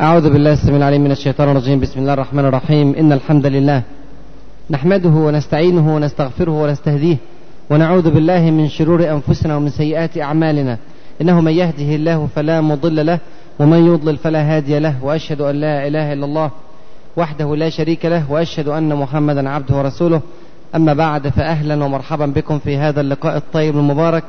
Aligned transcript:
أعوذ 0.00 0.32
بالله 0.32 0.52
السميع 0.52 0.76
العليم 0.76 1.00
من 1.00 1.10
الشيطان 1.10 1.48
الرجيم. 1.48 1.80
بسم 1.80 2.00
الله 2.00 2.12
الرحمن 2.12 2.44
الرحيم. 2.44 2.94
إن 2.94 3.12
الحمد 3.12 3.46
لله 3.46 3.82
نحمده 4.70 5.10
ونستعينه 5.10 5.94
ونستغفره 5.94 6.50
ونستهديه 6.62 7.16
ونعوذ 7.70 8.10
بالله 8.10 8.50
من 8.50 8.68
شرور 8.68 9.10
أنفسنا 9.10 9.56
ومن 9.56 9.68
سيئات 9.68 10.18
أعمالنا. 10.18 10.78
إنه 11.20 11.40
من 11.40 11.52
يهده 11.52 11.94
الله 11.94 12.28
فلا 12.34 12.60
مضل 12.60 13.06
له 13.06 13.18
ومن 13.58 13.86
يضلل 13.86 14.16
فلا 14.16 14.56
هادي 14.56 14.78
له 14.78 14.94
وأشهد 15.04 15.40
أن 15.40 15.54
لا 15.54 15.86
إله 15.86 16.12
إلا 16.12 16.24
الله 16.24 16.50
وحده 17.16 17.56
لا 17.56 17.68
شريك 17.70 18.06
له 18.06 18.32
وأشهد 18.32 18.68
أن 18.68 18.94
محمدا 18.94 19.50
عبده 19.50 19.76
ورسوله. 19.76 20.20
أما 20.74 20.94
بعد 20.94 21.28
فأهلا 21.28 21.84
ومرحبا 21.84 22.26
بكم 22.26 22.58
في 22.58 22.76
هذا 22.76 23.00
اللقاء 23.00 23.36
الطيب 23.36 23.76
المبارك. 23.76 24.24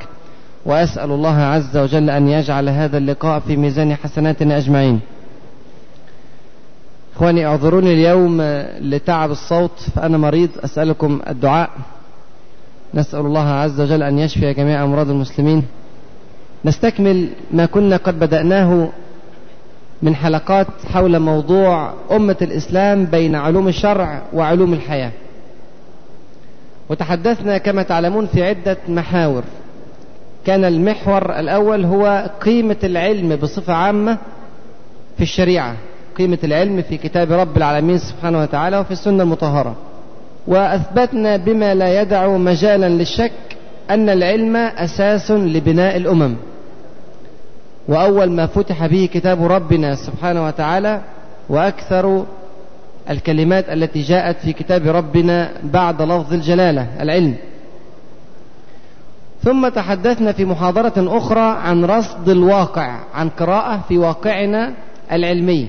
وأسأل 0.65 1.11
الله 1.11 1.37
عز 1.37 1.77
وجل 1.77 2.09
أن 2.09 2.27
يجعل 2.27 2.69
هذا 2.69 2.97
اللقاء 2.97 3.39
في 3.39 3.57
ميزان 3.57 3.95
حسناتنا 3.95 4.57
أجمعين. 4.57 4.99
إخواني 7.15 7.45
اعذروني 7.45 7.93
اليوم 7.93 8.41
لتعب 8.79 9.31
الصوت 9.31 9.79
فأنا 9.95 10.17
مريض 10.17 10.49
أسألكم 10.63 11.21
الدعاء. 11.27 11.69
نسأل 12.93 13.19
الله 13.19 13.47
عز 13.47 13.81
وجل 13.81 14.03
أن 14.03 14.19
يشفي 14.19 14.53
جميع 14.53 14.83
أمراض 14.83 15.09
المسلمين. 15.09 15.63
نستكمل 16.65 17.29
ما 17.51 17.65
كنا 17.65 17.97
قد 17.97 18.19
بدأناه 18.19 18.89
من 20.01 20.15
حلقات 20.15 20.67
حول 20.93 21.19
موضوع 21.19 21.93
أمة 22.11 22.35
الإسلام 22.41 23.05
بين 23.05 23.35
علوم 23.35 23.67
الشرع 23.67 24.21
وعلوم 24.33 24.73
الحياة. 24.73 25.11
وتحدثنا 26.89 27.57
كما 27.57 27.83
تعلمون 27.83 28.25
في 28.25 28.43
عدة 28.43 28.77
محاور. 28.87 29.43
كان 30.45 30.65
المحور 30.65 31.39
الأول 31.39 31.85
هو 31.85 32.29
قيمة 32.41 32.77
العلم 32.83 33.35
بصفة 33.35 33.73
عامة 33.73 34.17
في 35.17 35.23
الشريعة. 35.23 35.75
قيمة 36.17 36.37
العلم 36.43 36.81
في 36.81 36.97
كتاب 36.97 37.31
رب 37.31 37.57
العالمين 37.57 37.97
سبحانه 37.97 38.41
وتعالى 38.41 38.77
وفي 38.77 38.91
السنة 38.91 39.23
المطهرة. 39.23 39.75
وأثبتنا 40.47 41.37
بما 41.37 41.75
لا 41.75 42.01
يدع 42.01 42.27
مجالا 42.27 42.89
للشك 42.89 43.31
أن 43.89 44.09
العلم 44.09 44.55
أساس 44.55 45.31
لبناء 45.31 45.97
الأمم. 45.97 46.35
وأول 47.87 48.31
ما 48.31 48.45
فتح 48.45 48.85
به 48.85 49.09
كتاب 49.13 49.43
ربنا 49.43 49.95
سبحانه 49.95 50.45
وتعالى 50.45 51.01
وأكثر 51.49 52.25
الكلمات 53.09 53.69
التي 53.69 54.01
جاءت 54.01 54.37
في 54.37 54.53
كتاب 54.53 54.87
ربنا 54.87 55.51
بعد 55.63 56.01
لفظ 56.01 56.33
الجلالة 56.33 56.87
العلم. 57.01 57.35
ثم 59.43 59.67
تحدثنا 59.67 60.31
في 60.31 60.45
محاضرة 60.45 61.17
أخرى 61.17 61.57
عن 61.63 61.85
رصد 61.85 62.29
الواقع 62.29 62.99
عن 63.13 63.29
قراءة 63.29 63.81
في 63.87 63.97
واقعنا 63.97 64.73
العلمي. 65.11 65.67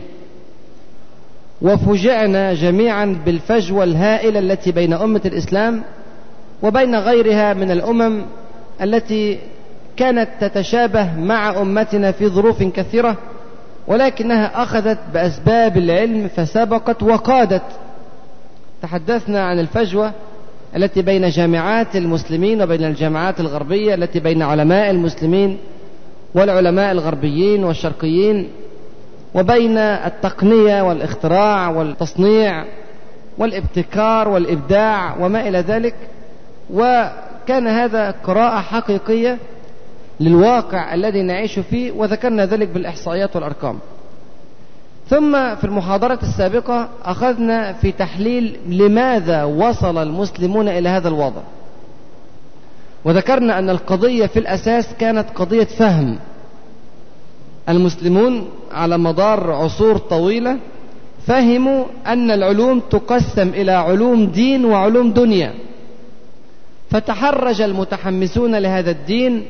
وفجعنا 1.63 2.55
جميعا 2.55 3.17
بالفجوة 3.27 3.85
الهائلة 3.85 4.39
التي 4.39 4.73
بين 4.73 4.93
أمة 4.93 5.21
الإسلام 5.25 5.83
وبين 6.63 6.95
غيرها 6.95 7.55
من 7.55 7.71
الأمم 7.71 8.23
التي 8.83 9.39
كانت 9.97 10.29
تتشابه 10.41 11.15
مع 11.19 11.61
أمتنا 11.61 12.13
في 12.13 12.29
ظروف 12.29 12.63
كثيرة 12.63 13.17
ولكنها 13.87 14.63
أخذت 14.63 14.99
بأسباب 15.15 15.77
العلم 15.77 16.29
فسبقت 16.29 17.03
وقادت. 17.03 17.63
تحدثنا 18.83 19.45
عن 19.45 19.59
الفجوة 19.59 20.13
التي 20.77 21.03
بين 21.03 21.29
جامعات 21.29 21.97
المسلمين 21.97 22.63
وبين 22.63 22.85
الجامعات 22.85 23.41
الغربية 23.41 23.95
التي 23.95 24.21
بين 24.21 24.43
علماء 24.43 24.91
المسلمين 24.91 25.59
والعلماء 26.35 26.93
الغربيين 26.93 27.65
والشرقيين 27.65 28.49
وبين 29.37 29.79
التقنية 29.79 30.83
والاختراع 30.83 31.69
والتصنيع 31.69 32.65
والابتكار 33.39 34.29
والإبداع 34.29 35.17
وما 35.21 35.49
إلى 35.49 35.59
ذلك 35.59 35.95
وكان 36.71 37.67
هذا 37.67 38.11
قراءة 38.11 38.61
حقيقية 38.61 39.39
للواقع 40.21 40.95
الذي 40.95 41.23
نعيش 41.23 41.59
فيه 41.59 41.93
وذكرنا 41.93 42.47
ذلك 42.47 42.69
بالإحصائيات 42.69 43.37
والأرقام. 43.37 43.79
ثم 45.09 45.55
في 45.55 45.65
المحاضرة 45.65 46.19
السابقة 46.23 46.89
أخذنا 47.05 47.73
في 47.73 47.93
تحليل 47.93 48.57
لماذا 48.69 49.45
وصل 49.45 50.03
المسلمون 50.03 50.69
إلى 50.69 50.89
هذا 50.89 51.09
الوضع. 51.09 51.43
وذكرنا 53.05 53.59
أن 53.59 53.71
القضية 53.71 54.27
في 54.27 54.39
الأساس 54.39 54.95
كانت 54.99 55.31
قضية 55.35 55.65
فهم. 55.65 56.19
المسلمون 57.69 58.49
على 58.73 58.99
مدار 58.99 59.53
عصور 59.53 59.97
طويلة 59.99 60.59
فهموا 61.27 61.85
أن 62.07 62.31
العلوم 62.31 62.81
تقسم 62.91 63.49
إلى 63.49 63.73
علوم 63.73 64.27
دين 64.27 64.65
وعلوم 64.65 65.11
دنيا. 65.11 65.55
فتحرج 66.91 67.63
المتحمسون 67.63 68.55
لهذا 68.55 68.91
الدين 68.91 69.43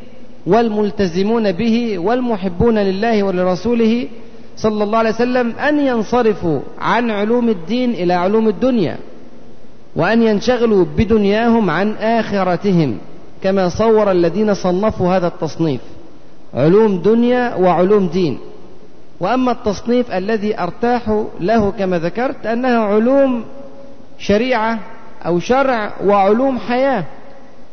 والملتزمون 0.46 1.52
به 1.52 1.98
والمحبون 1.98 2.78
لله 2.78 3.22
ولرسوله 3.22 4.08
صلى 4.56 4.84
الله 4.84 4.98
عليه 4.98 5.10
وسلم 5.10 5.50
أن 5.50 5.86
ينصرفوا 5.86 6.60
عن 6.78 7.10
علوم 7.10 7.48
الدين 7.48 7.90
إلى 7.90 8.12
علوم 8.12 8.48
الدنيا 8.48 8.96
وأن 9.96 10.22
ينشغلوا 10.22 10.84
بدنياهم 10.96 11.70
عن 11.70 11.92
آخرتهم 11.92 12.98
كما 13.42 13.68
صور 13.68 14.10
الذين 14.10 14.54
صنفوا 14.54 15.16
هذا 15.16 15.26
التصنيف. 15.26 15.80
علوم 16.56 17.02
دنيا 17.02 17.54
وعلوم 17.54 18.06
دين. 18.06 18.38
وأما 19.20 19.52
التصنيف 19.52 20.12
الذي 20.12 20.60
أرتاح 20.60 21.24
له 21.40 21.70
كما 21.70 21.98
ذكرت 21.98 22.46
أنها 22.46 22.78
علوم 22.78 23.44
شريعة 24.18 24.78
أو 25.26 25.38
شرع 25.38 25.92
وعلوم 26.04 26.58
حياة. 26.58 27.04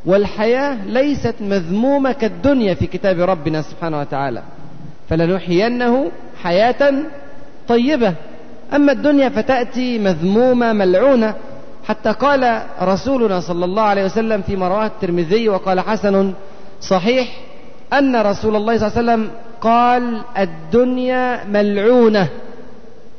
والحياة 0.05 0.77
ليست 0.85 1.35
مذمومة 1.41 2.11
كالدنيا 2.11 2.73
في 2.73 2.87
كتاب 2.87 3.19
ربنا 3.19 3.61
سبحانه 3.61 3.99
وتعالى. 3.99 4.41
فلنحيينه 5.09 6.11
حياة 6.43 6.93
طيبة. 7.67 8.13
أما 8.73 8.91
الدنيا 8.91 9.29
فتأتي 9.29 9.99
مذمومة 9.99 10.73
ملعونة. 10.73 11.35
حتى 11.87 12.11
قال 12.11 12.61
رسولنا 12.81 13.39
صلى 13.39 13.65
الله 13.65 13.83
عليه 13.83 14.05
وسلم 14.05 14.41
في 14.41 14.55
رواه 14.55 14.85
الترمذي 14.85 15.49
وقال 15.49 15.79
حسن 15.79 16.33
صحيح 16.81 17.27
أن 17.93 18.15
رسول 18.15 18.55
الله 18.55 18.77
صلى 18.77 18.87
الله 18.87 18.97
عليه 18.97 19.03
وسلم 19.03 19.29
قال 19.61 20.21
الدنيا 20.37 21.43
ملعونة. 21.43 22.27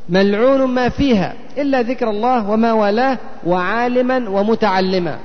ملعون 0.09 0.65
ما 0.65 0.89
فيها 0.89 1.35
إلا 1.59 1.83
ذكر 1.83 2.11
الله 2.11 2.51
وما 2.51 2.73
والاه 2.73 3.19
وعالما 3.47 4.29
ومتعلما. 4.29 5.19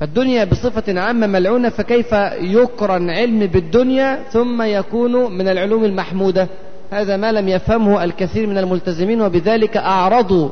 فالدنيا 0.00 0.44
بصفة 0.44 1.00
عامة 1.00 1.26
ملعونة 1.26 1.68
فكيف 1.68 2.12
يقرن 2.40 3.10
علم 3.10 3.38
بالدنيا 3.38 4.18
ثم 4.30 4.62
يكون 4.62 5.38
من 5.38 5.48
العلوم 5.48 5.84
المحمودة؟ 5.84 6.48
هذا 6.90 7.16
ما 7.16 7.32
لم 7.32 7.48
يفهمه 7.48 8.04
الكثير 8.04 8.46
من 8.46 8.58
الملتزمين 8.58 9.22
وبذلك 9.22 9.76
أعرضوا 9.76 10.48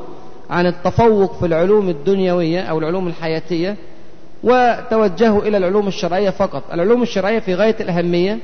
عن 0.49 0.65
التفوق 0.65 1.39
في 1.39 1.45
العلوم 1.45 1.89
الدنيوية 1.89 2.61
أو 2.61 2.79
العلوم 2.79 3.07
الحياتية. 3.07 3.75
وتوجهوا 4.43 5.41
إلى 5.41 5.57
العلوم 5.57 5.87
الشرعية 5.87 6.29
فقط. 6.29 6.63
العلوم 6.73 7.01
الشرعية 7.03 7.39
في 7.39 7.55
غاية 7.55 7.75
الأهمية 7.79 8.39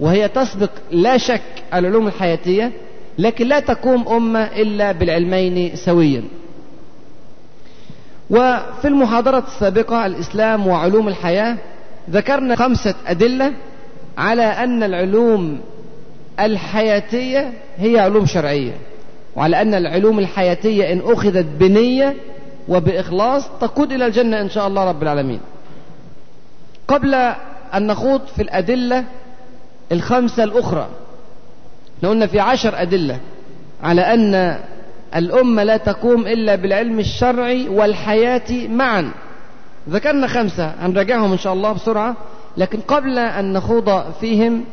وهي 0.00 0.28
تسبق 0.28 0.70
لا 0.90 1.16
شك 1.16 1.42
العلوم 1.74 2.06
الحياتية 2.06 2.72
لكن 3.18 3.46
لا 3.46 3.60
تقوم 3.60 4.08
أمة 4.08 4.44
إلا 4.44 4.92
بالعلمين 4.92 5.76
سويا. 5.76 6.22
وفي 8.30 8.84
المحاضرة 8.88 9.44
السابقة 9.48 10.06
الإسلام 10.06 10.66
وعلوم 10.66 11.08
الحياة 11.08 11.56
ذكرنا 12.10 12.56
خمسة 12.56 12.94
أدلة 13.06 13.52
على 14.18 14.42
أن 14.42 14.82
العلوم 14.82 15.60
الحياتية 16.40 17.52
هي 17.78 17.98
علوم 17.98 18.26
شرعية 18.26 18.72
وعلى 19.36 19.62
أن 19.62 19.74
العلوم 19.74 20.18
الحياتية 20.18 20.92
إن 20.92 21.00
أخذت 21.04 21.46
بنية 21.60 22.14
وبإخلاص 22.68 23.48
تقود 23.60 23.92
إلى 23.92 24.06
الجنة 24.06 24.40
إن 24.40 24.50
شاء 24.50 24.66
الله 24.66 24.84
رب 24.84 25.02
العالمين. 25.02 25.40
قبل 26.88 27.14
أن 27.74 27.86
نخوض 27.86 28.20
في 28.36 28.42
الأدلة 28.42 29.04
الخمسة 29.92 30.44
الأخرى 30.44 30.88
قلنا 32.02 32.26
في 32.26 32.40
عشر 32.40 32.82
أدلة 32.82 33.18
على 33.82 34.00
أن 34.14 34.58
الأمة 35.16 35.64
لا 35.64 35.76
تقوم 35.76 36.26
إلا 36.26 36.54
بالعلم 36.54 36.98
الشرعي 36.98 37.68
والحياة 37.68 38.68
معا. 38.68 39.10
ذكرنا 39.88 40.26
خمسة 40.26 40.66
هنراجعهم 40.80 41.32
إن 41.32 41.38
شاء 41.38 41.52
الله 41.52 41.72
بسرعة 41.72 42.16
لكن 42.56 42.80
قبل 42.80 43.18
أن 43.18 43.52
نخوض 43.52 44.12
فيهم 44.20 44.64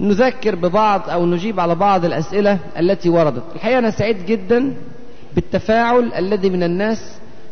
نذكر 0.00 0.54
ببعض 0.54 1.10
أو 1.10 1.26
نجيب 1.26 1.60
على 1.60 1.74
بعض 1.74 2.04
الأسئلة 2.04 2.58
التي 2.78 3.08
وردت. 3.08 3.42
الحقيقة 3.54 3.78
أنا 3.78 3.90
سعيد 3.90 4.26
جدا 4.26 4.74
بالتفاعل 5.34 6.12
الذي 6.18 6.50
من 6.50 6.62
الناس 6.62 6.98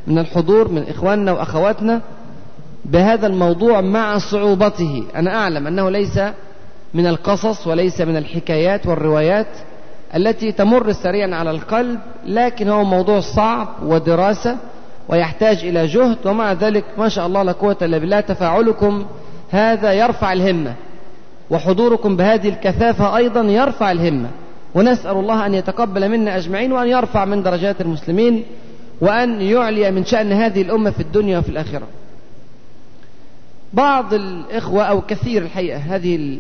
من 0.07 0.19
الحضور 0.19 0.69
من 0.69 0.89
إخواننا 0.89 1.33
وأخواتنا 1.33 2.01
بهذا 2.85 3.27
الموضوع 3.27 3.81
مع 3.81 4.19
صعوبته. 4.19 5.05
أنا 5.17 5.35
أعلم 5.35 5.67
أنه 5.67 5.91
ليس 5.91 6.21
من 6.95 7.07
القصص 7.07 7.67
وليس 7.67 8.01
من 8.01 8.17
الحكايات 8.17 8.87
والروايات 8.87 9.47
التي 10.17 10.53
تمر 10.53 10.93
سريعا 10.93 11.35
على 11.35 11.51
القلب 11.51 11.99
لكن 12.27 12.69
هو 12.69 12.85
موضوع 12.85 13.21
صعب 13.21 13.69
ودراسة 13.83 14.57
ويحتاج 15.09 15.65
إلى 15.65 15.87
جهد 15.87 16.27
ومع 16.27 16.53
ذلك 16.53 16.85
ما 16.99 17.09
شاء 17.09 17.27
الله 17.27 17.43
لا 17.43 17.53
قوة 17.53 17.77
إلا 17.83 17.99
بالله 17.99 18.21
تفاعلكم 18.21 19.07
هذا 19.51 19.93
يرفع 19.93 20.33
الهمة 20.33 20.75
وحضوركم 21.51 22.17
بهذه 22.17 22.49
الكثافة 22.49 23.17
أيضا 23.17 23.41
يرفع 23.41 23.93
الهمة. 23.93 24.29
ونسأل 24.75 25.17
الله 25.17 25.47
أن 25.47 25.55
يتقبل 25.55 26.09
منا 26.09 26.37
أجمعين 26.37 26.73
وأن 26.73 26.89
يرفع 26.89 27.25
من 27.25 27.43
درجات 27.43 27.81
المسلمين 27.81 28.45
وأن 29.01 29.41
يعلي 29.41 29.91
من 29.91 30.05
شأن 30.05 30.33
هذه 30.33 30.63
الأمة 30.63 30.91
في 30.91 31.01
الدنيا 31.01 31.39
وفي 31.39 31.49
الآخرة. 31.49 31.87
بعض 33.73 34.15
الإخوة 34.15 34.83
أو 34.85 35.01
كثير 35.01 35.43
الحقيقة 35.43 35.79
هذه 35.79 36.39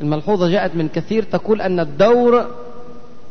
الملحوظة 0.00 0.48
جاءت 0.48 0.76
من 0.76 0.88
كثير 0.88 1.22
تقول 1.22 1.60
أن 1.60 1.80
الدور 1.80 2.46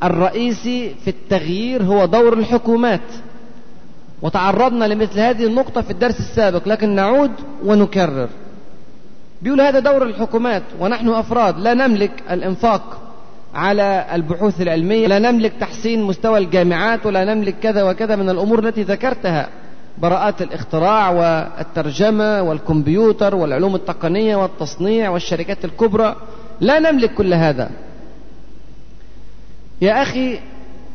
الرئيسي 0.03 0.95
في 1.03 1.09
التغيير 1.09 1.83
هو 1.83 2.05
دور 2.05 2.33
الحكومات. 2.33 3.01
وتعرضنا 4.21 4.85
لمثل 4.85 5.19
هذه 5.19 5.45
النقطة 5.45 5.81
في 5.81 5.91
الدرس 5.91 6.19
السابق 6.19 6.67
لكن 6.67 6.95
نعود 6.95 7.31
ونكرر. 7.65 8.29
بيقول 9.41 9.61
هذا 9.61 9.79
دور 9.79 10.03
الحكومات 10.03 10.63
ونحن 10.79 11.09
أفراد 11.09 11.59
لا 11.59 11.73
نملك 11.73 12.11
الإنفاق 12.31 13.06
على 13.53 14.05
البحوث 14.13 14.61
العلمية. 14.61 15.07
لا 15.07 15.19
نملك 15.19 15.53
تحسين 15.59 16.03
مستوى 16.03 16.37
الجامعات 16.39 17.05
ولا 17.05 17.33
نملك 17.33 17.55
كذا 17.63 17.83
وكذا 17.83 18.15
من 18.15 18.29
الأمور 18.29 18.59
التي 18.59 18.83
ذكرتها. 18.83 19.49
براءات 19.97 20.41
الاختراع 20.41 21.09
والترجمة 21.09 22.41
والكمبيوتر 22.41 23.35
والعلوم 23.35 23.75
التقنية 23.75 24.35
والتصنيع 24.35 25.09
والشركات 25.09 25.65
الكبرى. 25.65 26.15
لا 26.61 26.79
نملك 26.79 27.13
كل 27.13 27.33
هذا. 27.33 27.69
يا 29.81 30.01
أخي 30.01 30.39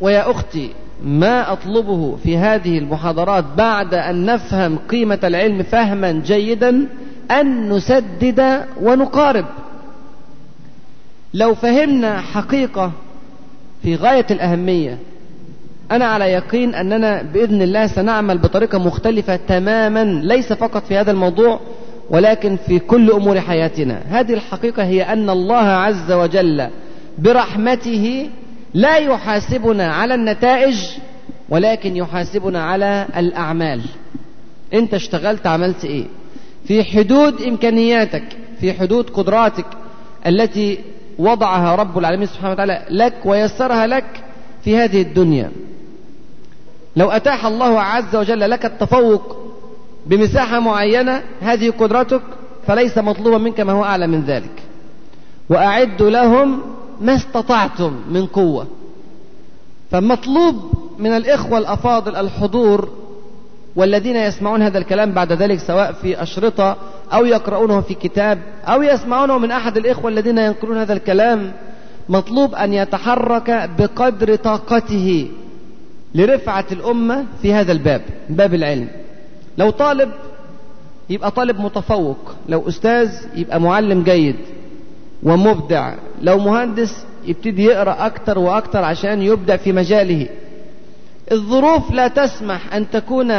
ويا 0.00 0.30
أختي 0.30 0.70
ما 1.04 1.52
أطلبه 1.52 2.16
في 2.16 2.36
هذه 2.36 2.78
المحاضرات 2.78 3.44
بعد 3.56 3.94
أن 3.94 4.26
نفهم 4.26 4.78
قيمة 4.78 5.18
العلم 5.24 5.62
فهما 5.62 6.12
جيدا 6.12 6.86
أن 7.30 7.68
نسدد 7.68 8.64
ونقارب؟ 8.82 9.44
لو 11.34 11.54
فهمنا 11.54 12.20
حقيقة 12.20 12.92
في 13.82 13.96
غاية 13.96 14.26
الأهمية 14.30 14.98
أنا 15.90 16.04
على 16.04 16.24
يقين 16.24 16.74
أننا 16.74 17.22
بإذن 17.22 17.62
الله 17.62 17.86
سنعمل 17.86 18.38
بطريقة 18.38 18.78
مختلفة 18.78 19.36
تماما 19.36 20.04
ليس 20.04 20.52
فقط 20.52 20.86
في 20.86 20.96
هذا 20.96 21.10
الموضوع 21.10 21.60
ولكن 22.10 22.56
في 22.56 22.78
كل 22.78 23.10
أمور 23.10 23.40
حياتنا. 23.40 24.02
هذه 24.08 24.34
الحقيقة 24.34 24.84
هي 24.84 25.02
أن 25.02 25.30
الله 25.30 25.56
عز 25.56 26.12
وجل 26.12 26.68
برحمته 27.18 28.30
لا 28.74 28.96
يحاسبنا 28.96 29.92
على 29.92 30.14
النتائج 30.14 30.76
ولكن 31.48 31.96
يحاسبنا 31.96 32.64
على 32.64 33.06
الأعمال. 33.16 33.80
أنت 34.74 34.94
اشتغلت 34.94 35.46
عملت 35.46 35.84
إيه؟ 35.84 36.04
في 36.64 36.84
حدود 36.84 37.42
إمكانياتك 37.42 38.24
في 38.60 38.72
حدود 38.72 39.10
قدراتك 39.10 39.66
التي 40.26 40.78
وضعها 41.18 41.74
رب 41.74 41.98
العالمين 41.98 42.26
سبحانه 42.26 42.52
وتعالى 42.52 42.82
لك 42.90 43.14
ويسرها 43.24 43.86
لك 43.86 44.24
في 44.64 44.76
هذه 44.76 45.02
الدنيا. 45.02 45.50
لو 46.96 47.10
أتاح 47.10 47.46
الله 47.46 47.80
عز 47.80 48.16
وجل 48.16 48.50
لك 48.50 48.64
التفوق 48.64 49.36
بمساحة 50.06 50.60
معينة 50.60 51.22
هذه 51.40 51.70
قدرتك 51.70 52.22
فليس 52.66 52.98
مطلوبا 52.98 53.38
منك 53.38 53.60
ما 53.60 53.72
هو 53.72 53.84
أعلى 53.84 54.06
من 54.06 54.22
ذلك. 54.22 54.62
وأعدوا 55.50 56.10
لهم 56.10 56.60
ما 57.00 57.14
استطعتم 57.14 57.92
من 58.10 58.26
قوة. 58.26 58.66
فمطلوب 59.90 60.72
من 60.98 61.10
الإخوة 61.10 61.58
الأفاضل 61.58 62.16
الحضور 62.16 62.88
والذين 63.76 64.16
يسمعون 64.16 64.62
هذا 64.62 64.78
الكلام 64.78 65.12
بعد 65.12 65.32
ذلك 65.32 65.58
سواء 65.58 65.92
في 65.92 66.22
أشرطة 66.22 66.76
أو 67.12 67.26
يقرؤونه 67.26 67.80
في 67.80 67.94
كتاب 67.94 68.38
أو 68.64 68.82
يسمعونه 68.82 69.38
من 69.38 69.50
أحد 69.50 69.76
الإخوة 69.76 70.10
الذين 70.10 70.38
ينقلون 70.38 70.78
هذا 70.78 70.92
الكلام 70.92 71.52
مطلوب 72.08 72.54
أن 72.54 72.72
يتحرك 72.72 73.70
بقدر 73.78 74.36
طاقته 74.36 75.28
لرفعة 76.14 76.66
الأمة 76.72 77.24
في 77.42 77.54
هذا 77.54 77.72
الباب 77.72 78.02
باب 78.28 78.54
العلم. 78.54 78.88
لو 79.58 79.70
طالب 79.70 80.10
يبقى 81.10 81.30
طالب 81.30 81.60
متفوق. 81.60 82.34
لو 82.48 82.68
أستاذ 82.68 83.10
يبقى 83.34 83.60
معلم 83.60 84.02
جيد 84.02 84.36
ومبدع. 85.22 85.94
لو 86.22 86.38
مهندس 86.38 87.04
يبتدي 87.24 87.64
يقرأ 87.64 88.06
أكتر 88.06 88.38
وأكتر 88.38 88.84
عشان 88.84 89.22
يبدع 89.22 89.56
في 89.56 89.72
مجاله. 89.72 90.28
الظروف 91.32 91.90
لا 91.90 92.08
تسمح 92.08 92.74
أن 92.74 92.90
تكون 92.90 93.32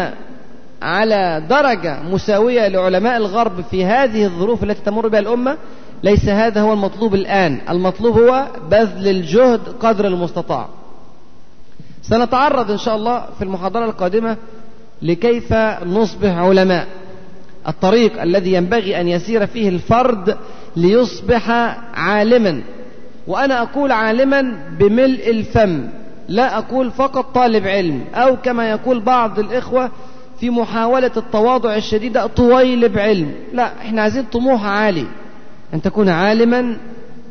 على 0.83 1.43
درجة 1.49 2.03
مساوية 2.03 2.67
لعلماء 2.67 3.17
الغرب 3.17 3.61
في 3.71 3.85
هذه 3.85 4.25
الظروف 4.25 4.63
التي 4.63 4.81
تمر 4.81 5.07
بها 5.07 5.19
الأمة 5.19 5.57
ليس 6.03 6.25
هذا 6.25 6.61
هو 6.61 6.73
المطلوب 6.73 7.15
الآن. 7.15 7.61
المطلوب 7.69 8.19
هو 8.19 8.47
بذل 8.71 9.07
الجهد 9.07 9.59
قدر 9.79 10.07
المستطاع. 10.07 10.67
سنتعرض 12.01 12.71
إن 12.71 12.77
شاء 12.77 12.95
الله 12.95 13.25
في 13.37 13.43
المحاضرة 13.43 13.85
القادمة 13.85 14.37
لكيف 15.01 15.53
نصبح 15.85 16.37
علماء. 16.37 16.87
الطريق 17.67 18.21
الذي 18.21 18.53
ينبغي 18.53 19.01
أن 19.01 19.07
يسير 19.07 19.45
فيه 19.45 19.69
الفرد 19.69 20.37
ليصبح 20.75 21.49
عالما. 21.93 22.61
وأنا 23.27 23.61
أقول 23.61 23.91
عالما 23.91 24.41
بملء 24.79 25.29
الفم 25.29 25.87
لا 26.27 26.57
أقول 26.57 26.91
فقط 26.91 27.35
طالب 27.35 27.67
علم 27.67 28.05
أو 28.15 28.37
كما 28.37 28.69
يقول 28.69 28.99
بعض 28.99 29.39
الإخوة 29.39 29.91
في 30.43 30.49
محاولة 30.49 31.11
التواضع 31.17 31.75
الشديدة 31.75 32.27
طويل 32.27 32.89
بعلم. 32.89 33.31
لا 33.53 33.81
إحنا 33.81 34.01
عايزين 34.01 34.23
طموح 34.23 34.65
عالي. 34.65 35.05
أن 35.73 35.81
تكون 35.81 36.09
عالما 36.09 36.77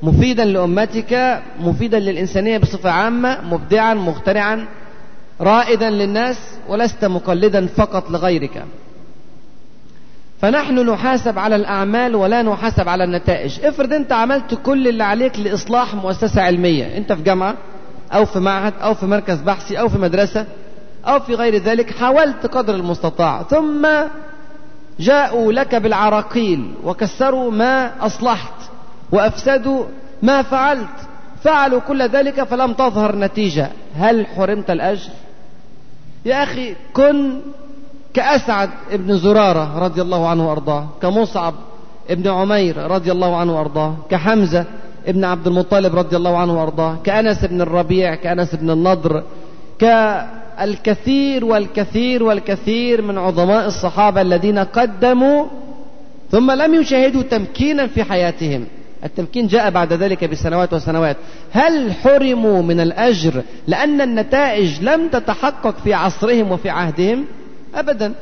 مفيدا 0.03 0.45
لأمتك 0.45 1.43
مفيدا 1.61 1.99
للإنسانية 1.99 2.59
بصفة 2.59 2.91
عامة 2.91 3.39
مبدعا 3.51 3.95
مخترعا 3.95 4.67
رائدا 5.41 5.91
للناس 5.91 6.39
ولست 6.69 7.05
مقلدا 7.05 7.67
فقط 7.67 8.11
لغيرك. 8.11 8.65
فنحن 10.41 10.91
نحاسب 10.91 11.39
على 11.39 11.57
الأعمال 11.57 12.17
ولا 12.17 12.43
نحاسب 12.43 12.89
على 12.89 13.05
النتائج. 13.05 13.65
افرض 13.65 13.93
أنت 13.93 14.13
عملت 14.13 14.55
كل 14.55 14.89
اللي 14.89 15.05
عليك 15.05 15.39
لإصلاح 15.39 15.95
مؤسسة 15.95 16.43
علمية. 16.43 16.97
أنت 16.97 17.13
في 17.13 17.23
جامعة 17.23 17.55
أو 18.13 18.25
في 18.25 18.39
معهد 18.39 18.75
أو 18.83 18.95
في 18.95 19.07
مركز 19.07 19.41
بحثي 19.41 19.81
أو 19.81 19.89
في 19.89 19.99
مدرسة. 19.99 20.47
أو 21.05 21.21
في 21.21 21.35
غير 21.35 21.57
ذلك 21.57 21.91
حاولت 21.91 22.47
قدر 22.47 22.75
المستطاع 22.75 23.43
ثم 23.43 23.89
جاءوا 25.01 25.53
لك 25.53 25.75
بالعراقيل 25.75 26.75
وكسروا 26.85 27.51
ما 27.51 28.07
أصلحت 28.07 28.55
وأفسدوا 29.13 29.85
ما 30.23 30.43
فعلت 30.43 30.89
فعلوا 31.43 31.81
كل 31.81 32.03
ذلك 32.03 32.43
فلم 32.43 32.73
تظهر 32.73 33.17
نتيجة. 33.17 33.69
هل 33.97 34.27
حرمت 34.27 34.71
الأجر؟ 34.71 35.11
يا 36.25 36.43
أخي 36.43 36.75
كن 36.93 37.41
كأسعد 38.15 38.71
ابن 38.91 39.17
زرارة 39.17 39.79
رضي 39.79 40.03
الله 40.03 40.29
عنه 40.29 40.49
وأرضاه 40.49 40.87
كمصعب 41.03 41.55
ابن 42.11 42.29
عمير 42.29 42.77
رضي 42.79 43.13
الله 43.13 43.37
عنه 43.37 43.57
وأرضاه 43.57 43.95
كحمزة 44.11 44.65
ابن 45.07 45.25
عبد 45.25 45.47
المطلب 45.47 45.97
رضي 45.97 46.17
الله 46.17 46.39
عنه 46.39 46.61
وأرضاه 46.61 46.97
كأنس 47.05 47.45
بن 47.45 47.61
الربيع 47.61 48.15
كأنس 48.15 48.55
بن 48.55 48.71
النضر 48.71 49.23
كالكثير 50.59 51.45
والكثير 51.45 52.23
والكثير 52.23 53.03
من 53.03 53.19
عظماء 53.19 53.67
الصحابة 53.67 54.21
الذين 54.21 54.59
قدموا 54.59 55.47
ثم 56.31 56.51
لم 56.51 56.75
يشاهدوا 56.75 57.23
تمكينا 57.23 57.87
في 57.87 58.05
حياتهم. 58.05 58.65
التمكين 59.05 59.47
جاء 59.47 59.71
بعد 59.71 59.93
ذلك 59.93 60.25
بسنوات 60.25 60.73
وسنوات. 60.73 61.17
هل 61.53 61.93
حرموا 61.93 62.63
من 62.63 62.81
الأجر 62.81 63.43
لأن 63.67 64.01
النتائج 64.01 64.83
لم 64.83 65.09
تتحقق 65.09 65.75
في 65.85 65.95
عصرهم 65.95 66.53
وفي 66.53 66.71
عهدهم؟ 66.71 67.25
أبدا. 67.75 68.13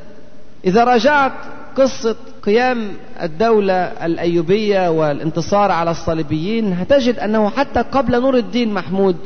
إذا 0.67 0.85
راجعت 0.85 1.33
قصة 1.77 2.17
قيام 2.43 2.89
الدولة 3.23 3.75
الأيوبية 3.75 4.91
والانتصار 4.91 5.71
على 5.71 5.91
الصليبيين 5.91 6.73
هتجد 6.73 7.19
أنه 7.19 7.51
حتى 7.51 7.81
قبل 7.81 8.21
نور 8.21 8.37
الدين 8.37 8.75
محمود 8.75 9.17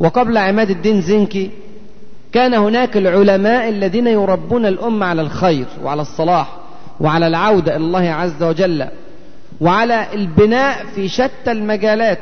وقبل 0.00 0.36
عماد 0.36 0.70
الدين 0.70 1.00
زنكي 1.00 1.50
كان 2.32 2.54
هناك 2.54 2.96
العلماء 2.96 3.68
الذين 3.68 4.06
يربون 4.06 4.66
الأمة 4.66 5.06
على 5.06 5.22
الخير 5.22 5.66
وعلى 5.84 6.02
الصلاح 6.02 6.56
وعلى 7.00 7.26
العودة 7.26 7.76
إلى 7.76 7.84
الله 7.84 8.10
عز 8.10 8.42
وجل 8.42 8.86
وعلى 9.60 10.06
البناء 10.14 10.84
في 10.94 11.08
شتى 11.08 11.52
المجالات. 11.52 12.18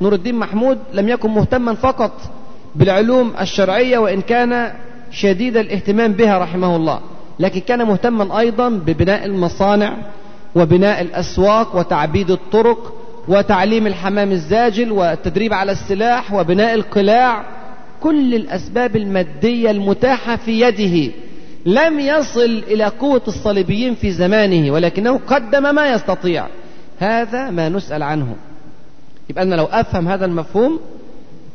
نور 0.00 0.14
الدين 0.14 0.34
محمود 0.34 0.78
لم 0.94 1.08
يكن 1.08 1.30
مهتما 1.30 1.74
فقط 1.74 2.12
بالعلوم 2.74 3.32
الشرعية 3.40 3.98
وإن 3.98 4.20
كان 4.20 4.72
شديد 5.10 5.56
الاهتمام 5.56 6.12
بها 6.12 6.38
رحمه 6.38 6.76
الله 6.76 7.00
لكن 7.38 7.60
كان 7.60 7.86
مهتما 7.86 8.38
أيضا 8.38 8.68
ببناء 8.68 9.24
المصانع 9.26 9.92
وبناء 10.54 11.00
الأسواق 11.00 11.76
وتعبيد 11.76 12.30
الطرق 12.30 12.94
وتعليم 13.28 13.86
الحمام 13.86 14.32
الزاجل 14.32 14.92
والتدريب 14.92 15.54
على 15.54 15.72
السلاح 15.72 16.32
وبناء 16.32 16.74
القلاع 16.74 17.44
كل 18.02 18.34
الأسباب 18.34 18.96
المادية 18.96 19.70
المتاحة 19.70 20.36
في 20.36 20.60
يده. 20.60 21.12
لم 21.66 22.00
يصل 22.00 22.62
إلى 22.68 22.84
قوة 22.84 23.22
الصليبيين 23.28 23.94
في 23.94 24.10
زمانه 24.10 24.72
ولكنه 24.72 25.20
قدم 25.26 25.74
ما 25.74 25.88
يستطيع. 25.90 26.46
هذا 26.98 27.50
ما 27.50 27.68
نسأل 27.68 28.02
عنه. 28.02 28.36
يبقى 29.30 29.42
أنا 29.42 29.54
لو 29.54 29.64
أفهم 29.64 30.08
هذا 30.08 30.24
المفهوم 30.24 30.80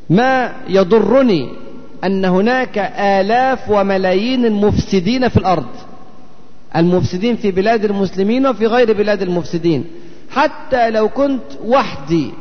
ما 0.10 0.54
يضرني 0.70 1.50
أن 2.04 2.26
هناك 2.26 2.78
آلاف 3.00 3.70
وملايين 3.70 4.46
المفسدين 4.46 5.30
في 5.30 5.38
الأرض. 5.38 5.66
المفسدين 6.76 7.36
في 7.36 7.52
بلاد 7.52 7.86
المسلمين 7.86 8.48
وفي 8.48 8.68
غير 8.68 8.94
بلاد 8.94 9.22
المفسدين. 9.22 9.86
حتى 10.30 10.90
لو 10.90 11.10
كنت 11.10 11.44
وحدي 11.66 12.32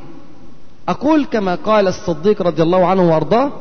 أقول 0.89 1.25
كما 1.25 1.55
قال 1.55 1.89
الصديق 1.89 2.43
رضي 2.43 2.63
الله 2.63 2.87
عنه 2.87 3.11
وأرضاه 3.11 3.53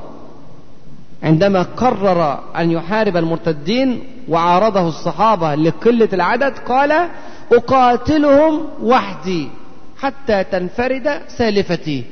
عندما 1.23 1.61
قرر 1.61 2.39
أن 2.57 2.71
يحارب 2.71 3.17
المرتدين 3.17 4.03
وعارضه 4.29 4.87
الصحابة 4.87 5.55
لقلة 5.55 6.09
العدد 6.13 6.57
قال 6.57 7.09
أقاتلهم 7.53 8.61
وحدي 8.81 9.49
حتى 9.97 10.43
تنفرد 10.43 11.21
سالفتي. 11.27 12.03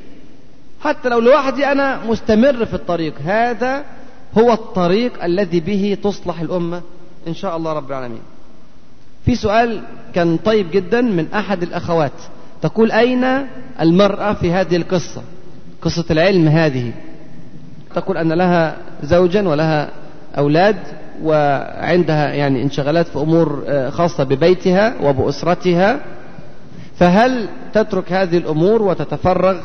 حتى 0.80 1.08
لو 1.08 1.18
لوحدي 1.18 1.66
أنا 1.66 2.06
مستمر 2.06 2.66
في 2.66 2.74
الطريق. 2.74 3.14
هذا 3.24 3.84
هو 4.38 4.52
الطريق 4.52 5.24
الذي 5.24 5.60
به 5.60 5.96
تصلح 6.02 6.40
الأمة 6.40 6.82
إن 7.28 7.34
شاء 7.34 7.56
الله 7.56 7.72
رب 7.72 7.90
العالمين. 7.90 8.22
في 9.24 9.34
سؤال 9.34 9.82
كان 10.14 10.36
طيب 10.36 10.70
جدا 10.70 11.00
من 11.00 11.26
أحد 11.34 11.62
الأخوات. 11.62 12.12
تقول 12.62 12.92
أين 12.92 13.46
المرأة 13.80 14.32
في 14.32 14.52
هذه 14.52 14.76
القصة؟ 14.76 15.22
قصة 15.82 16.04
العلم 16.10 16.48
هذه. 16.48 16.92
تقول 17.94 18.16
أن 18.16 18.32
لها 18.32 18.76
زوجا 19.02 19.48
ولها 19.48 19.88
أولاد 20.38 20.76
وعندها 21.22 22.32
يعني 22.32 22.62
انشغالات 22.62 23.06
في 23.06 23.18
أمور 23.18 23.64
خاصة 23.90 24.24
ببيتها 24.24 24.94
وبأسرتها 25.02 26.00
فهل 26.96 27.48
تترك 27.74 28.12
هذه 28.12 28.36
الأمور 28.38 28.82
وتتفرغ 28.82 29.56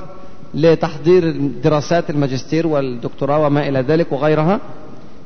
لتحضير 0.53 1.31
دراسات 1.63 2.09
الماجستير 2.09 2.67
والدكتوراه 2.67 3.39
وما 3.39 3.67
إلى 3.67 3.81
ذلك 3.81 4.11
وغيرها؟ 4.11 4.59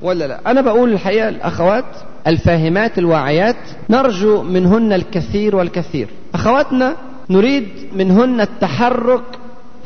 ولا 0.01 0.27
لا؟ 0.27 0.51
أنا 0.51 0.61
بقول 0.61 0.93
الحقيقة 0.93 1.29
الأخوات 1.29 1.85
الفاهمات 2.27 2.97
الواعيات 2.97 3.55
نرجو 3.89 4.43
منهن 4.43 4.93
الكثير 4.93 5.55
والكثير. 5.55 6.07
أخواتنا 6.33 6.95
نريد 7.29 7.67
منهن 7.95 8.41
التحرك 8.41 9.23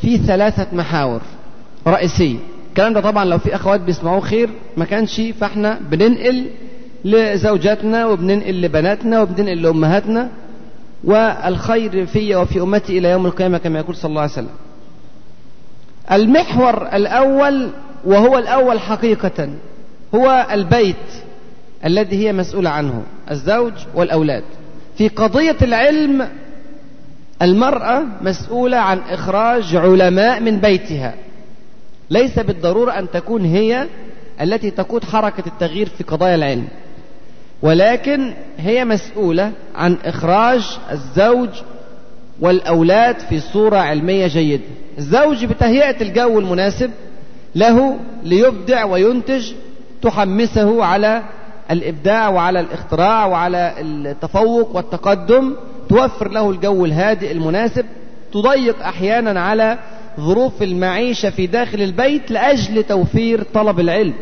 في 0.02 0.18
ثلاثة 0.18 0.68
محاور. 0.74 1.22
رئيسية 1.88 2.38
الكلام 2.76 2.94
ده 2.94 3.02
طبعا 3.02 3.26
لو 3.26 3.38
في 3.38 3.56
أخوات 3.56 3.82
بيسمعوه 3.82 4.20
خير 4.20 4.50
ما 4.78 4.86
كانش 4.86 5.22
فإحنا 5.40 5.80
بننقل 5.92 6.46
لزوجاتنا 7.06 8.06
وبننقل 8.06 8.62
لبناتنا 8.62 9.22
وبننقل 9.22 9.62
لأمهاتنا 9.62 10.30
والخير 11.04 12.06
في 12.06 12.36
وفي 12.36 12.62
أمتي 12.62 12.98
إلى 12.98 13.10
يوم 13.10 13.26
القيامة 13.26 13.58
كما 13.58 13.80
يقول 13.80 13.96
صلى 13.96 14.10
الله 14.10 14.22
عليه 14.22 14.32
وسلم. 14.32 14.50
المحور 16.12 16.88
الأول 16.94 17.70
وهو 18.06 18.38
الأول 18.38 18.80
حقيقة 18.80 19.50
هو 20.16 20.48
البيت 20.52 21.24
الذي 21.86 22.28
هي 22.28 22.34
مسؤولة 22.34 22.70
عنه 22.70 23.04
الزوج 23.32 23.74
والأولاد. 23.96 24.44
في 24.98 25.08
قضية 25.08 25.58
العلم 25.62 26.28
المرأة 27.42 28.04
مسؤولة 28.22 28.78
عن 28.78 29.00
إخراج 29.10 29.76
علماء 29.76 30.40
من 30.40 30.60
بيتها. 30.60 31.14
ليس 32.10 32.40
بالضرورة 32.40 32.92
أن 32.92 33.12
تكون 33.12 33.46
هي 33.46 33.88
التي 34.42 34.72
تقود 34.72 35.04
حركة 35.04 35.44
التغيير 35.48 35.90
في 35.90 36.04
قضايا 36.04 36.36
العلم. 36.36 36.68
ولكن 37.62 38.34
هي 38.58 38.86
مسؤولة 38.86 39.52
عن 39.76 39.98
إخراج 40.06 40.78
الزوج 40.92 41.50
والأولاد 42.40 43.20
في 43.20 43.40
صورة 43.40 43.78
علمية 43.78 44.28
جيدة. 44.28 44.64
الزوج 44.98 45.46
بتهيئة 45.46 46.02
الجو 46.02 46.40
المناسب 46.40 46.92
له 47.56 48.00
ليبدع 48.24 48.86
وينتج 48.86 49.52
تحمسه 50.02 50.84
على 50.84 51.24
الإبداع 51.72 52.30
وعلى 52.30 52.60
الإختراع 52.60 53.26
وعلى 53.26 53.74
التفوق 53.80 54.76
والتقدم 54.76 55.56
توفر 55.90 56.32
له 56.32 56.50
الجو 56.50 56.86
الهادئ 56.86 57.32
المناسب 57.32 57.86
تضيق 58.34 58.84
أحيانا 58.86 59.42
على 59.42 59.78
ظروف 60.20 60.64
المعيشة 60.64 61.30
في 61.30 61.48
داخل 61.48 61.82
البيت 61.82 62.32
لأجل 62.32 62.84
توفير 62.84 63.44
طلب 63.54 63.80
العلم. 63.80 64.14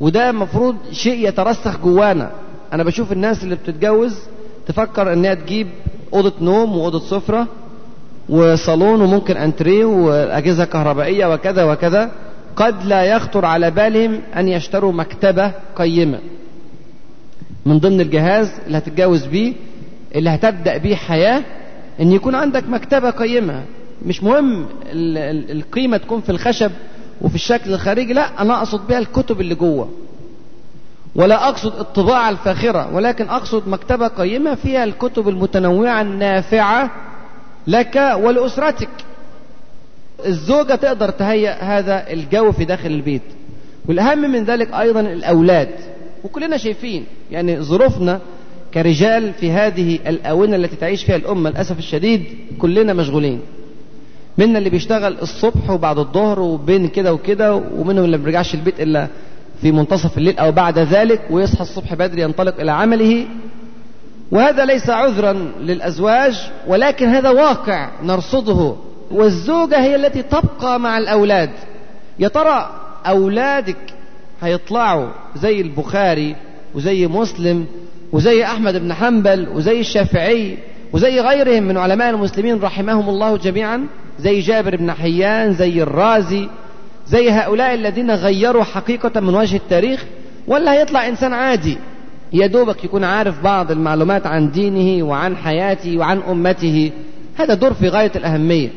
وده 0.00 0.32
مفروض 0.32 0.76
شيء 0.92 1.28
يترسخ 1.28 1.78
جوانا. 1.78 2.30
أنا 2.72 2.82
بشوف 2.84 3.12
الناس 3.12 3.44
اللي 3.44 3.54
بتتجوز 3.54 4.18
تفكر 4.66 5.12
إنها 5.12 5.34
تجيب 5.34 5.66
أوضة 6.14 6.32
نوم 6.40 6.76
وأوضة 6.76 7.00
سفرة 7.00 7.46
وصالون 8.28 9.00
وممكن 9.00 9.36
أنتريه 9.36 9.84
وأجهزة 9.84 10.64
كهربائية 10.64 11.34
وكذا 11.34 11.64
وكذا. 11.64 12.10
قد 12.56 12.84
لا 12.84 13.02
يخطر 13.04 13.44
على 13.44 13.70
بالهم 13.70 14.20
أن 14.36 14.48
يشتروا 14.48 14.92
مكتبة 14.92 15.52
قيمة. 15.76 16.18
من 17.66 17.78
ضمن 17.78 18.00
الجهاز 18.00 18.50
اللي 18.66 18.78
هتتجوز 18.78 19.26
بيه 19.26 19.52
اللي 20.14 20.30
هتبدأ 20.30 20.76
بيه 20.76 20.94
حياة 20.94 21.42
أن 22.00 22.12
يكون 22.12 22.34
عندك 22.34 22.68
مكتبة 22.68 23.10
قيمة. 23.10 23.62
مش 24.06 24.22
مهم 24.22 24.66
القيمة 25.50 25.96
تكون 25.96 26.20
في 26.20 26.30
الخشب 26.30 26.70
وفي 27.20 27.34
الشكل 27.34 27.74
الخارجي 27.74 28.12
لا 28.12 28.42
أنا 28.42 28.58
أقصد 28.58 28.86
بها 28.86 28.98
الكتب 28.98 29.40
اللي 29.40 29.54
جوه. 29.54 29.88
ولا 31.14 31.48
أقصد 31.48 31.78
الطباعة 31.78 32.30
الفاخرة 32.30 32.94
ولكن 32.94 33.28
أقصد 33.28 33.68
مكتبة 33.68 34.08
قيمة 34.08 34.54
فيها 34.54 34.84
الكتب 34.84 35.28
المتنوعة 35.28 36.02
النافعة 36.02 36.90
لك 37.66 38.16
ولأسرتك. 38.22 38.88
الزوجة 40.26 40.74
تقدر 40.74 41.10
تهيئ 41.10 41.50
هذا 41.50 42.10
الجو 42.12 42.52
في 42.52 42.64
داخل 42.64 42.90
البيت. 42.90 43.22
والأهم 43.88 44.18
من 44.18 44.44
ذلك 44.44 44.72
أيضا 44.74 45.00
الأولاد. 45.00 45.68
وكلنا 46.24 46.56
شايفين 46.56 47.04
يعني 47.30 47.60
ظروفنا 47.60 48.20
كرجال 48.74 49.32
في 49.32 49.50
هذه 49.50 49.98
الآونة 50.06 50.56
التي 50.56 50.76
تعيش 50.76 51.04
فيها 51.04 51.16
الأمة 51.16 51.50
للأسف 51.50 51.78
الشديد 51.78 52.24
كلنا 52.58 52.92
مشغولين. 52.92 53.40
منا 54.38 54.58
اللي 54.58 54.70
بيشتغل 54.70 55.16
الصبح 55.22 55.70
وبعد 55.70 55.98
الظهر 55.98 56.40
وبين 56.40 56.88
كده 56.88 57.12
وكده 57.14 57.54
ومنهم 57.54 58.04
اللي 58.04 58.16
ما 58.16 58.24
بيرجعش 58.24 58.54
البيت 58.54 58.80
إلا 58.80 59.08
في 59.62 59.72
منتصف 59.72 60.18
الليل 60.18 60.38
أو 60.38 60.52
بعد 60.52 60.78
ذلك 60.78 61.20
ويصحى 61.30 61.62
الصبح 61.62 61.94
بدري 61.94 62.22
ينطلق 62.22 62.60
إلى 62.60 62.72
عمله. 62.72 63.26
وهذا 64.30 64.64
ليس 64.64 64.90
عذرا 64.90 65.32
للأزواج 65.60 66.50
ولكن 66.66 67.08
هذا 67.08 67.30
واقع 67.30 67.90
نرصده. 68.02 68.74
والزوجة 69.10 69.80
هي 69.82 69.96
التي 69.96 70.22
تبقى 70.22 70.80
مع 70.80 70.98
الأولاد. 70.98 71.50
يا 72.18 72.28
ترى 72.28 72.70
أولادك 73.06 73.76
هيطلعوا 74.42 75.08
زي 75.36 75.60
البخاري 75.60 76.36
وزي 76.74 77.06
مسلم 77.06 77.66
وزي 78.12 78.44
أحمد 78.44 78.76
بن 78.76 78.92
حنبل 78.94 79.48
وزي 79.48 79.80
الشافعي 79.80 80.58
وزي 80.92 81.20
غيرهم 81.20 81.62
من 81.62 81.76
علماء 81.76 82.10
المسلمين 82.10 82.60
رحمهم 82.60 83.08
الله 83.08 83.36
جميعا؟ 83.36 83.86
زي 84.22 84.40
جابر 84.40 84.76
بن 84.76 84.92
حيان 84.92 85.54
زي 85.54 85.82
الرازي 85.82 86.48
زي 87.06 87.30
هؤلاء 87.30 87.74
الذين 87.74 88.10
غيروا 88.10 88.64
حقيقة 88.64 89.20
من 89.20 89.34
وجه 89.34 89.56
التاريخ 89.56 90.04
ولا 90.46 90.72
هيطلع 90.72 91.08
إنسان 91.08 91.32
عادي. 91.32 91.78
يا 92.32 92.46
دوبك 92.46 92.84
يكون 92.84 93.04
عارف 93.04 93.42
بعض 93.42 93.70
المعلومات 93.70 94.26
عن 94.26 94.50
دينه 94.50 95.06
وعن 95.06 95.36
حياته 95.36 95.98
وعن 95.98 96.18
أمته. 96.18 96.90
هذا 97.36 97.54
دور 97.54 97.74
في 97.74 97.88
غاية 97.88 98.12
الأهمية. 98.16 98.68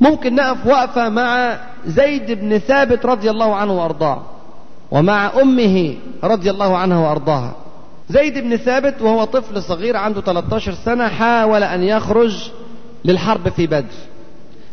ممكن 0.00 0.34
نقف 0.34 0.66
وقفة 0.66 1.08
مع 1.08 1.58
زيد 1.86 2.32
بن 2.32 2.58
ثابت 2.58 3.06
رضي 3.06 3.30
الله 3.30 3.54
عنه 3.54 3.72
وأرضاه 3.72 4.22
ومع 4.90 5.30
أمه 5.42 5.94
رضي 6.24 6.50
الله 6.50 6.76
عنها 6.76 6.98
وأرضاها. 6.98 7.54
زيد 8.08 8.38
بن 8.38 8.56
ثابت 8.56 9.02
وهو 9.02 9.24
طفل 9.24 9.62
صغير 9.62 9.96
عنده 9.96 10.20
13 10.20 10.74
سنة 10.74 11.08
حاول 11.08 11.62
أن 11.62 11.82
يخرج 11.82 12.50
للحرب 13.04 13.48
في 13.48 13.66
بدر. 13.66 14.15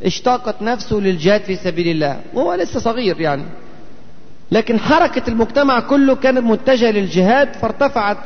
اشتاقت 0.06 0.62
نفسه 0.62 0.96
للجهاد 0.96 1.42
في 1.42 1.56
سبيل 1.56 1.88
الله. 1.88 2.20
وهو 2.34 2.54
لسه 2.54 2.80
صغير 2.80 3.22
يعني. 3.22 3.44
لكن 4.52 4.80
حركة 4.80 5.30
المجتمع 5.30 5.80
كله 5.80 6.16
كانت 6.16 6.40
متجهة 6.40 6.92
للجهاد 6.92 7.54
فارتفعت 7.54 8.18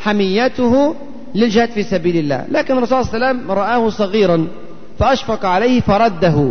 حميته 0.00 0.94
للجهاد 1.34 1.70
في 1.70 1.82
سبيل 1.82 2.16
الله. 2.16 2.44
لكن 2.50 2.76
الرسول 2.78 3.04
صلى 3.04 3.14
الله 3.14 3.26
عليه 3.26 3.38
وسلم 3.38 3.50
رآه 3.50 3.88
صغيرا 3.88 4.48
فأشفق 4.98 5.46
عليه 5.46 5.80
فرده. 5.80 6.50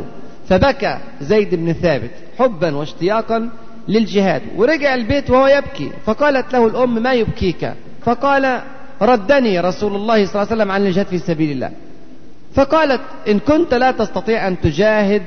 فبكى 0.50 0.98
زيد 1.22 1.56
بن 1.56 1.74
ثابت 1.74 2.12
حبا 2.40 2.76
واشتياقا 2.76 3.50
للجهاد. 3.88 4.42
ورجع 4.56 4.96
البيت 4.96 5.30
وهو 5.30 5.48
يبكي. 5.48 5.92
فقالت 6.06 6.54
له 6.54 6.68
الأم 6.68 7.04
ما 7.04 7.14
يبكيك؟ 7.14 7.74
فقال 8.06 8.62
ردني 9.02 9.60
رسول 9.60 9.96
الله 9.96 10.26
صلى 10.26 10.42
الله 10.42 10.52
عليه 10.52 10.56
وسلم 10.56 10.72
عن 10.72 10.86
الجهاد 10.88 11.06
في 11.06 11.18
سبيل 11.18 11.52
الله. 11.52 11.72
فقالت 12.54 13.02
إن 13.28 13.40
كنت 13.40 13.74
لا 13.74 13.92
تستطيع 13.92 14.48
أن 14.48 14.62
تجاهد 14.62 15.24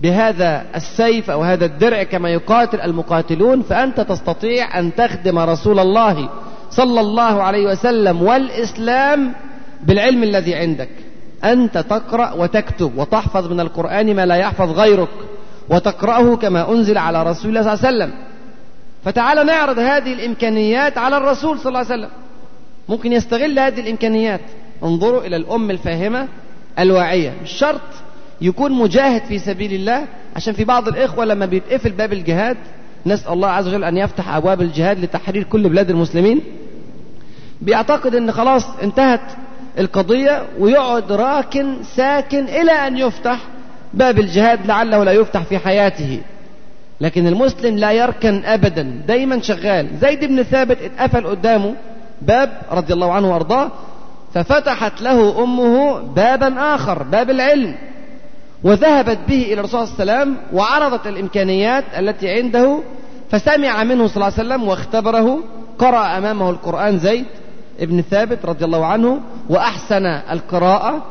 بهذا 0.00 0.64
السيف 0.74 1.30
أو 1.30 1.42
هذا 1.42 1.64
الدرع 1.64 2.02
كما 2.02 2.30
يقاتل 2.30 2.80
المقاتلون 2.80 3.62
فأنت 3.62 4.00
تستطيع 4.00 4.78
أن 4.78 4.94
تخدم 4.94 5.38
رسول 5.38 5.78
الله 5.78 6.30
صلى 6.70 7.00
الله 7.00 7.42
عليه 7.42 7.66
وسلم 7.66 8.22
والإسلام 8.22 9.32
بالعلم 9.82 10.22
الذي 10.22 10.54
عندك. 10.54 10.88
أنت 11.44 11.78
تقرأ 11.78 12.32
وتكتب 12.32 12.98
وتحفظ 12.98 13.52
من 13.52 13.60
القرآن 13.60 14.16
ما 14.16 14.26
لا 14.26 14.34
يحفظ 14.34 14.70
غيرك 14.70 15.08
وتقرأه 15.68 16.36
كما 16.36 16.70
أنزل 16.70 16.98
على 16.98 17.22
رسول 17.22 17.48
الله 17.48 17.62
صلى 17.62 17.74
الله 17.74 17.86
عليه 17.86 17.96
وسلم. 17.96 18.26
فتعال 19.04 19.46
نعرض 19.46 19.78
هذه 19.78 20.12
الإمكانيات 20.12 20.98
على 20.98 21.16
الرسول 21.16 21.58
صلى 21.58 21.68
الله 21.68 21.78
عليه 21.78 21.88
وسلم. 21.88 22.10
ممكن 22.88 23.12
يستغل 23.12 23.58
هذه 23.58 23.80
الإمكانيات. 23.80 24.40
انظروا 24.82 25.20
إلى 25.26 25.36
الأم 25.36 25.70
الفاهمة 25.70 26.28
الواعية. 26.78 27.34
شرط 27.44 27.80
يكون 28.40 28.72
مجاهد 28.72 29.22
في 29.24 29.38
سبيل 29.38 29.72
الله 29.72 30.04
عشان 30.36 30.54
في 30.54 30.64
بعض 30.64 30.88
الإخوة 30.88 31.24
لما 31.24 31.46
بيتقفل 31.46 31.90
باب 31.90 32.12
الجهاد 32.12 32.56
نسأل 33.06 33.32
الله 33.32 33.48
عز 33.48 33.68
وجل 33.68 33.84
أن 33.84 33.96
يفتح 33.96 34.34
أبواب 34.34 34.60
الجهاد 34.60 34.98
لتحرير 34.98 35.42
كل 35.42 35.68
بلاد 35.68 35.90
المسلمين. 35.90 36.40
بيعتقد 37.62 38.14
أن 38.14 38.32
خلاص 38.32 38.64
انتهت 38.82 39.20
القضية 39.78 40.42
ويقعد 40.58 41.12
راكن 41.12 41.76
ساكن 41.82 42.44
إلى 42.44 42.72
أن 42.72 42.98
يفتح 42.98 43.38
باب 43.94 44.18
الجهاد 44.18 44.66
لعله 44.66 45.04
لا 45.04 45.12
يفتح 45.12 45.42
في 45.42 45.58
حياته. 45.58 46.20
لكن 47.00 47.26
المسلم 47.26 47.76
لا 47.76 47.92
يركن 47.92 48.44
أبدا 48.44 49.02
دايما 49.08 49.40
شغال. 49.42 49.88
زيد 50.00 50.24
بن 50.24 50.42
ثابت 50.42 50.78
اتقفل 50.82 51.26
قدامه 51.26 51.74
باب 52.22 52.62
رضي 52.72 52.92
الله 52.92 53.12
عنه 53.12 53.32
وأرضاه. 53.32 53.70
ففتحت 54.34 55.02
له 55.02 55.44
أمه 55.44 55.98
بابا 56.00 56.74
آخر 56.74 57.02
باب 57.02 57.30
العلم 57.30 57.74
وذهبت 58.64 59.18
به 59.28 59.42
إلى 59.42 59.54
الرسول 59.54 59.88
صلى 59.88 60.02
الله 60.02 60.14
عليه 60.14 60.22
وسلم 60.22 60.36
وعرضت 60.52 61.06
الإمكانيات 61.06 61.84
التي 61.98 62.30
عنده 62.30 62.78
فسمع 63.30 63.84
منه 63.84 64.06
صلى 64.06 64.16
الله 64.16 64.38
عليه 64.38 64.48
وسلم 64.48 64.68
واختبره 64.68 65.38
قرأ 65.78 66.18
أمامه 66.18 66.50
القرآن 66.50 66.98
زيد 66.98 67.24
ابن 67.80 68.02
ثابت 68.02 68.38
رضي 68.44 68.64
الله 68.64 68.86
عنه 68.86 69.20
وأحسن 69.48 70.06
القراءة. 70.06 71.02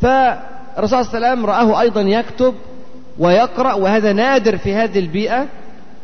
فالرسول 0.00 1.04
صلى 1.04 1.16
الله 1.16 1.28
عليه 1.28 1.40
وسلم 1.40 1.46
رآه 1.46 1.80
أيضا 1.80 2.00
يكتب 2.00 2.54
ويقرأ 3.18 3.72
وهذا 3.72 4.12
نادر 4.12 4.56
في 4.56 4.74
هذه 4.74 4.98
البيئة. 4.98 5.46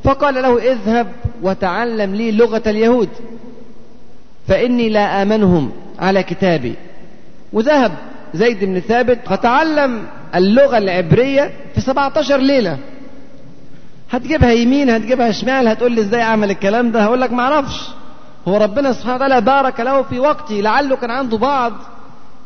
فقال 0.05 0.35
له 0.35 0.73
اذهب 0.73 1.07
وتعلم 1.43 2.15
لي 2.15 2.33
لغة 2.33 2.63
اليهود 2.67 3.09
فإني 4.49 4.89
لا 4.89 5.23
آمنهم. 5.23 5.73
على 6.03 6.23
كتابي. 6.23 6.75
وذهب 7.53 7.93
زيد 8.35 8.65
بن 8.65 8.81
ثابت 8.81 9.19
فتعلم 9.27 10.03
اللغة 10.35 10.79
العبرية 10.79 11.51
في 11.75 11.81
17 11.81 12.37
ليلة. 12.37 12.79
هتجيبها 14.11 14.53
يمين 14.53 14.91
هتجيبها 14.91 15.31
شمال 15.33 15.69
هتقول 15.69 15.93
لي 15.93 16.01
إزاي 16.01 16.23
أعمل 16.23 16.51
الكلام 16.51 16.91
ده؟ 16.91 17.01
هقول 17.03 17.21
لك 17.21 17.33
ما 17.33 17.43
أعرفش. 17.43 17.89
هو 18.49 18.57
ربنا 18.57 18.93
سبحانه 18.93 19.15
وتعالى 19.15 19.41
بارك 19.41 19.81
له 19.81 20.03
في 20.03 20.21
وقته 20.21 20.55
لعله 20.55 20.97
كان 20.97 21.11
عنده 21.11 21.37
بعض 21.39 21.73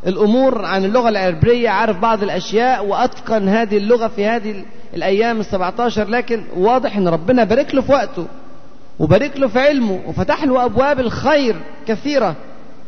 الأمور 0.07 0.65
عن 0.65 0.85
اللغة 0.85 1.09
العبرية 1.09 1.69
عارف 1.69 1.99
بعض 1.99 2.23
الأشياء 2.23 2.85
وأتقن 2.87 3.49
هذه 3.49 3.77
اللغة 3.77 4.09
في 4.09 4.27
هذه 4.27 4.65
الأيام 4.95 5.43
ال17 5.43 5.99
لكن 5.99 6.43
واضح 6.57 6.97
إن 6.97 7.09
ربنا 7.09 7.45
بارك 7.45 7.75
له 7.75 7.83
في 7.83 7.93
وقته 7.93 8.27
وبارك 8.99 9.41
له 9.41 9.49
في 9.49 9.59
علمه 9.61 10.01
وفتح 10.07 10.45
له 10.45 10.65
أبواب 10.65 11.01
الخير 11.01 11.57
كثيرة. 11.89 12.35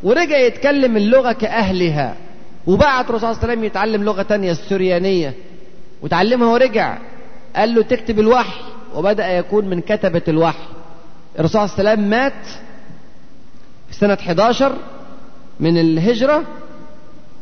ورجع 0.02 0.38
يتكلم 0.38 0.97
اللغة 0.97 1.33
كأهلها 1.33 2.14
وبعت 2.67 3.05
الرسول 3.11 3.21
صلى 3.21 3.31
الله 3.31 3.43
عليه 3.43 3.52
وسلم 3.52 3.64
يتعلم 3.64 4.05
لغة 4.05 4.23
تانية 4.23 4.50
السريانيه 4.50 5.35
وتعلمها 6.02 6.49
ورجع 6.52 6.99
قال 7.57 7.75
له 7.75 7.83
تكتب 7.83 8.21
الوحي 8.21 8.61
وبدأ 8.95 9.26
يكون 9.28 9.64
من 9.64 9.81
كتبة 9.81 10.23
الوحي. 10.28 10.59
الرسول 11.38 11.68
صلى 11.68 11.79
الله 11.79 11.90
عليه 11.90 11.92
وسلم 12.01 12.11
مات 12.11 12.46
في 13.88 13.94
سنة 13.94 14.14
11 14.14 14.77
من 15.61 15.79
الهجرة 15.81 16.44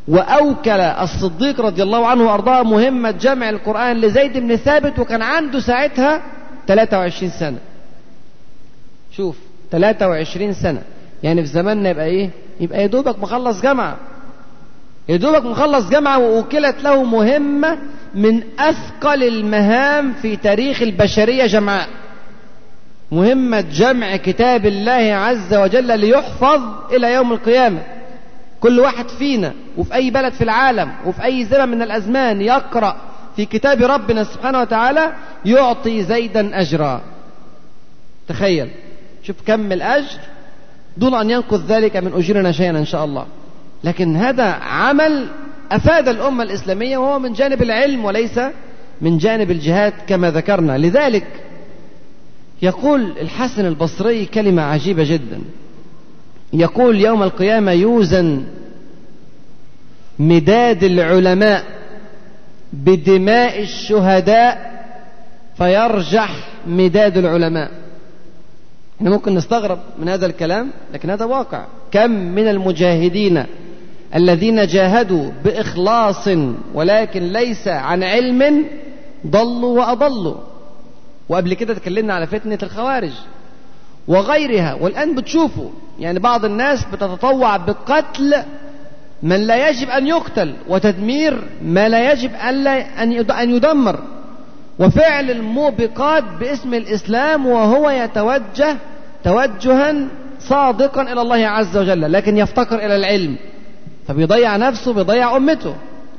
وأوكل 0.07 0.79
الصديق 0.81 1.61
رضي 1.61 1.83
الله 1.83 2.07
عنه 2.07 2.23
وأرضاه 2.25 2.63
مهمة 2.63 3.11
جمع 3.11 3.49
القرآن 3.49 3.97
لزيد 4.01 4.37
بن 4.37 4.55
ثابت 4.55 4.99
وكان 4.99 5.21
عنده 5.21 5.59
ساعتها 5.59 6.21
23 6.67 7.31
سنة. 7.31 7.57
شوف 9.11 9.37
23 9.71 10.53
سنة. 10.53 10.81
يعني 11.23 11.41
في 11.41 11.47
زماننا 11.47 11.89
يبقى 11.89 12.05
إيه؟ 12.05 12.29
يبقى 12.59 12.81
يا 12.81 12.87
دوبك 12.87 13.19
مخلص 13.19 13.61
جامعة. 13.61 13.97
يا 15.09 15.17
دوبك 15.17 15.45
مخلص 15.45 15.89
جامعة 15.89 16.17
وأوكلت 16.17 16.83
له 16.83 17.03
مهمة 17.03 17.77
من 18.15 18.43
أثقل 18.59 19.23
المهام 19.23 20.13
في 20.13 20.35
تاريخ 20.35 20.81
البشرية 20.81 21.45
جمعاء. 21.45 21.87
مهمة 23.11 23.61
جمع 23.61 24.15
كتاب 24.15 24.65
الله 24.65 25.13
عز 25.13 25.53
وجل 25.53 25.99
ليحفظ 25.99 26.61
إلى 26.91 27.13
يوم 27.13 27.33
القيامة. 27.33 27.81
كل 28.59 28.79
واحد 28.79 29.09
فينا 29.09 29.53
وفي 29.77 29.93
أي 29.93 30.09
بلد 30.09 30.33
في 30.33 30.43
العالم 30.43 30.91
وفي 31.05 31.23
أي 31.23 31.45
زمن 31.45 31.69
من 31.69 31.81
الأزمان 31.81 32.41
يقرأ 32.41 32.97
في 33.35 33.45
كتاب 33.45 33.81
ربنا 33.83 34.23
سبحانه 34.23 34.61
وتعالى 34.61 35.13
يعطي 35.45 36.03
زيدا 36.03 36.61
أجرا. 36.61 37.01
تخيل. 38.27 38.69
شوف 39.23 39.35
كم 39.47 39.71
الأجر 39.71 40.19
دون 40.97 41.13
أن 41.13 41.29
ينقذ 41.29 41.65
ذلك 41.67 41.97
من 41.97 42.13
أجرنا 42.13 42.51
شيئا 42.51 42.69
إن 42.69 42.85
شاء 42.85 43.05
الله. 43.05 43.25
لكن 43.83 44.15
هذا 44.15 44.43
عمل 44.43 45.27
أفاد 45.71 46.07
الأمة 46.07 46.43
الإسلامية 46.43 46.97
وهو 46.97 47.19
من 47.19 47.33
جانب 47.33 47.61
العلم 47.61 48.05
وليس 48.05 48.39
من 49.01 49.17
جانب 49.17 49.51
الجهاد 49.51 49.93
كما 50.07 50.31
ذكرنا. 50.31 50.77
لذلك 50.77 51.27
يقول 52.61 53.13
الحسن 53.21 53.65
البصري 53.65 54.25
كلمة 54.25 54.61
عجيبة 54.61 55.03
جدا. 55.03 55.41
يقول 56.53 57.01
يوم 57.01 57.23
القيامة 57.23 57.71
يوزن 57.71 58.43
مداد 60.19 60.83
العلماء 60.83 61.63
بدماء 62.73 63.61
الشهداء 63.61 64.77
فيرجح 65.57 66.31
مداد 66.67 67.17
العلماء. 67.17 67.71
إحنا 68.97 69.09
ممكن 69.09 69.35
نستغرب 69.35 69.79
من 69.99 70.09
هذا 70.09 70.25
الكلام 70.25 70.71
لكن 70.93 71.09
هذا 71.09 71.25
واقع. 71.25 71.65
كم 71.91 72.11
من 72.11 72.47
المجاهدين 72.47 73.43
الذين 74.15 74.67
جاهدوا 74.67 75.31
بإخلاص 75.45 76.27
ولكن 76.73 77.23
ليس 77.23 77.67
عن 77.67 78.03
علم 78.03 78.65
ضلوا 79.27 79.79
وأضلوا. 79.79 80.35
وقبل 81.29 81.53
كده 81.53 81.73
تكلمنا 81.73 82.13
على 82.13 82.27
فتنة 82.27 82.57
الخوارج 82.63 83.11
وغيرها 84.07 84.73
والآن 84.73 85.15
بتشوفوا. 85.15 85.69
يعني 85.99 86.19
بعض 86.19 86.45
الناس 86.45 86.85
بتتطوع 86.85 87.57
بقتل 87.57 88.35
من 89.23 89.47
لا 89.47 89.69
يجب 89.69 89.89
أن 89.89 90.07
يقتل 90.07 90.53
وتدمير 90.69 91.43
ما 91.61 91.89
لا 91.89 92.11
يجب 92.11 92.31
أن 93.31 93.51
يدمر. 93.51 93.99
وفعل 94.79 95.31
الموبقات 95.31 96.23
باسم 96.39 96.73
الإسلام 96.73 97.45
وهو 97.47 97.89
يتوجه 97.89 98.75
توجها 99.23 99.95
صادقا 100.39 101.01
إلى 101.01 101.21
الله 101.21 101.47
عز 101.47 101.77
وجل 101.77 102.11
لكن 102.13 102.37
يفتقر 102.37 102.75
إلى 102.85 102.95
العلم 102.95 103.35
فبيضيع 104.07 104.57
نفسه 104.57 104.93
بيضيع 104.93 105.37
أمته 105.37 105.75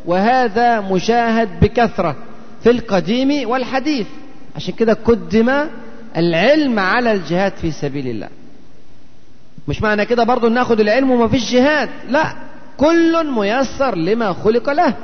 وهذا 0.07 0.81
مشاهد 0.81 1.61
بكثرة 1.61 2.17
في 2.63 2.71
القديم 2.71 3.51
والحديث. 3.51 4.07
عشان 4.57 4.75
كده 4.75 4.93
قدم 4.93 5.53
العلم 6.17 6.79
على 6.79 7.13
الجهاد 7.13 7.53
في 7.53 7.71
سبيل 7.71 8.09
الله. 8.09 8.29
مش 9.69 9.83
معنى 9.83 10.07
كده 10.07 10.25
برضو 10.25 10.49
ناخد 10.49 10.81
العلم 10.81 11.11
وما 11.11 11.29
فيش 11.29 11.53
جهاد 11.53 11.89
لا 12.09 12.25
كل 12.77 13.31
ميسر 13.31 13.95
لما 13.95 14.33
خلق 14.33 14.71
له. 14.71 14.95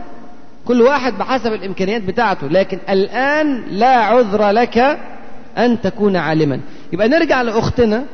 كل 0.66 0.83
واحد 0.83 1.18
بحسب 1.18 1.53
الإمكانيات 1.53 2.03
بتاعته 2.03 2.46
لكن 2.46 2.79
الآن 2.88 3.62
لا 3.70 3.96
عذر 3.96 4.50
لك 4.50 4.98
أن 5.59 5.81
تكون 5.81 6.16
عالما. 6.16 6.61
يبقى 6.92 7.09
نرجع 7.09 7.42
لأختنا 7.42 8.05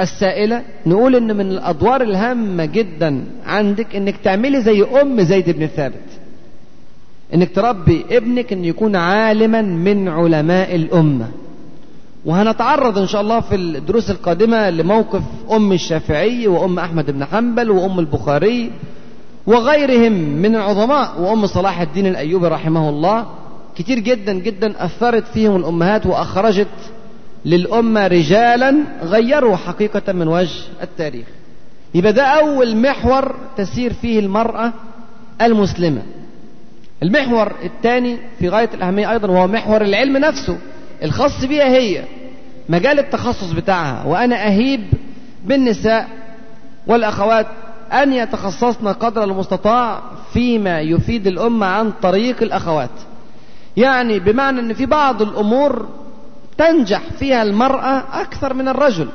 السائلة 0.00 0.62
نقول 0.86 1.16
إن 1.16 1.36
من 1.36 1.50
الأدوار 1.50 2.02
الهامة 2.02 2.64
جدا 2.64 3.24
عندك 3.46 3.96
إنك 3.96 4.16
تعملي 4.16 4.60
زي 4.60 4.82
أم 4.82 5.20
زيد 5.20 5.50
بن 5.50 5.66
ثابت. 5.66 6.08
إنك 7.34 7.54
تربي 7.54 8.04
ابنك 8.10 8.52
إن 8.52 8.64
يكون 8.64 8.96
عالما 8.96 9.62
من 9.62 10.08
علماء 10.08 10.74
الأمة. 10.74 11.28
وهنتعرض 12.24 12.98
إن 12.98 13.06
شاء 13.06 13.20
الله 13.20 13.40
في 13.40 13.54
الدروس 13.54 14.10
القادمة 14.10 14.70
لموقف 14.70 15.22
أم 15.52 15.72
الشافعي 15.72 16.46
وأم 16.46 16.78
أحمد 16.78 17.10
بن 17.10 17.24
حنبل 17.24 17.70
وأم 17.70 17.98
البخاري 17.98 18.70
وغيرهم 19.46 20.12
من 20.12 20.54
العظماء 20.56 21.20
وأم 21.20 21.46
صلاح 21.46 21.80
الدين 21.80 22.06
الأيوبي 22.06 22.46
رحمه 22.48 22.88
الله 22.88 23.26
كتير 23.76 23.98
جدا 23.98 24.32
جدا 24.32 24.84
أثرت 24.84 25.24
فيهم 25.34 25.56
الأمهات 25.56 26.06
وأخرجت 26.06 26.68
للأمة 27.44 28.06
رجالا 28.06 28.74
غيروا 29.02 29.56
حقيقة 29.56 30.12
من 30.12 30.28
وجه 30.28 30.60
التاريخ. 30.82 31.26
يبقى 31.94 32.12
ده 32.12 32.22
أول 32.24 32.76
محور 32.76 33.34
تسير 33.56 33.92
فيه 33.92 34.20
المرأة 34.20 34.72
المسلمة. 35.42 36.02
المحور 37.02 37.52
الثاني 37.64 38.16
في 38.38 38.48
غاية 38.48 38.70
الأهمية 38.74 39.10
أيضا 39.10 39.28
وهو 39.28 39.46
محور 39.46 39.82
العلم 39.82 40.16
نفسه 40.16 40.58
الخاص 41.02 41.44
بها 41.44 41.64
هي 41.76 42.04
مجال 42.68 42.98
التخصص 42.98 43.52
بتاعها. 43.52 44.04
وأنا 44.06 44.46
أهيب 44.46 44.80
بالنساء 45.44 46.08
والأخوات 46.86 47.46
أن 47.92 48.12
يتخصصن 48.12 48.88
قدر 48.88 49.24
المستطاع 49.24 50.02
فيما 50.32 50.80
يفيد 50.80 51.26
الأمة 51.26 51.66
عن 51.66 51.92
طريق 52.02 52.42
الأخوات. 52.42 52.90
يعني 53.76 54.18
بمعنى 54.18 54.60
أن 54.60 54.74
في 54.74 54.86
بعض 54.86 55.22
الأمور 55.22 55.88
تنجح 56.58 57.02
فيها 57.18 57.42
المرأة 57.42 58.04
أكثر 58.12 58.54
من 58.54 58.68
الرجل 58.68 59.08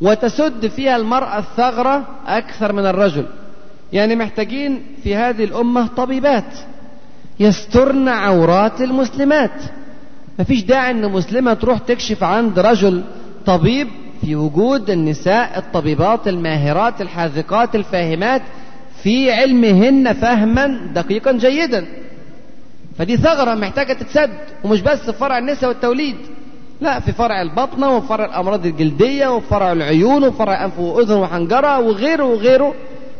وتسد 0.00 0.66
فيها 0.66 0.96
المرأة 0.96 1.38
الثغرة 1.38 2.04
أكثر 2.26 2.72
من 2.72 2.86
الرجل. 2.86 3.26
يعني 3.92 4.16
محتاجين 4.16 4.82
في 5.02 5.16
هذه 5.16 5.44
الأمة 5.44 5.86
طبيبات 5.86 6.58
يسترن 7.40 8.08
عورات 8.08 8.80
المسلمات. 8.80 9.62
مفيش 10.38 10.64
داعي 10.64 10.90
أن 10.90 11.12
مسلمة 11.12 11.54
تروح 11.54 11.78
تكشف 11.78 12.24
عند 12.24 12.58
رجل 12.58 13.04
طبيب 13.46 13.88
في 14.22 14.36
وجود 14.36 14.90
النساء 14.90 15.58
الطبيبات 15.58 16.28
الماهرات 16.28 17.00
الحاذقات 17.00 17.74
الفاهمات 17.74 18.42
في 19.02 19.32
علمهن 19.32 20.12
فهما 20.12 20.66
دقيقا 20.94 21.32
جيدا. 21.32 21.86
فدي 22.98 23.16
ثغرة 23.16 23.54
محتاجة 23.54 23.92
تتسد 23.92 24.30
ومش 24.64 24.80
بس 24.80 24.98
في 24.98 25.12
فرع 25.12 25.38
النساء 25.38 25.68
والتوليد. 25.68 26.16
لا 26.80 27.00
في 27.00 27.12
فرع 27.12 27.42
البطنة 27.42 27.96
وفرع 27.96 28.24
الأمراض 28.24 28.66
الجلدية 28.66 29.28
وفرع 29.28 29.72
العيون 29.72 30.24
وفرع 30.24 30.64
أنف 30.64 30.78
وأذن 30.78 31.14
وحنجرة 31.16 31.78
وغيره 31.78 32.24
وغيره 32.24 32.74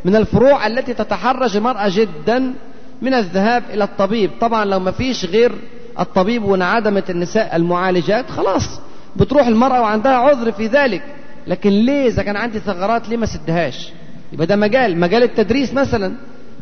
من 0.05 0.17
الفروع 0.17 0.67
التي 0.67 0.95
تتحرج 0.95 1.57
المرأة 1.57 1.89
جدا 1.89 2.55
من 3.03 3.15
الذهاب 3.15 3.63
إلى 3.75 3.85
الطبيب. 3.85 4.31
طبعا 4.41 4.65
لو 4.65 4.81
ما 4.81 4.91
فيش 4.91 5.25
غير 5.25 5.53
الطبيب 6.01 6.45
وانعدمت 6.45 7.11
النساء 7.11 7.57
المعالجات 7.57 8.31
خلاص. 8.31 8.81
بتروح 9.17 9.47
المرأة 9.47 9.81
وعندها 9.81 10.13
عذر 10.13 10.53
في 10.53 10.67
ذلك. 10.67 11.03
لكن 11.47 11.71
ليه 11.71 12.07
إذا 12.09 12.23
كان 12.23 12.37
عندي 12.37 12.59
ثغرات 12.59 13.09
ليه 13.09 13.17
ما 13.17 13.27
سدهاش؟ 13.27 13.93
يبقى 14.33 14.47
ده 14.47 14.57
مجال 14.57 15.01
مجال 15.01 15.23
التدريس 15.23 15.75
مثلا. 15.75 16.13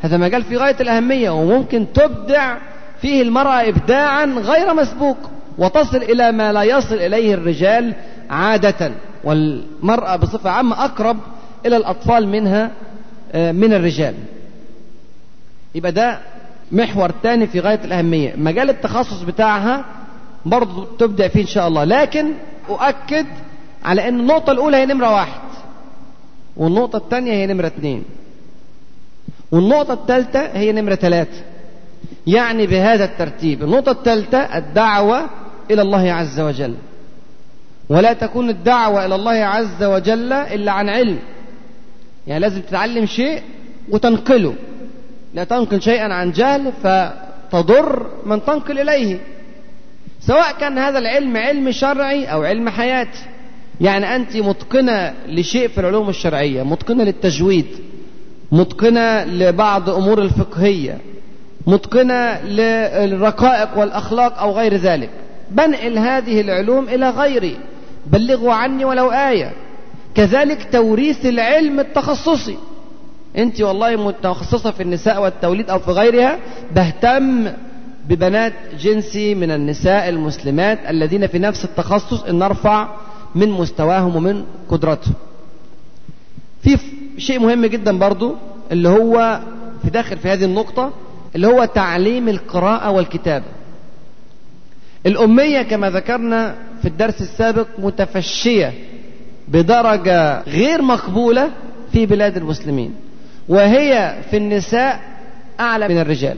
هذا 0.01 0.17
مجال 0.17 0.43
في 0.43 0.57
غاية 0.57 0.77
الأهمية 0.81 1.31
وممكن 1.31 1.87
تبدع 1.95 2.57
فيه 3.01 3.23
المرأة 3.23 3.69
إبداعا 3.69 4.25
غير 4.25 4.75
مسبوق 4.75 5.17
وتصل 5.59 5.97
إلى 5.97 6.33
ما 6.33 6.53
لا 6.53 6.63
يصل 6.63 6.95
إليه 6.95 7.35
الرجال 7.35 7.95
عادة. 8.31 8.91
والمرأة 9.25 10.17
بصفة 10.17 10.51
عامة 10.51 10.85
أقرب 10.85 11.17
إلى 11.67 11.77
الأطفال 11.77 12.29
منها 12.29 12.71
من 13.35 13.73
الرجال. 13.73 14.15
يبقى 15.75 15.93
ده 15.93 16.19
محور 16.73 17.11
تاني 17.23 17.47
في 17.47 17.61
غاية 17.61 17.81
الأهمية. 17.85 18.35
مجال 18.37 18.71
التخصص 18.71 19.23
بتاعها 19.23 19.85
برضه 20.47 20.87
تبدأ 20.99 21.29
فيه 21.29 21.41
إن 21.41 21.47
شاء 21.47 21.69
الله. 21.69 21.85
لكن 21.85 22.33
أؤكد 22.69 23.27
على 23.85 24.09
أن 24.09 24.21
النقطة 24.21 24.51
الأولى 24.51 24.77
هي 24.77 24.87
نمرة 24.87 25.15
واحد 25.15 25.41
والنقطة 26.57 26.97
الثانية 26.97 27.33
هي 27.33 27.47
نمرة 27.47 27.67
اثنين. 27.67 28.05
والنقطة 29.53 29.93
الثالثة 29.93 30.41
هي 30.41 30.73
نمرة 30.73 30.95
ثلاثة. 30.95 31.43
يعني 32.27 32.67
بهذا 32.67 33.05
الترتيب 33.05 33.63
النقطة 33.63 33.93
الثالثة 33.93 34.39
الدعوة 34.39 35.31
إلى 35.71 35.83
الله 35.83 36.13
عز 36.13 36.41
وجل. 36.41 36.75
ولا 37.89 38.13
تكون 38.13 38.51
الدعوة 38.51 39.07
إلى 39.07 39.15
الله 39.15 39.33
عز 39.33 39.83
وجل 39.83 40.33
إلا 40.33 40.73
عن 40.73 40.89
علم. 40.89 41.19
يعني 42.27 42.41
لازم 42.41 42.61
تتعلم 42.61 43.07
شيء 43.07 43.43
وتنقله. 43.89 44.55
لا 45.35 45.45
تنقل 45.45 45.83
شيئا 45.83 46.15
عن 46.15 46.33
جهل 46.33 46.73
فتضر 46.83 48.07
من 48.27 48.45
تنقل 48.45 48.81
إليه. 48.81 49.19
سواء 50.21 50.53
كان 50.61 50.79
هذا 50.79 50.99
العلم 50.99 51.37
علم 51.37 51.71
شرعي 51.71 52.25
أو 52.25 52.43
علم 52.43 52.69
حياتي 52.69 53.25
يعني 53.81 54.17
أنت 54.17 54.37
متقنة 54.37 55.15
لشيء 55.29 55.69
في 55.69 55.81
العلوم 55.81 56.09
الشرعية 56.09 56.63
متقنة 56.63 57.05
للتجويد 57.05 57.67
متقنة 58.53 59.25
لبعض 59.25 59.91
أمور 59.91 60.23
الفقهية 60.23 60.99
متقنة 61.67 62.41
للرقائق 62.43 63.79
والأخلاق 63.79 64.39
أو 64.39 64.53
غير 64.53 64.75
ذلك. 64.75 65.11
بنقل 65.51 65.99
هذه 65.99 66.41
العلوم 66.41 66.89
إلى 66.89 67.11
غيري. 67.11 67.57
بلغوا 68.07 68.53
عني 68.53 68.85
ولو 68.85 69.11
آية. 69.11 69.53
كذلك 70.15 70.69
توريث 70.73 71.27
العلم 71.27 71.81
التخصصي. 71.81 72.57
أنت 73.39 73.61
والله 73.61 73.97
متخصصة 73.97 74.71
في 74.71 74.83
النساء 74.83 75.23
والتوليد 75.23 75.71
أو 75.71 75.79
في 75.79 75.91
غيرها 75.91 76.39
بهتم 76.75 77.49
ببنات 78.09 78.53
جنسي 78.81 79.35
من 79.35 79.51
النساء 79.51 80.09
المسلمات 80.09 80.79
الذين 80.89 81.27
في 81.27 81.39
نفس 81.39 81.65
التخصص 81.65 82.23
إن 82.23 82.39
نرفع 82.39 82.89
من 83.35 83.51
مستواهم 83.51 84.17
ومن 84.17 84.45
قدرتهم 84.69 85.15
في 86.63 86.79
شيء 87.19 87.39
مهم 87.39 87.67
جدا 87.67 87.99
برضو 87.99 88.35
اللي 88.73 88.89
هو 88.89 89.41
في 89.83 89.91
داخل 89.91 90.19
في 90.19 90.29
هذه 90.29 90.45
النقطة 90.45 90.93
اللي 91.35 91.47
هو 91.47 91.65
تعليم 91.65 92.29
القراءة 92.29 92.91
والكتابة. 92.91 93.45
الأمية 95.07 95.63
كما 95.63 95.91
ذكرنا 95.91 96.55
في 96.83 96.89
الدرس 96.89 97.21
السابق 97.21 97.67
متفشية 97.79 98.75
بدرجة 99.49 100.43
غير 100.43 100.83
مقبولة 100.83 101.51
في 101.93 102.07
بلاد 102.07 102.37
المسلمين 102.37 102.95
وهي 103.49 104.19
في 104.31 104.37
النساء 104.37 105.01
أعلى 105.61 105.89
من 105.89 105.99
الرجال. 105.99 106.37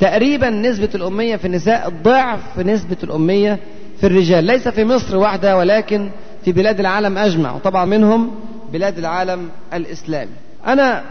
تقريبا 0.00 0.50
نسبة 0.50 0.88
الأمية 0.94 1.36
في 1.36 1.46
النساء 1.46 1.92
ضعف 2.02 2.58
نسبة 2.58 2.96
الأمية 3.02 3.58
في 4.00 4.06
الرجال. 4.06 4.44
ليس 4.44 4.68
في 4.68 4.84
مصر 4.84 5.16
وحدها 5.16 5.54
ولكن 5.54 6.10
في 6.44 6.52
بلاد 6.52 6.80
العالم 6.80 7.18
أجمع 7.18 7.54
وطبعا 7.54 7.84
منهم 7.84 8.30
بلاد 8.72 8.98
العالم 8.98 9.48
الإسلامي. 9.74 10.30
أنا 10.66 11.02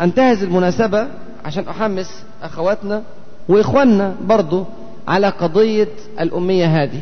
أنتهز 0.00 0.42
المناسبة 0.42 1.06
عشان 1.44 1.68
أحمس 1.68 2.24
أخواتنا 2.42 3.02
وإخواننا 3.48 4.14
برضو 4.24 4.64
على 5.08 5.28
قضية 5.28 5.88
الأمية 6.20 6.82
هذه. 6.82 7.00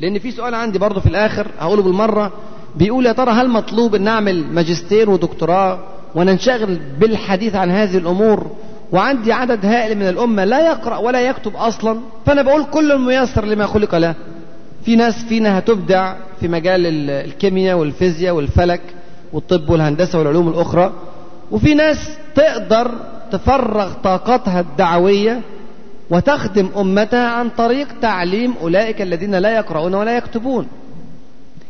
لأن 0.00 0.18
في 0.18 0.30
سؤال 0.30 0.54
عندي 0.54 0.78
برضو 0.78 1.00
في 1.00 1.06
الآخر 1.06 1.46
هقوله 1.58 1.82
بالمرة. 1.82 2.32
بيقول 2.76 3.06
يا 3.06 3.12
ترى 3.12 3.30
هل 3.30 3.48
مطلوب 3.48 3.94
أن 3.94 4.02
نعمل 4.02 4.44
ماجستير 4.44 5.10
ودكتوراه 5.10 5.78
وننشغل 6.14 6.78
بالحديث 7.00 7.54
عن 7.54 7.70
هذه 7.70 7.96
الأمور 7.96 8.50
وعندي 8.92 9.32
عدد 9.32 9.66
هائل 9.66 9.98
من 9.98 10.08
الأمة 10.08 10.44
لا 10.44 10.66
يقرأ 10.66 10.96
ولا 10.96 11.20
يكتب 11.20 11.56
أصلا 11.56 12.00
فأنا 12.26 12.42
بقول 12.42 12.64
كل 12.64 12.98
ميسر 12.98 13.44
لما 13.44 13.66
خلق 13.66 13.94
له. 13.94 14.14
في 14.84 14.96
ناس 14.96 15.24
فينا 15.24 15.58
هتبدع 15.58 16.14
في 16.40 16.48
مجال 16.48 16.86
الكيمياء 17.10 17.76
والفيزياء 17.78 18.34
والفلك 18.34 18.80
والطب 19.32 19.70
والهندسة 19.70 20.18
والعلوم 20.18 20.48
الأخرى 20.48 20.92
وفي 21.50 21.74
ناس 21.74 22.10
تقدر 22.34 22.90
تفرغ 23.32 23.92
طاقتها 23.92 24.60
الدعوية 24.60 25.40
وتخدم 26.10 26.68
أمتها 26.76 27.28
عن 27.28 27.48
طريق 27.48 27.88
تعليم 28.02 28.54
أولئك 28.62 29.02
الذين 29.02 29.34
لا 29.34 29.56
يقرؤون 29.56 29.94
ولا 29.94 30.16
يكتبون. 30.16 30.66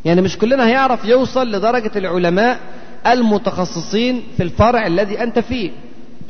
يعني 0.05 0.21
مش 0.21 0.37
كلنا 0.37 0.67
هيعرف 0.67 1.05
يوصل 1.05 1.51
لدرجة 1.51 1.91
العلماء 1.95 2.59
المتخصصين 3.07 4.23
في 4.37 4.43
الفرع 4.43 4.87
الذي 4.87 5.23
أنت 5.23 5.39
فيه. 5.39 5.71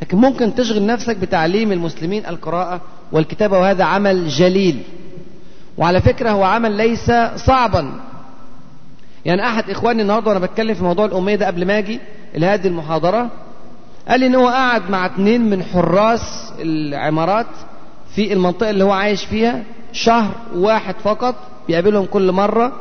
لكن 0.02 0.16
ممكن 0.16 0.54
تشغل 0.54 0.86
نفسك 0.86 1.16
بتعليم 1.16 1.72
المسلمين 1.72 2.26
القراءة 2.26 2.80
والكتابة 3.12 3.58
وهذا 3.58 3.84
عمل 3.84 4.28
جليل. 4.28 4.82
وعلى 5.78 6.00
فكرة 6.00 6.30
هو 6.30 6.42
عمل 6.44 6.72
ليس 6.72 7.12
صعبا. 7.36 7.92
يعني 9.24 9.46
أحد 9.46 9.70
إخواني 9.70 10.02
النهاردة 10.02 10.28
وأنا 10.30 10.40
بتكلم 10.46 10.74
في 10.74 10.84
موضوع 10.84 11.04
الأمية 11.04 11.34
ده 11.36 11.46
قبل 11.46 11.66
ما 11.66 11.78
أجي 11.78 12.00
لهذه 12.34 12.66
المحاضرة 12.66 13.30
قال 14.08 14.20
لي 14.20 14.26
إن 14.26 14.34
هو 14.34 14.48
قعد 14.48 14.90
مع 14.90 15.06
اتنين 15.06 15.50
من 15.50 15.62
حراس 15.62 16.52
العمارات 16.60 17.46
في 18.14 18.32
المنطقة 18.32 18.70
اللي 18.70 18.84
هو 18.84 18.92
عايش 18.92 19.24
فيها 19.24 19.62
شهر 19.92 20.34
واحد 20.54 20.94
فقط 21.04 21.34
بيقابلهم 21.68 22.04
كل 22.06 22.32
مرة 22.32 22.72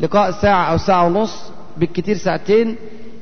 لقاء 0.00 0.30
ساعة 0.30 0.64
أو 0.72 0.76
ساعة 0.78 1.06
ونص 1.06 1.42
بالكتير 1.76 2.16
ساعتين. 2.16 2.76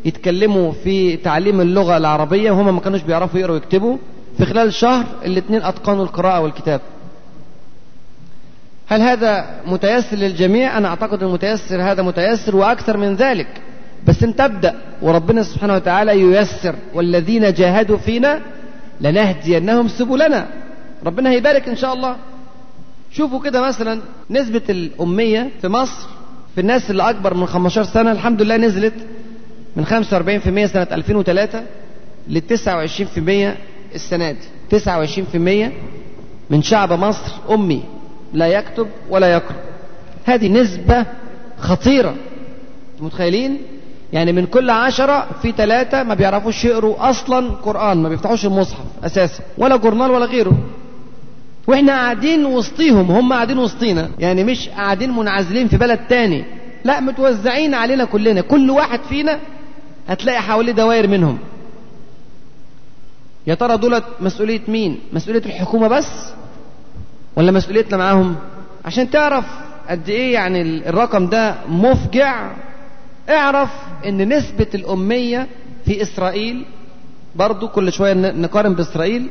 يتكلموا 0.05 0.73
في 0.73 1.17
تعليم 1.17 1.61
اللغة 1.61 1.97
العربية 1.97 2.51
وهم 2.51 2.75
ما 2.75 2.81
كانوش 2.81 3.03
بيعرفوا 3.03 3.41
يقروا 3.41 3.55
ويكتبوا. 3.55 3.97
في 4.39 4.45
خلال 4.45 4.73
شهر 4.75 5.05
الاثنين 5.25 5.63
أتقنوا 5.63 6.05
القراءة 6.05 6.41
والكتاب 6.41 6.81
هل 8.87 9.01
هذا 9.01 9.61
متيسر 9.67 10.17
للجميع؟ 10.17 10.79
أنا 10.79 10.89
أعتقد 10.89 11.23
المتيسر 11.23 11.83
هذا 11.83 12.03
متيسر 12.03 12.57
وأكثر 12.57 12.97
من 12.97 13.15
ذلك. 13.15 13.49
بس 14.07 14.23
انت 14.23 14.41
ابدأ 14.41 14.75
وربنا 15.03 15.43
سبحانه 15.43 15.75
وتعالى 15.75 16.21
ييسر 16.21 16.75
والذين 16.95 17.53
جاهدوا 17.53 17.97
فينا 17.97 18.41
لنهدينهم 19.01 19.89
سبلنا. 19.89 20.47
ربنا 21.07 21.31
هيبارك 21.31 21.69
إن 21.69 21.77
شاء 21.77 21.95
الله. 21.95 22.17
شوفوا 23.13 23.41
كده 23.41 23.61
مثلا 23.61 24.01
نسبة 24.31 24.63
الأمية 24.71 25.51
في 25.61 25.69
مصر 25.69 26.09
في 26.55 26.61
الناس 26.61 26.91
اللي 26.91 27.11
أكبر 27.11 27.35
من 27.35 27.47
15 27.47 27.83
سنة 27.83 28.13
الحمد 28.13 28.43
لله 28.43 28.57
نزلت 28.57 28.95
من 29.77 29.87
45% 29.87 30.67
سنة 30.67 30.87
2003 30.93 31.63
للتسعة 32.29 32.77
وعشرين 32.77 33.09
في 33.09 33.19
المية 33.19 33.57
السنة 33.95 34.31
دي. 34.31 34.39
تسعة 34.71 34.99
وعشرين 34.99 35.27
في 35.27 35.35
المية 35.35 35.73
من 36.51 36.63
شعب 36.63 36.93
مصر 36.93 37.33
أمي 37.51 37.83
لا 38.33 38.47
يكتب 38.47 38.87
ولا 39.11 39.33
يقرأ. 39.33 39.57
هذه 40.25 40.49
نسبة 40.49 41.07
خطيرة. 41.59 42.15
متخيلين؟ 43.01 43.59
يعني 44.13 44.33
من 44.33 44.47
كل 44.47 44.71
عشرة 44.71 45.27
في 45.43 45.53
ثلاثة 45.53 46.03
ما 46.03 46.15
بيعرفوش 46.15 46.65
يقروا 46.65 47.11
أصلا 47.11 47.51
قرآن 47.51 48.03
ما 48.03 48.09
بيفتحوش 48.09 48.47
المصحف 48.47 48.85
أساسا 49.05 49.43
ولا 49.59 49.77
جورنال 49.77 50.11
ولا 50.11 50.27
غيره. 50.27 50.59
وإحنا 51.67 51.93
قاعدين 51.93 52.47
وسطيهم 52.47 53.11
هم 53.11 53.33
قاعدين 53.33 53.59
وسطينا. 53.59 54.09
يعني 54.19 54.45
مش 54.45 54.69
قاعدين 54.69 55.11
منعزلين 55.11 55.69
في 55.69 55.77
بلد 55.77 55.99
تاني. 56.09 56.45
لا 56.85 57.01
متوزعين 57.01 57.75
علينا 57.75 58.05
كلنا. 58.05 58.41
كل 58.41 58.71
واحد 58.71 59.01
فينا 59.09 59.39
هتلاقي 60.09 60.43
حواليه 60.43 60.73
دوائر 60.73 61.07
منهم. 61.09 61.39
يا 63.47 63.55
ترى 63.55 63.77
دولت 63.77 64.05
مسؤولية 64.21 64.61
مين؟ 64.69 64.99
مسؤولية 65.13 65.43
الحكومة 65.47 65.89
بس؟ 65.89 66.07
ولا 67.37 67.53
مسؤوليتنا 67.53 67.97
معاهم؟ 67.97 68.37
عشان 68.85 69.11
تعرف 69.11 69.45
قد 69.89 70.09
إيه 70.09 70.33
يعني 70.35 70.89
الرقم 70.89 71.27
ده 71.27 71.55
مفجع. 71.69 72.51
اعرف 73.31 73.71
إن 74.07 74.29
نسبة 74.37 74.67
الأمية 74.75 75.47
في 75.85 76.03
إسرائيل 76.03 76.65
برضو 77.37 77.69
كل 77.69 77.93
شوية 77.93 78.13
نقارن 78.15 78.75
بإسرائيل 78.75 79.31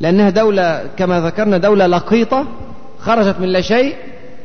لأنها 0.00 0.30
دولة 0.30 0.86
كما 0.96 1.20
ذكرنا 1.20 1.58
دولة 1.58 1.86
لقيطة 1.86 2.46
خرجت 2.98 3.40
من 3.40 3.48
لا 3.48 3.60
شيء 3.60 3.96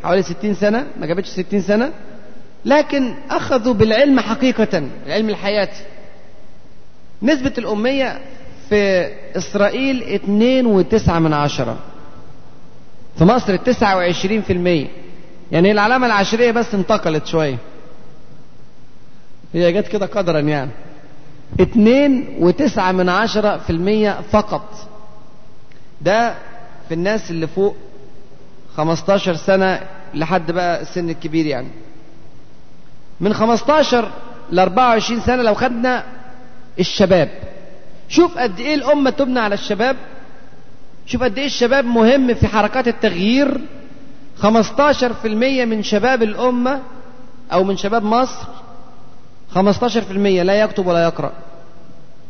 حوالي 0.04 0.22
ستين 0.24 0.54
سنة 0.54 0.86
ما 1.00 1.06
جابتش 1.06 1.28
ستين 1.30 1.62
سنة. 1.62 1.92
لكن 2.66 3.16
أخذوا 3.30 3.74
بالعلم 3.74 4.20
حقيقة 4.20 4.84
العلم 5.08 5.30
الحياتي 5.30 5.84
نسبة 7.22 7.54
الأمية 7.58 8.20
في 8.70 9.10
إسرائيل 9.38 10.04
اتنين 10.04 10.66
وتسعة 10.66 11.20
من 11.20 11.34
عشرة. 11.34 11.78
في 13.18 13.24
مصر 13.24 13.54
التسعة 13.54 13.96
وعشرين 13.98 14.42
في 14.42 14.54
المية. 14.54 14.88
يعني 15.52 15.72
العلامة 15.72 16.08
العشرية 16.08 16.52
بس 16.52 16.74
انتقلت 16.76 17.26
شوية. 17.26 17.58
هي 19.54 19.74
جت 19.74 19.88
كده 19.88 20.06
قدرا 20.06 20.40
يعني. 20.40 20.72
اتنين 21.60 22.36
وتسعة 22.40 22.92
من 22.92 23.10
عشرة 23.10 23.58
في 23.58 23.70
المية 23.70 24.22
فقط. 24.32 24.90
ده 26.02 26.36
في 26.88 26.94
الناس 26.94 27.32
اللي 27.32 27.48
فوق 27.48 27.76
خمستاشر 28.78 29.36
سنة 29.36 29.80
لحد 30.14 30.52
بقى 30.52 30.82
السن 30.82 31.10
الكبير 31.10 31.46
يعني. 31.46 31.68
من 33.20 33.34
خمستاشر 33.34 34.10
لأربعة 34.52 34.90
وعشرين 34.90 35.20
سنة 35.20 35.44
لو 35.44 35.54
خدنا 35.54 36.04
الشباب. 36.80 37.30
شوف 38.10 38.38
قد 38.38 38.60
إيه 38.60 38.76
الأمة 38.76 39.10
تبنى 39.10 39.40
على 39.40 39.54
الشباب. 39.56 39.96
شوف 41.06 41.24
قد 41.24 41.38
إيه 41.38 41.46
الشباب 41.46 41.86
مهم 41.86 42.34
في 42.34 42.48
حركات 42.48 42.88
التغيير. 42.88 43.58
15% 44.42 44.46
من 45.66 45.84
شباب 45.84 46.24
الأمة 46.24 46.80
أو 47.54 47.64
من 47.64 47.78
شباب 47.78 48.04
مصر 48.04 48.48
15% 49.56 49.58
لا 50.44 50.54
يكتب 50.62 50.88
ولا 50.88 51.04
يقرأ. 51.04 51.32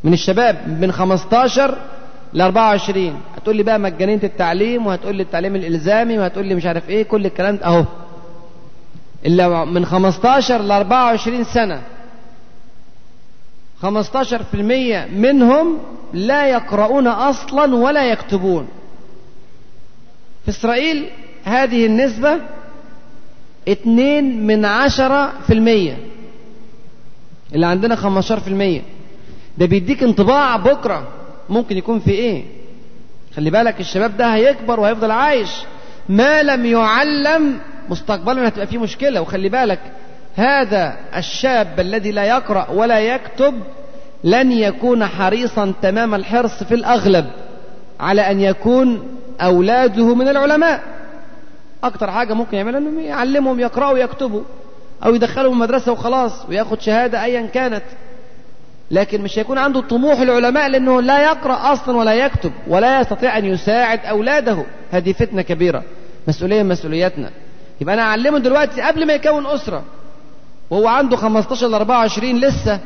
من 0.03 0.13
الشباب 0.13 0.79
من 0.81 0.91
15 0.91 1.77
ل 2.33 2.41
24 2.41 3.21
هتقول 3.37 3.55
لي 3.55 3.63
بقى 3.63 3.79
مجانية 3.79 4.19
التعليم 4.23 4.87
وهتقول 4.87 5.15
لي 5.15 5.23
التعليم 5.23 5.55
الإلزامي 5.55 6.17
وهتقول 6.19 6.45
لي 6.47 6.55
مش 6.55 6.65
عارف 6.65 6.89
إيه 6.89 7.03
كل 7.03 7.25
الكلام 7.25 7.55
ده 7.57 7.65
أهو. 7.65 7.85
إلا 9.25 9.65
من 9.65 9.85
15 9.85 10.61
ل 10.61 10.71
24 10.71 11.43
سنة. 11.43 11.81
15% 13.81 13.85
منهم 15.15 15.79
لا 16.13 16.47
يقرؤون 16.47 17.07
أصلا 17.07 17.75
ولا 17.75 18.11
يكتبون. 18.11 18.67
في 20.45 20.49
إسرائيل 20.49 21.05
هذه 21.43 21.85
النسبة 21.85 22.39
اتنين 23.67 24.47
من 24.47 24.65
عشرة 24.65 25.33
في 25.47 25.53
المية. 25.53 25.97
اللي 27.55 27.65
عندنا 27.65 27.95
خمستاشر 27.95 28.39
في 28.39 28.47
المية. 28.47 28.81
ده 29.57 29.65
بيديك 29.65 30.03
انطباع 30.03 30.55
بكرة. 30.57 31.07
ممكن 31.49 31.77
يكون 31.77 31.99
في 31.99 32.11
إيه؟ 32.11 32.43
خلي 33.35 33.49
بالك 33.49 33.79
الشباب 33.79 34.17
ده 34.17 34.35
هيكبر 34.35 34.79
وهيفضل 34.79 35.11
عايش. 35.11 35.49
ما 36.09 36.43
لم 36.43 36.65
يعلم 36.65 37.59
مستقبلا 37.89 38.47
هتبقى 38.47 38.67
فيه 38.67 38.77
مشكلة 38.77 39.21
وخلي 39.21 39.49
بالك 39.49 39.79
هذا 40.35 40.95
الشاب 41.15 41.79
الذي 41.79 42.11
لا 42.11 42.23
يقرأ 42.23 42.69
ولا 42.69 42.99
يكتب 42.99 43.53
لن 44.23 44.51
يكون 44.51 45.05
حريصا 45.05 45.73
تمام 45.81 46.15
الحرص 46.15 46.63
في 46.63 46.75
الأغلب 46.75 47.25
على 47.99 48.21
أن 48.31 48.41
يكون 48.41 49.17
أولاده 49.41 50.15
من 50.15 50.27
العلماء. 50.27 50.81
أكتر 51.83 52.11
حاجة 52.11 52.33
ممكن 52.33 52.57
يعملها 52.57 52.79
أنهم 52.79 52.99
يعلمهم 52.99 53.59
يقرأوا 53.59 53.91
ويكتبوا 53.93 54.41
أو 55.05 55.15
يدخلهم 55.15 55.59
مدرسة 55.59 55.91
وخلاص 55.91 56.45
وياخد 56.49 56.81
شهادة 56.81 57.23
أيا 57.23 57.41
كانت. 57.41 57.83
لكن 58.91 59.21
مش 59.21 59.39
هيكون 59.39 59.57
عنده 59.57 59.81
طموح 59.81 60.19
العلماء 60.19 60.69
لأنه 60.69 61.01
لا 61.01 61.23
يقرأ 61.23 61.73
أصلا 61.73 61.97
ولا 61.97 62.13
يكتب 62.13 62.51
ولا 62.67 63.01
يستطيع 63.01 63.37
أن 63.37 63.45
يساعد 63.45 63.99
أولاده. 64.05 64.63
هذه 64.91 65.13
فتنة 65.13 65.41
كبيرة. 65.41 65.83
مسؤولية 66.27 66.63
من 66.63 66.69
مسؤولياتنا. 66.69 67.29
يبقى 67.83 67.95
أنا 67.95 68.01
أعلمه 68.01 68.39
دلوقتي 68.39 68.81
قبل 68.81 69.07
ما 69.07 69.13
يكون 69.13 69.45
أسرة. 69.45 69.83
وهو 70.69 70.87
عنده 70.87 71.17
15 71.17 71.67
ل 71.67 71.73
24 71.73 72.39
لسه. 72.39 72.79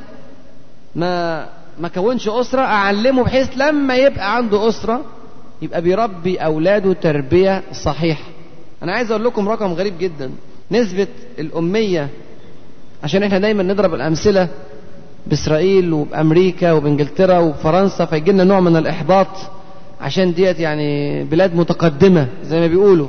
ما 0.95 1.45
ما 1.79 1.87
كونش 1.87 2.27
أسرة 2.29 2.61
أعلمه 2.61 3.23
بحيث 3.23 3.49
لما 3.57 3.95
يبقى 3.95 4.35
عنده 4.35 4.67
أسرة 4.69 5.01
يبقى 5.61 5.81
بيربي 5.81 6.37
أولاده 6.37 6.93
تربية 6.93 7.63
صحيحة. 7.73 8.23
أنا 8.83 8.91
عايز 8.91 9.11
أقول 9.11 9.25
لكم 9.25 9.49
رقم 9.49 9.73
غريب 9.73 9.93
جدا. 9.99 10.31
نسبة 10.71 11.07
الأمية 11.39 12.09
عشان 13.03 13.23
إحنا 13.23 13.37
دايما 13.39 13.63
نضرب 13.63 13.93
الأمثلة 13.93 14.47
بإسرائيل 15.27 15.93
وبأمريكا 15.93 16.71
وبإنجلترا 16.71 17.37
وفرنسا 17.39 18.05
فيجي 18.05 18.31
لنا 18.31 18.43
نوع 18.43 18.59
من 18.59 18.75
الإحباط 18.75 19.27
عشان 20.01 20.33
ديت 20.33 20.59
يعني 20.59 21.23
بلاد 21.23 21.55
متقدمة 21.55 22.27
زي 22.43 22.59
ما 22.59 22.67
بيقولوا. 22.67 23.07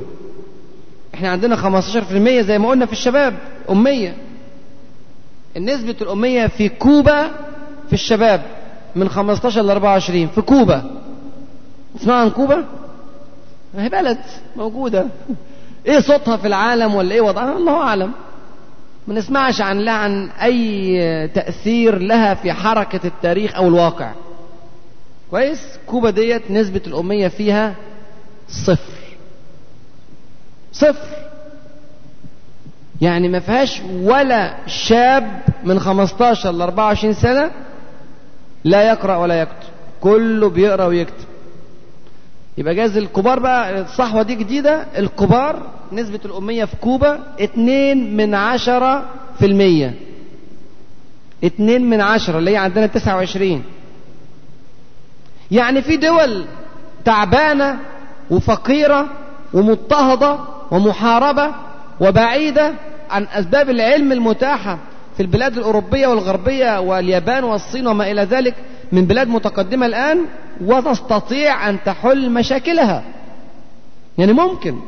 إحنا 1.19 1.29
عندنا 1.29 1.57
15% 1.57 2.41
زي 2.41 2.59
ما 2.59 2.69
قلنا 2.69 2.87
في 2.87 2.93
الشباب 2.93 3.35
أمية. 3.71 4.15
نسبة 5.57 5.97
الأمية 6.01 6.47
في 6.47 6.69
كوبا 6.69 7.31
في 7.87 7.93
الشباب 7.93 8.43
من 8.97 9.09
15 9.09 9.63
ل 9.63 9.71
24 9.71 10.29
في 10.29 10.41
كوبا. 10.41 10.91
تسمع 11.99 12.15
عن 12.15 12.31
كوبا؟ 12.31 12.65
هي 13.77 13.89
بلد 13.89 14.19
موجودة. 14.57 15.07
إيه 15.87 16.01
صوتها 16.01 16.37
في 16.37 16.47
العالم 16.47 16.95
ولا 16.95 17.15
إيه 17.15 17.21
وضعها؟ 17.21 17.57
الله 17.57 17.83
أعلم. 17.83 18.13
ما 19.09 19.15
نسمعش 19.15 19.61
عن 19.61 19.79
لها 19.79 19.95
عن 19.95 20.31
أي 20.31 21.29
تأثير 21.29 21.99
لها 21.99 22.35
في 22.35 22.53
حركة 22.53 23.07
التاريخ 23.07 23.55
أو 23.55 23.69
الواقع. 23.69 24.13
كويس؟ 25.31 25.79
كوبا 25.87 26.11
ديت 26.11 26.51
نسبة 26.51 26.83
الأمية 26.87 27.29
فيها 27.29 27.75
صفر. 28.49 28.98
صفر. 30.73 31.09
يعني 33.01 33.29
ما 33.29 33.41
فيهاش 33.41 33.83
ولا 34.03 34.55
شاب 34.67 35.43
من 35.65 35.81
15 35.81 36.51
ل 36.53 36.63
24 36.63 37.15
سنة 37.15 37.51
لا 38.65 38.83
يقرأ 38.83 39.17
ولا 39.17 39.41
يكتب. 39.41 39.69
كله 40.01 40.49
بيقرأ 40.49 40.85
ويكتب. 40.85 41.27
يبقى 42.59 42.75
جاز 42.75 42.97
الكبار 42.97 43.39
بقى 43.39 43.81
الصحوة 43.81 44.23
دي 44.23 44.35
جديدة. 44.35 44.87
الكبار 44.99 45.63
نسبة 45.93 46.21
الأمية 46.25 46.65
في 46.65 46.77
كوبا 46.77 47.21
اتنين 47.41 48.17
من 48.17 48.35
عشرة 48.35 49.05
في 49.39 49.47
المية. 49.47 49.95
اتنين 51.45 51.91
من 51.91 52.01
عشرة 52.01 52.39
اللي 52.39 52.51
هي 52.51 52.57
عندنا 52.57 52.87
تسعة 52.87 53.17
وعشرين. 53.17 53.63
يعني 55.51 55.83
في 55.83 55.97
دول 55.97 56.45
تعبانة 57.05 57.79
وفقيرة 58.31 59.07
ومضطهدة 59.55 60.39
ومحاربة 60.71 61.51
وبعيدة 62.01 62.73
عن 63.11 63.27
أسباب 63.33 63.71
العلم 63.71 64.13
المتاحة 64.13 64.79
في 65.17 65.23
البلاد 65.23 65.59
الأوروبية 65.59 66.07
والغربية 66.07 66.81
واليابان 66.81 67.45
والصين 67.45 67.87
وما 67.87 68.11
إلى 68.11 68.23
ذلك 68.23 68.55
من 68.93 69.05
بلاد 69.05 69.29
متقدمة 69.29 69.87
الآن 69.87 70.19
وتستطيع 70.65 71.69
أن 71.69 71.77
تحل 71.85 72.31
مشاكلها. 72.31 73.03
يعني 74.19 74.33
ممكن. 74.33 74.79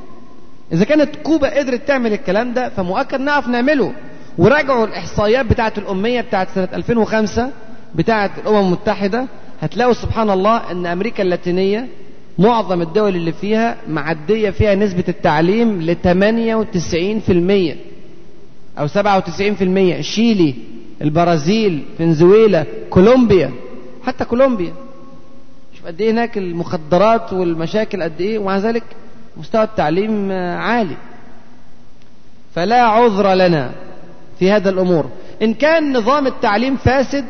إذا 0.73 0.85
كانت 0.85 1.17
كوبا 1.17 1.59
قدرت 1.59 1.89
تعمل 1.89 2.13
الكلام 2.13 2.53
ده 2.55 2.69
فمؤكد 2.69 3.21
نعرف 3.21 3.49
نعمله. 3.49 3.93
وراجعوا 4.39 4.87
الإحصائيات 4.87 5.47
بتاعة 5.47 5.73
الأمية 5.79 6.21
بتاعة 6.21 6.49
سنة 6.55 6.69
2005 6.75 7.51
بتاعة 7.95 8.31
الأمم 8.43 8.59
المتحدة. 8.67 9.27
هتلاقوا 9.61 9.93
سبحان 9.93 10.31
الله 10.31 10.71
أن 10.71 10.87
أمريكا 10.87 11.23
اللاتينية 11.23 11.89
معظم 12.41 12.83
الدول 12.83 13.17
اللي 13.17 13.33
فيها 13.33 13.77
معدية 13.89 14.51
فيها 14.51 14.75
نسبة 14.75 15.05
التعليم 15.09 15.83
ل 15.83 15.97
98% 17.77 17.77
أو 18.79 18.89
97% 18.89 20.01
شيلي 20.01 20.55
البرازيل 21.03 21.85
فنزويلا 21.99 22.67
كولومبيا 22.91 23.51
حتى 24.07 24.25
كولومبيا. 24.25 24.73
شوف 25.77 25.87
قد 25.87 26.01
إيه 26.01 26.11
هناك 26.11 26.39
المخدرات 26.39 27.33
والمشاكل 27.33 28.03
قد 28.03 28.21
إيه 28.21 28.39
ومع 28.39 28.59
ذلك 28.59 28.85
مستوى 29.37 29.63
التعليم 29.63 30.33
عالي. 30.33 30.97
فلا 32.55 32.83
عذر 32.83 33.35
لنا 33.35 33.71
في 34.39 34.51
هذا 34.51 34.71
الأمور. 34.71 35.11
إن 35.43 35.55
كان 35.55 35.97
نظام 35.97 36.27
التعليم 36.27 36.77
فاسد 36.77 37.25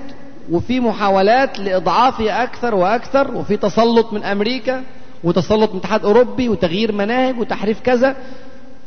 وفي 0.51 0.81
محاولات 0.81 1.59
لإضعافه 1.59 2.43
أكثر 2.43 2.75
وأكثر 2.75 3.35
وفي 3.37 3.57
تسلط 3.57 4.13
من 4.13 4.25
أمريكا 4.25 4.83
وتسلط 5.25 5.71
من 5.71 5.77
الاتحاد 5.77 6.01
الاوروبي 6.01 6.49
وتغيير 6.49 6.93
مناهج 6.93 7.39
وتحريف 7.39 7.81
كذا. 7.81 8.17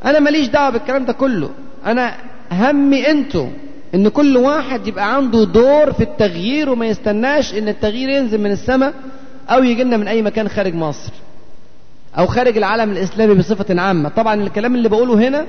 أنا 0.05 0.19
ماليش 0.19 0.47
دعوة 0.47 0.69
بالكلام 0.69 1.05
ده 1.05 1.13
كله. 1.13 1.49
أنا 1.85 2.15
همي 2.51 3.11
أنتوا 3.11 3.47
إن 3.95 4.07
كل 4.07 4.37
واحد 4.37 4.87
يبقى 4.87 5.15
عنده 5.15 5.43
دور 5.43 5.93
في 5.93 6.03
التغيير 6.03 6.69
وما 6.69 6.85
يستناش 6.85 7.53
إن 7.53 7.67
التغيير 7.67 8.09
ينزل 8.09 8.41
من 8.41 8.51
السماء 8.51 8.93
أو 9.49 9.63
يجي 9.63 9.83
لنا 9.83 9.97
من 9.97 10.07
أي 10.07 10.21
مكان 10.21 10.49
خارج 10.49 10.73
مصر 10.73 11.11
أو 12.17 12.25
خارج 12.25 12.57
العالم 12.57 12.91
الإسلامي 12.91 13.33
بصفة 13.33 13.81
عامة. 13.81 14.09
طبعا 14.09 14.33
الكلام 14.43 14.75
اللي 14.75 14.89
بقوله 14.89 15.27
هنا 15.27 15.45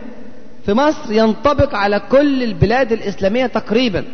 في 0.67 0.73
مصر 0.73 1.13
ينطبق 1.13 1.75
على 1.75 2.01
كل 2.11 2.43
البلاد 2.43 2.93
الإسلامية 2.93 3.47
تقريبا. 3.47 4.05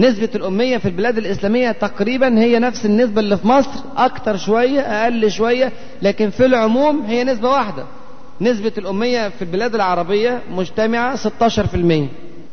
نسبة 0.00 0.28
الأمية 0.34 0.78
في 0.78 0.86
البلاد 0.88 1.18
الإسلامية 1.18 1.72
تقريبا 1.72 2.38
هي 2.38 2.58
نفس 2.58 2.86
النسبة 2.86 3.20
اللي 3.20 3.36
في 3.36 3.46
مصر 3.46 3.70
أكتر 3.96 4.36
شوية 4.36 4.80
أقل 4.80 5.30
شوية 5.30 5.72
لكن 6.02 6.30
في 6.30 6.46
العموم 6.46 7.00
هي 7.06 7.24
نسبة 7.24 7.48
واحدة. 7.50 7.84
نسبة 8.40 8.72
الأمية 8.78 9.28
في 9.28 9.42
البلاد 9.42 9.74
العربية 9.74 10.42
مجتمعة 10.50 11.16
16% 11.16 11.28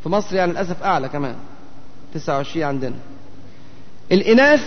في 0.02 0.06
مصر 0.06 0.36
يعني 0.36 0.52
للأسف 0.52 0.82
أعلى 0.82 1.08
كمان 1.08 1.34
29 2.14 2.64
عندنا. 2.64 2.94
الإناث 4.12 4.62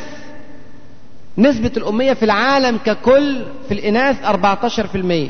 نسبة 1.38 1.72
الأمية 1.78 2.14
في 2.14 2.24
العالم 2.26 2.78
ككل 2.86 3.46
في 3.68 3.74
الإناث 3.74 4.24
14% 4.26 5.30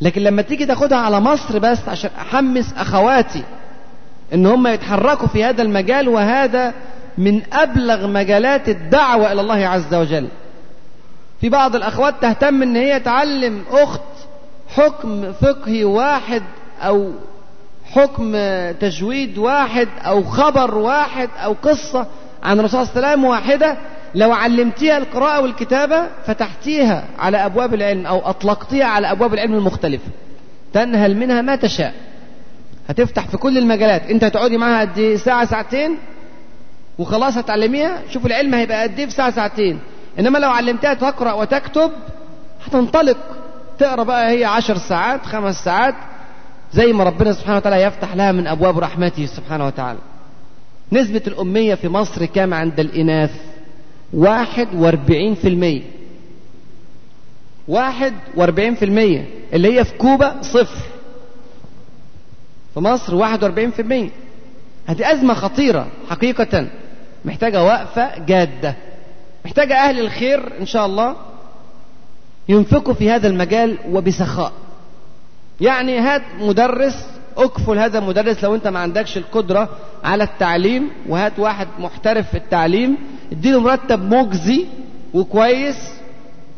لكن 0.00 0.22
لما 0.22 0.42
تيجي 0.42 0.66
تاخدها 0.66 0.98
على 0.98 1.20
مصر 1.20 1.58
بس 1.58 1.88
عشان 1.88 2.10
أحمس 2.20 2.72
أخواتي 2.76 3.42
إن 4.34 4.46
هم 4.46 4.66
يتحركوا 4.66 5.28
في 5.28 5.44
هذا 5.44 5.62
المجال 5.62 6.08
وهذا 6.08 6.74
من 7.18 7.42
أبلغ 7.52 8.06
مجالات 8.06 8.68
الدعوة 8.68 9.32
إلى 9.32 9.40
الله 9.40 9.66
عز 9.66 9.94
وجل. 9.94 10.28
في 11.40 11.48
بعض 11.48 11.76
الأخوات 11.76 12.14
تهتم 12.20 12.62
إن 12.62 12.76
هي 12.76 13.00
تعلم 13.00 13.62
أخت 13.70 14.00
حكم 14.68 15.32
فقهي 15.32 15.84
واحد 15.84 16.42
أو 16.80 17.10
حكم 17.92 18.32
تجويد 18.80 19.38
واحد 19.38 19.88
أو 20.00 20.22
خبر 20.24 20.78
واحد 20.78 21.28
أو 21.44 21.56
قصة 21.62 22.06
عن 22.42 22.60
الرسول 22.60 22.86
صلى 22.86 22.96
الله 22.96 23.06
عليه 23.08 23.16
وسلم 23.16 23.24
واحدة 23.24 23.76
لو 24.14 24.32
علمتيها 24.32 24.98
القراءة 24.98 25.40
والكتابة 25.40 26.06
فتحتيها 26.26 27.04
على 27.18 27.36
أبواب 27.36 27.74
العلم 27.74 28.06
أو 28.06 28.18
أطلقتيها 28.30 28.86
على 28.86 29.12
أبواب 29.12 29.34
العلم 29.34 29.54
المختلفة. 29.54 30.08
تنهل 30.72 31.16
منها 31.16 31.42
ما 31.42 31.56
تشاء. 31.56 31.94
هتفتح 32.88 33.26
في 33.28 33.36
كل 33.36 33.58
المجالات. 33.58 34.10
انت 34.10 34.24
هتقعدي 34.24 34.56
معاها 34.58 34.80
قد 34.80 34.98
إيه؟ 34.98 35.16
ساعة 35.16 35.44
ساعتين؟ 35.44 35.96
وخلاص 36.98 37.36
هتعلميها؟ 37.38 38.02
شوف 38.10 38.26
العلم 38.26 38.54
هيبقى 38.54 38.82
قد 38.82 38.98
إيه 38.98 39.06
في 39.06 39.12
ساعة 39.12 39.30
ساعتين. 39.30 39.78
إنما 40.18 40.38
لو 40.38 40.50
علمتها 40.50 40.94
تقرأ 40.94 41.32
وتكتب 41.32 41.90
هتنطلق. 42.66 43.16
تقرأ 43.78 44.02
بقى 44.02 44.30
هي 44.38 44.44
عشر 44.44 44.76
ساعات 44.76 45.26
خمس 45.26 45.64
ساعات 45.64 45.94
زي 46.72 46.92
ما 46.92 47.04
ربنا 47.04 47.32
سبحانه 47.32 47.56
وتعالى 47.56 47.82
يفتح 47.82 48.14
لها 48.16 48.32
من 48.32 48.46
أبواب 48.46 48.78
رحمته 48.78 49.26
سبحانه 49.26 49.66
وتعالى. 49.66 49.98
نسبة 50.92 51.22
الأمية 51.26 51.74
في 51.74 51.88
مصر 51.88 52.24
كام 52.24 52.54
عند 52.54 52.80
الإناث؟ 52.80 53.30
واحد 54.12 54.68
وأربعين 54.74 55.34
في 55.34 55.48
المية. 55.48 55.82
واحد 57.68 58.12
وأربعين 58.36 58.74
في 58.74 58.84
المية. 58.84 59.24
اللي 59.52 59.78
هي 59.78 59.84
في 59.84 59.94
كوبا 59.98 60.42
صفر. 60.42 60.84
في 62.74 62.80
مصر 62.80 63.14
واحد 63.14 63.42
وأربعين 63.42 63.70
في 63.70 63.82
المية. 63.82 64.10
هذه 64.86 65.12
أزمة 65.12 65.34
خطيرة 65.34 65.86
حقيقة. 66.10 66.66
محتاجة 67.24 67.64
وقفة 67.64 68.18
جادة. 68.18 68.74
محتاجة 69.44 69.74
أهل 69.74 70.00
الخير 70.00 70.60
إن 70.60 70.66
شاء 70.66 70.86
الله 70.86 71.16
ينفقوا 72.48 72.94
في 72.94 73.10
هذا 73.10 73.28
المجال 73.28 73.78
وبسخاء. 73.90 74.52
يعني 75.60 75.98
هات 75.98 76.22
مدرس 76.40 77.06
اكفل 77.36 77.78
هذا 77.78 77.98
المدرس 77.98 78.44
لو 78.44 78.54
أنت 78.54 78.66
ما 78.68 78.78
عندكش 78.78 79.16
القدرة 79.16 79.68
على 80.04 80.24
التعليم 80.24 80.90
وهات 81.08 81.38
واحد 81.38 81.68
محترف 81.78 82.30
في 82.30 82.36
التعليم 82.36 82.96
اديله 83.32 83.60
مرتب 83.60 84.14
مجزي 84.14 84.66
وكويس 85.14 85.76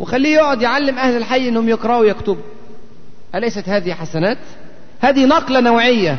وخليه 0.01 0.35
يقعد 0.35 0.63
يعلم 0.63 0.99
أهل 0.99 1.17
الحي 1.17 1.49
إنهم 1.49 1.69
يقرأوا 1.69 2.01
ويكتبوا. 2.01 2.43
أليست 3.35 3.69
هذه 3.69 3.93
حسنات؟ 3.93 4.39
هذه 5.05 5.25
نقلة 5.25 5.61
نوعية. 5.61 6.19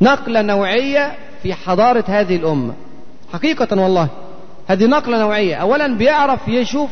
نقلة 0.00 0.42
نوعية 0.42 1.12
في 1.42 1.54
حضارة 1.54 2.04
هذه 2.08 2.36
الأمة. 2.36 2.74
حقيقة 3.32 3.80
والله 3.82 4.08
هذه 4.68 4.86
نقلة 4.86 5.18
نوعية. 5.18 5.54
أولا 5.54 5.86
بيعرف 5.96 6.48
يشوف 6.48 6.90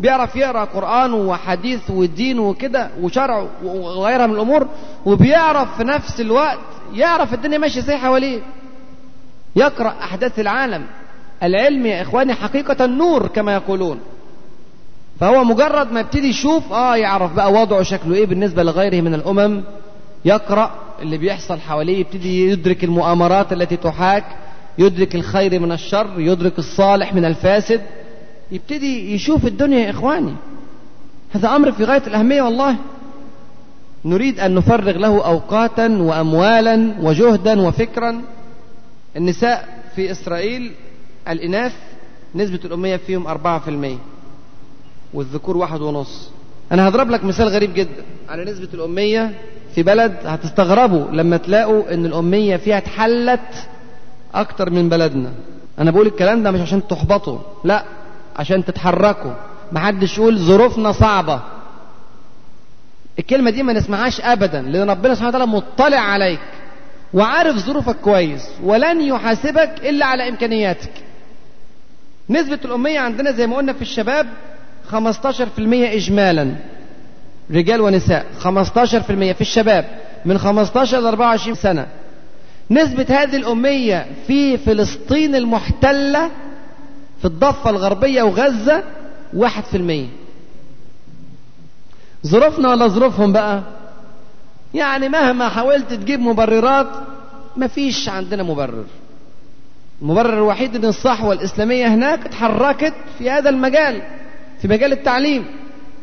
بيعرف 0.00 0.36
يقرأ 0.36 0.64
قرآن 0.64 1.12
وحديث 1.12 1.90
ودين 1.90 2.38
وكده 2.38 2.90
وشرع 3.00 3.46
وغيرها 3.64 4.26
من 4.26 4.34
الأمور 4.34 4.66
وبيعرف 5.06 5.76
في 5.76 5.84
نفس 5.84 6.20
الوقت 6.20 6.58
يعرف 6.94 7.34
الدنيا 7.34 7.58
ماشية 7.58 7.80
إزاي 7.80 7.98
حواليه. 7.98 8.40
يقرأ 9.56 9.94
أحداث 10.02 10.38
العالم. 10.38 10.86
العلم 11.42 11.86
يا 11.86 12.02
إخواني 12.02 12.34
حقيقة 12.34 12.86
نور 12.86 13.26
كما 13.26 13.54
يقولون. 13.54 14.00
فهو 15.20 15.44
مجرد 15.44 15.92
ما 15.92 16.00
يبتدي 16.00 16.28
يشوف 16.28 16.72
آه 16.72 16.96
يعرف 16.96 17.32
بقى 17.32 17.52
وضعه 17.52 17.82
شكله 17.82 18.14
إيه 18.14 18.26
بالنسبة 18.26 18.62
لغيره 18.62 19.00
من 19.00 19.14
الأمم. 19.14 19.62
يقرأ 20.24 20.74
اللي 21.02 21.18
بيحصل 21.18 21.60
حواليه 21.60 21.98
يبتدي 21.98 22.50
يدرك 22.50 22.84
المؤامرات 22.84 23.52
التي 23.52 23.76
تحاك 23.76 24.24
يدرك 24.78 25.14
الخير 25.14 25.60
من 25.60 25.72
الشر 25.72 26.20
يدرك 26.20 26.58
الصالح 26.58 27.14
من 27.14 27.24
الفاسد. 27.24 27.80
يبتدي 28.52 29.14
يشوف 29.14 29.46
الدنيا 29.46 29.78
يا 29.78 29.90
إخواني. 29.90 30.34
هذا 31.30 31.56
أمر 31.56 31.72
في 31.72 31.84
غاية 31.84 32.02
الأهمية 32.06 32.42
والله. 32.42 32.76
نريد 34.04 34.40
أن 34.40 34.54
نفرغ 34.54 34.90
له 34.90 35.26
أوقاتا 35.26 35.86
وأموالا 35.86 36.94
وجهدا 37.00 37.60
وفكرا. 37.60 38.22
النساء 39.16 39.68
في 39.96 40.10
إسرائيل 40.10 40.72
الإناث 41.28 41.72
نسبة 42.34 42.60
الأمية 42.64 42.96
فيهم 42.96 43.26
أربعة 43.26 43.58
في 43.58 43.68
المية 43.68 43.98
والذكور 45.14 45.56
واحد 45.56 45.80
ونص. 45.80 46.30
أنا 46.72 46.88
هضرب 46.88 47.10
لك 47.10 47.24
مثال 47.24 47.48
غريب 47.48 47.74
جدا. 47.74 48.02
على 48.28 48.44
نسبة 48.44 48.68
الأمية 48.74 49.34
في 49.74 49.82
بلد 49.82 50.16
هتستغربوا 50.24 51.10
لما 51.10 51.36
تلاقوا 51.36 51.94
أن 51.94 52.06
الأمية 52.06 52.56
فيها 52.56 52.78
اتحلت 52.78 53.68
أكتر 54.34 54.70
من 54.70 54.88
بلدنا. 54.88 55.32
أنا 55.78 55.90
بقول 55.90 56.06
الكلام 56.06 56.42
ده 56.42 56.50
مش 56.50 56.60
عشان 56.60 56.88
تحبطوا 56.88 57.38
لا 57.64 57.84
عشان 58.36 58.64
تتحركوا. 58.64 59.32
محدش 59.72 60.18
يقول 60.18 60.38
ظروفنا 60.38 60.92
صعبة. 60.92 61.40
الكلمة 63.18 63.50
دي 63.50 63.62
ما 63.62 63.72
نسمعهاش 63.72 64.20
أبدا 64.20 64.62
لأن 64.62 64.90
ربنا 64.90 65.14
سبحانه 65.14 65.28
وتعالى 65.36 65.46
مطلع 65.46 65.98
عليك. 66.00 66.40
وعارف 67.14 67.56
ظروفك 67.56 67.96
كويس 67.96 68.48
ولن 68.62 69.00
يحاسبك 69.00 69.72
إلا 69.82 70.06
على 70.06 70.28
إمكانياتك. 70.28 70.92
نسبة 72.30 72.58
الأمية 72.64 72.98
عندنا 72.98 73.30
زي 73.30 73.46
ما 73.46 73.56
قلنا 73.56 73.72
في 73.72 73.82
الشباب 73.82 74.26
15% 74.90 75.94
إجمالا. 75.94 76.54
رجال 77.50 77.80
ونساء 77.80 78.26
15% 78.38 79.32
في 79.32 79.40
الشباب 79.40 79.84
من 80.24 80.38
15 80.38 81.00
ل 81.00 81.06
24 81.06 81.54
سنة. 81.54 81.86
نسبة 82.70 83.06
هذه 83.08 83.36
الأمية 83.36 84.06
في 84.26 84.58
فلسطين 84.58 85.34
المحتلة 85.34 86.30
في 87.18 87.24
الضفة 87.24 87.70
الغربية 87.70 88.22
وغزة 88.22 88.82
واحد 89.34 89.64
في 89.64 89.76
المية. 89.76 90.06
ظروفنا 92.26 92.68
ولا 92.70 92.88
ظروفهم 92.88 93.32
بقى؟ 93.32 93.62
يعني 94.74 95.08
مهما 95.08 95.48
حاولت 95.48 95.92
تجيب 95.92 96.20
مبررات 96.20 96.86
مفيش 97.56 98.08
عندنا 98.08 98.42
مبرر. 98.42 98.84
المبرر 100.02 100.34
الوحيد 100.34 100.76
إن 100.76 100.84
الصحوة 100.84 101.32
الإسلامية 101.32 101.86
هناك 101.94 102.26
اتحركت 102.26 102.94
في 103.18 103.30
هذا 103.30 103.50
المجال. 103.50 104.02
في 104.62 104.68
مجال 104.68 104.92
التعليم 104.92 105.44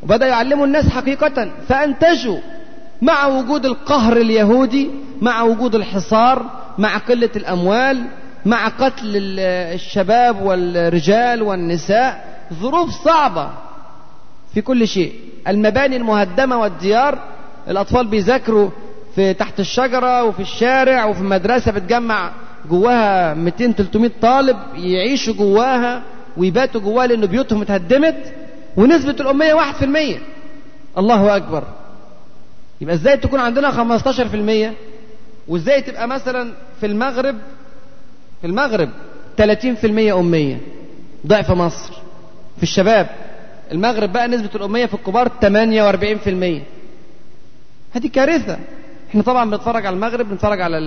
وبدأ 0.03 0.27
يعلموا 0.27 0.65
الناس 0.65 0.89
حقيقة 0.89 1.51
فأنتجوا 1.67 2.37
مع 3.01 3.25
وجود 3.27 3.65
القهر 3.65 4.17
اليهودي 4.17 4.89
مع 5.21 5.41
وجود 5.41 5.75
الحصار 5.75 6.45
مع 6.77 6.97
قلة 6.97 7.29
الأموال 7.35 8.01
مع 8.45 8.67
قتل 8.67 9.11
الشباب 9.73 10.41
والرجال 10.41 11.41
والنساء 11.41 12.25
ظروف 12.53 12.89
صعبة 13.05 13.49
في 14.53 14.61
كل 14.61 14.87
شيء. 14.87 15.13
المباني 15.47 15.95
المهدمة 15.95 16.57
والديار 16.57 17.19
الأطفال 17.67 18.07
بيذاكروا 18.07 18.69
في 19.15 19.33
تحت 19.33 19.59
الشجرة 19.59 20.23
وفي 20.23 20.39
الشارع 20.39 21.05
وفي 21.05 21.23
مدرسة 21.23 21.71
بتجمع 21.71 22.31
جواها 22.69 23.33
200 23.33 23.71
300 23.71 24.11
طالب 24.21 24.57
يعيشوا 24.75 25.33
جواها 25.33 26.01
ويباتوا 26.37 26.81
جواه 26.81 27.05
لأن 27.05 27.25
بيوتهم 27.25 27.61
اتهدمت. 27.61 28.33
ونسبة 28.77 29.11
الأمية 29.11 29.53
واحد 29.53 29.75
في 29.75 29.85
المية. 29.85 30.17
الله 30.97 31.35
أكبر. 31.35 31.63
يبقى 32.81 32.95
إزاي 32.95 33.17
تكون 33.17 33.39
عندنا 33.39 33.71
خمستاشر 33.71 34.27
في 34.29 34.35
المية؟ 34.35 34.73
وإزاي 35.47 35.81
تبقى 35.81 36.07
مثلا 36.07 36.53
في 36.79 36.85
المغرب؟ 36.85 37.35
في 38.41 38.47
المغرب 38.47 38.89
تلاتين 39.37 39.75
في 39.75 39.87
المية 39.87 40.19
أمية. 40.19 40.57
ضعف 41.27 41.51
مصر. 41.51 41.93
في 42.57 42.63
الشباب 42.63 43.09
المغرب 43.71 44.13
بقى 44.13 44.27
نسبة 44.27 44.49
الأمية 44.55 44.85
في 44.85 44.93
الكبار 44.93 45.27
تمانية 45.27 45.83
وأربعين 45.83 46.17
في 46.17 46.29
المية. 46.29 46.61
هذه 47.91 48.07
كارثة. 48.07 48.57
إحنا 49.09 49.21
طبعا 49.21 49.49
بنتفرج 49.49 49.85
على 49.85 49.95
المغرب 49.95 50.29
بنتفرج 50.29 50.61
على 50.61 50.77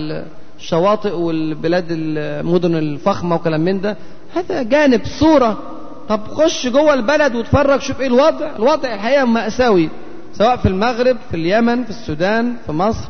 الشواطئ 0.57 1.11
والبلاد 1.15 1.85
المدن 1.89 2.75
الفخمة 2.75 3.35
وكلام 3.35 3.61
من 3.61 3.81
ده. 3.81 3.97
هذا 4.35 4.63
جانب 4.63 5.01
صورة 5.05 5.78
طب 6.09 6.27
خش 6.27 6.67
جوه 6.67 6.93
البلد 6.93 7.35
واتفرج 7.35 7.81
شوف 7.81 8.01
إيه 8.01 8.07
الوضع. 8.07 8.55
الوضع 8.55 8.93
الحقيقة 8.93 9.25
مأساوي 9.25 9.89
سواء 10.33 10.57
في 10.57 10.65
المغرب 10.67 11.17
في 11.29 11.37
اليمن 11.37 11.83
في 11.83 11.89
السودان 11.89 12.55
في 12.65 12.71
مصر 12.71 13.09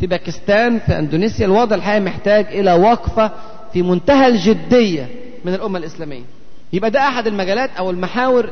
في 0.00 0.06
باكستان 0.06 0.78
في 0.78 0.98
اندونيسيا. 0.98 1.46
الوضع 1.46 1.76
الحقيقة 1.76 2.00
محتاج 2.00 2.46
إلى 2.46 2.72
وقفة 2.72 3.30
في 3.72 3.82
منتهى 3.82 4.26
الجدية 4.26 5.08
من 5.44 5.54
الأمة 5.54 5.78
الإسلامية. 5.78 6.22
يبقى 6.72 6.90
ده 6.90 7.00
أحد 7.08 7.26
المجالات 7.26 7.70
أو 7.78 7.90
المحاور 7.90 8.50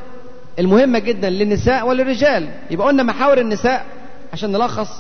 المهمة 0.59 0.99
جدا 0.99 1.31
للنساء 1.31 1.89
وللرجال. 1.89 2.49
يبقى 2.71 2.87
قلنا 2.87 3.03
محاور 3.03 3.39
النساء 3.39 3.85
عشان 4.33 4.53
نلخص 4.53 4.91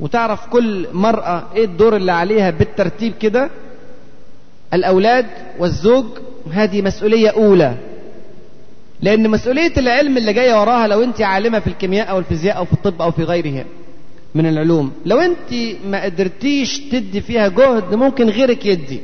وتعرف 0.00 0.46
كل 0.46 0.86
مرأة 0.92 1.42
إيه 1.56 1.64
الدور 1.64 1.96
اللي 1.96 2.12
عليها 2.12 2.50
بالترتيب 2.50 3.14
كده. 3.20 3.50
الأولاد 4.74 5.26
والزوج 5.58 6.04
هذه 6.52 6.82
مسؤولية 6.82 7.30
أولى. 7.30 7.74
لأن 9.02 9.30
مسؤولية 9.30 9.72
العلم 9.78 10.16
اللي 10.16 10.32
جاية 10.32 10.60
وراها 10.60 10.86
لو 10.88 11.02
أنت 11.02 11.20
عالمة 11.22 11.58
في 11.58 11.66
الكيمياء 11.66 12.10
أو 12.10 12.18
الفيزياء 12.18 12.56
أو 12.56 12.64
في 12.64 12.72
الطب 12.72 13.02
أو 13.02 13.10
في 13.10 13.22
غيرها 13.24 13.64
من 14.34 14.46
العلوم 14.46 14.92
لو 15.06 15.18
أنت 15.20 15.76
ما 15.86 16.04
قدرتيش 16.04 16.78
تدي 16.80 17.20
فيها 17.20 17.48
جهد 17.48 17.94
ممكن 17.94 18.28
غيرك 18.28 18.66
يدي. 18.66 19.00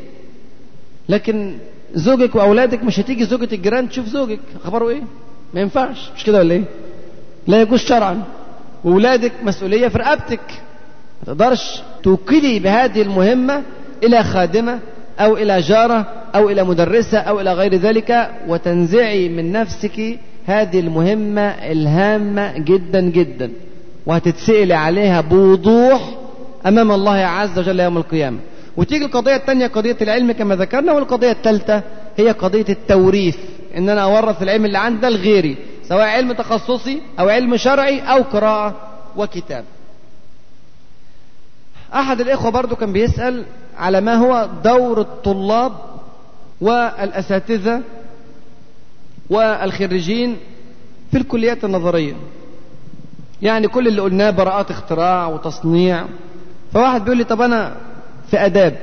لكن 1.09 1.57
زوجك 1.95 2.35
وأولادك 2.35 2.85
مش 2.85 3.01
هتيجي 3.01 3.25
زوجة 3.25 3.49
الجيران 3.55 3.89
تشوف 3.89 4.07
زوجك. 4.07 4.41
أخباره 4.65 4.89
إيه؟ 4.89 5.03
ما 5.55 5.61
ينفعش. 5.61 6.11
مش 6.17 6.25
كده 6.25 6.39
ولا 6.39 6.55
إيه؟ 6.55 6.65
لا 7.47 7.61
يجوز 7.61 7.81
شرعا. 7.81 8.23
وولادك 8.85 9.33
مسؤولية 9.43 9.89
في 9.89 9.99
رقبتك. 9.99 10.41
ما 11.21 11.27
تقدرش 11.35 11.81
توكلي 12.03 12.59
بهذه 12.59 13.03
المهمة 13.03 13.63
إلى 14.05 14.25
خادمة 14.25 14.81
أو 15.19 15.37
إلى 15.37 15.61
جارة 15.61 16.07
أو 16.35 16.51
إلى 16.51 16.65
مدرسة 16.65 17.19
أو 17.19 17.41
إلى 17.41 17.53
غير 17.53 17.75
ذلك 17.75 18.31
وتنزعي 18.49 19.29
من 19.29 19.53
نفسك 19.53 20.19
هذه 20.47 20.81
المهمة 20.81 21.43
الهامة 21.49 22.59
جدا 22.59 23.01
جدا 23.01 23.51
وهتتسألي 24.07 24.75
عليها 24.75 25.21
بوضوح 25.21 26.11
أمام 26.67 26.93
الله 26.93 27.17
عز 27.17 27.59
وجل 27.59 27.81
يوم 27.81 27.97
القيامة. 27.97 28.39
وتيجي 28.77 29.05
القضية 29.05 29.37
الثانية 29.37 29.67
قضية 29.67 29.97
العلم 30.03 30.33
كما 30.33 30.57
ذكرنا 30.57 30.93
والقضية 30.93 31.31
الثالثة 31.31 31.83
هي 32.17 32.31
قضية 32.31 32.65
التوريث. 32.69 33.37
إن 33.77 33.89
أنا 33.89 34.03
أورث 34.03 34.43
العلم 34.43 34.65
اللي 34.65 34.79
عندي 34.79 35.07
لغيري 35.07 35.57
سواء 35.89 36.07
علم 36.07 36.33
تخصصي 36.33 37.01
أو 37.21 37.29
علم 37.29 37.57
شرعي 37.57 38.01
أو 38.01 38.23
قراءة 38.23 38.75
وكتاب 39.17 39.65
أحد 41.95 42.21
الإخوة 42.21 42.51
برضو 42.51 42.77
كان 42.77 42.93
بيسأل 42.93 43.45
على 43.77 44.01
ما 44.01 44.15
هو 44.15 44.49
دور 44.65 45.01
الطلاب 45.01 45.73
والأساتذة 46.61 47.81
والخريجين 49.31 50.37
في 51.11 51.19
الكليات 51.19 51.65
النظرية. 51.65 52.15
يعني 53.43 53.69
كل 53.69 53.89
اللي 53.89 54.01
قلناه 54.03 54.31
براءات 54.31 54.71
اختراع 54.71 55.27
وتصنيع. 55.27 56.05
فواحد 56.73 57.01
بيقول 57.05 57.19
لي 57.19 57.25
طب 57.25 57.41
أنا 57.41 57.77
في 58.31 58.39
أداب 58.39 58.77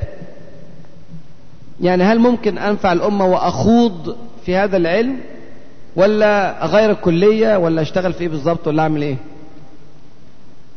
يعني 1.82 2.04
هل 2.04 2.20
ممكن 2.20 2.58
أنفع 2.58 2.92
الأمة 2.94 3.26
وأخوض 3.26 4.16
في 4.46 4.56
هذا 4.56 4.78
العلم 4.78 5.20
ولا 5.96 6.64
أغير 6.66 6.92
الكلية 6.92 7.58
ولا 7.58 7.82
أشتغل 7.82 8.14
في 8.14 8.22
إيه 8.22 8.30
بالظبط 8.30 8.68
ولا 8.68 8.84
أعمل 8.84 9.02
إيه؟ 9.02 9.16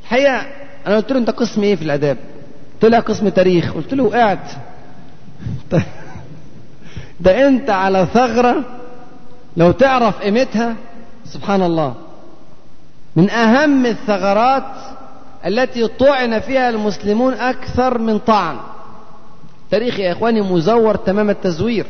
الحقيقة 0.02 0.46
أنا 0.86 0.96
قلت 0.96 1.12
له 1.12 1.18
أنت 1.18 1.30
قسم 1.30 1.62
إيه 1.62 1.76
في 1.76 1.82
الآداب؟ 1.82 2.16
طلع 2.80 3.00
قسم 3.00 3.28
تاريخ 3.28 3.74
قلت 3.74 3.94
له 3.94 4.10
قاعد 4.10 4.38
ده 7.20 7.48
أنت 7.48 7.70
على 7.70 8.06
ثغرة 8.14 8.64
لو 9.56 9.72
تعرف 9.72 10.18
قيمتها 10.20 10.76
سبحان 11.24 11.62
الله. 11.62 11.94
من 13.16 13.30
أهم 13.30 13.86
الثغرات 13.86 14.72
التي 15.46 15.86
طعن 15.86 16.40
فيها 16.40 16.70
المسلمون 16.70 17.32
أكثر 17.34 17.98
من 17.98 18.18
طعن. 18.18 18.56
تاريخ 19.70 19.98
يا 19.98 20.12
إخواني 20.12 20.40
مزور 20.40 20.94
تمام 20.94 21.30
التزوير. 21.30 21.86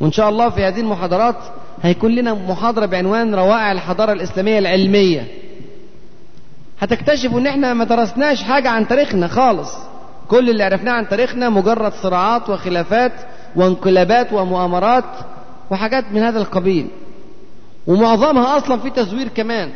وإن 0.00 0.12
شاء 0.12 0.28
الله 0.28 0.50
في 0.50 0.64
هذه 0.64 0.80
المحاضرات 0.80 1.36
هيكون 1.82 2.14
لنا 2.14 2.34
محاضرة 2.34 2.86
بعنوان 2.86 3.34
روائع 3.34 3.72
الحضارة 3.72 4.12
الإسلامية 4.12 4.58
العلمية. 4.58 5.26
هتكتشفوا 6.80 7.40
إن 7.40 7.46
إحنا 7.46 7.74
ما 7.74 7.84
درسناش 7.84 8.42
حاجة 8.42 8.68
عن 8.68 8.88
تاريخنا 8.88 9.28
خالص. 9.28 9.89
كل 10.30 10.50
اللي 10.50 10.62
عرفناه 10.64 10.92
عن 10.92 11.08
تاريخنا 11.08 11.48
مجرد 11.48 11.92
صراعات 11.92 12.50
وخلافات 12.50 13.12
وانقلابات 13.56 14.32
ومؤامرات 14.32 15.04
وحاجات 15.70 16.04
من 16.12 16.22
هذا 16.22 16.38
القبيل. 16.38 16.86
ومعظمها 17.86 18.56
أصلا 18.56 18.78
في 18.78 18.90
تزوير 18.90 19.28
كمان. 19.28 19.70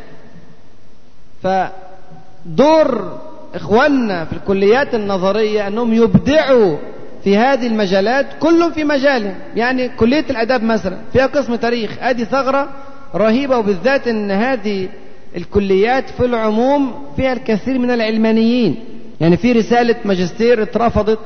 فدور 1.43 3.17
إخواننا 3.55 4.25
في 4.25 4.33
الكليات 4.33 4.95
النظرية 4.95 5.67
أنهم 5.67 5.93
يبدعوا 5.93 6.77
في 7.23 7.37
هذه 7.37 7.67
المجالات 7.67 8.25
كل 8.39 8.71
في 8.73 8.83
مجاله 8.83 9.35
يعني 9.55 9.89
كلية 9.89 10.25
الآداب 10.29 10.63
مثلا 10.63 10.97
فيها 11.13 11.25
قسم 11.25 11.55
تاريخ 11.55 11.91
آدي 11.99 12.25
ثغرة 12.25 12.69
رهيبة 13.15 13.57
وبالذات 13.57 14.07
إن 14.07 14.31
هذه 14.31 14.89
الكليات 15.35 16.09
في 16.09 16.25
العموم 16.25 17.05
فيها 17.15 17.33
الكثير 17.33 17.79
من 17.79 17.91
العلمانيين. 17.91 18.94
يعني 19.21 19.37
في 19.37 19.51
رسالة 19.51 19.95
ماجستير 20.05 20.61
اترفضت 20.63 21.19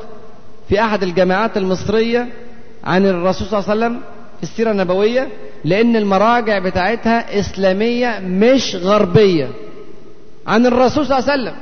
في 0.69 0.81
أحد 0.81 1.03
الجامعات 1.03 1.57
المصرية 1.57 2.27
عن 2.83 3.05
الرسول 3.05 3.47
صلى 3.47 3.59
الله 3.59 3.69
عليه 3.69 3.79
وسلم 3.85 4.01
في 4.37 4.43
السيرة 4.43 4.71
النبوية 4.71 5.27
لأن 5.65 5.95
المراجع 5.95 6.59
بتاعتها 6.59 7.39
إسلامية 7.39 8.19
مش 8.19 8.75
غربية. 8.75 9.47
عن 10.47 10.65
الرسول 10.65 11.05
صلى 11.05 11.17
الله 11.19 11.31
عليه 11.31 11.41
وسلم. 11.43 11.55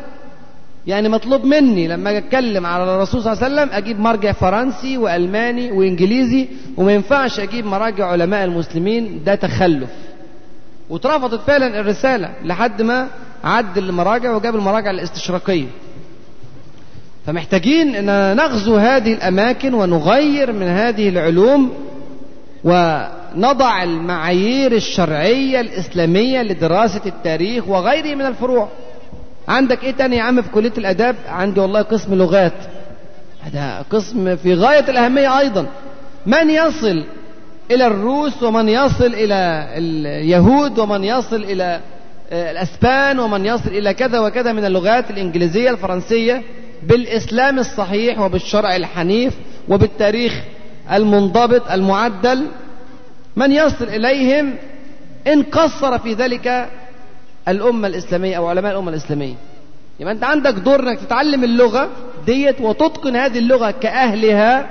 يعني 0.88 1.10
مطلوب 1.10 1.46
مني 1.46 1.88
لما 1.88 2.18
أتكلم 2.18 2.66
على 2.66 2.84
الرسول 2.96 3.22
صلى 3.24 3.34
الله 3.34 3.44
عليه 3.44 3.56
وسلم 3.56 3.70
أجيب 3.78 4.00
مرجع 4.00 4.32
فرنسي 4.32 4.98
وألماني 4.98 5.72
وإنجليزي 5.72 6.48
وما 6.78 6.94
ينفعش 6.94 7.40
أجيب 7.40 7.66
مراجع 7.66 8.06
علماء 8.06 8.46
المسلمين 8.46 9.22
ده 9.26 9.36
تخلف. 9.36 9.90
واترفضت 10.90 11.42
فعلا 11.48 11.80
الرسالة 11.80 12.30
لحد 12.44 12.82
ما 12.82 13.08
عد 13.44 13.78
المراجع 13.78 14.36
وجاب 14.36 14.56
المراجع 14.56 14.92
الاستشراقية. 14.92 15.68
فمحتاجين 17.28 17.96
إن 17.96 18.38
نغزو 18.38 18.76
هذه 18.76 19.14
الأماكن 19.14 19.74
ونغير 19.74 20.52
من 20.52 20.68
هذه 20.68 21.10
العلوم 21.10 21.74
ونضع 22.64 23.84
المعايير 23.84 24.72
الشرعية 24.72 25.62
الإسلامية 25.62 26.42
لدراسة 26.42 27.02
التاريخ 27.06 27.68
وغيره 27.68 28.16
من 28.16 28.26
الفروع. 28.26 28.68
عندك 29.48 29.84
إيه 29.84 29.92
تاني 29.92 30.16
يا 30.16 30.24
عم 30.24 30.42
في 30.42 30.50
كلية 30.50 30.72
الأداب؟ 30.78 31.16
عندي 31.28 31.60
والله 31.60 31.82
قسم 31.82 32.16
لغات. 32.16 32.54
هذا 33.42 33.86
قسم 33.90 34.36
في 34.36 34.54
غاية 34.54 34.90
الأهمية 34.90 35.40
أيضا. 35.40 35.66
من 36.26 36.50
يصل 36.50 37.04
إلى 37.72 37.88
الروس 37.88 38.44
ومن 38.44 38.70
يصل 38.70 39.14
إلى 39.14 39.68
اليهود 39.78 40.80
ومن 40.80 41.04
يصل 41.04 41.44
إلى 41.44 41.80
الأسبان 42.32 43.20
ومن 43.20 43.46
يصل 43.46 43.70
إلى 43.70 43.94
كذا 43.94 44.20
وكذا 44.20 44.54
من 44.54 44.66
اللغات 44.66 45.10
الإنجليزية 45.10 45.70
الفرنسية؟ 45.70 46.44
بالإسلام 46.84 47.60
الصحيح 47.60 48.20
وبالشرع 48.20 48.76
الحنيف 48.76 49.34
وبالتاريخ 49.70 50.34
المنضبط 50.92 51.72
المعدل 51.72 52.46
من 53.36 53.52
يصل 53.52 53.86
إليهم 53.86 54.54
إن 55.28 55.44
قصر 55.44 56.00
في 56.00 56.14
ذلك 56.14 56.70
الأمة 57.48 57.88
الإسلامية 57.88 58.38
أو 58.38 58.48
علماء 58.48 58.72
الأمة 58.72 58.90
الإسلامية. 58.90 59.34
يبقى 60.00 60.14
أنت 60.14 60.24
عندك 60.24 60.54
دور 60.54 60.80
أنك 60.80 61.00
تتعلم 61.00 61.44
اللغة 61.44 61.90
ديت 62.26 62.62
وتتقن 62.62 63.16
هذه 63.16 63.38
اللغة 63.38 63.72
كأهلها 63.72 64.68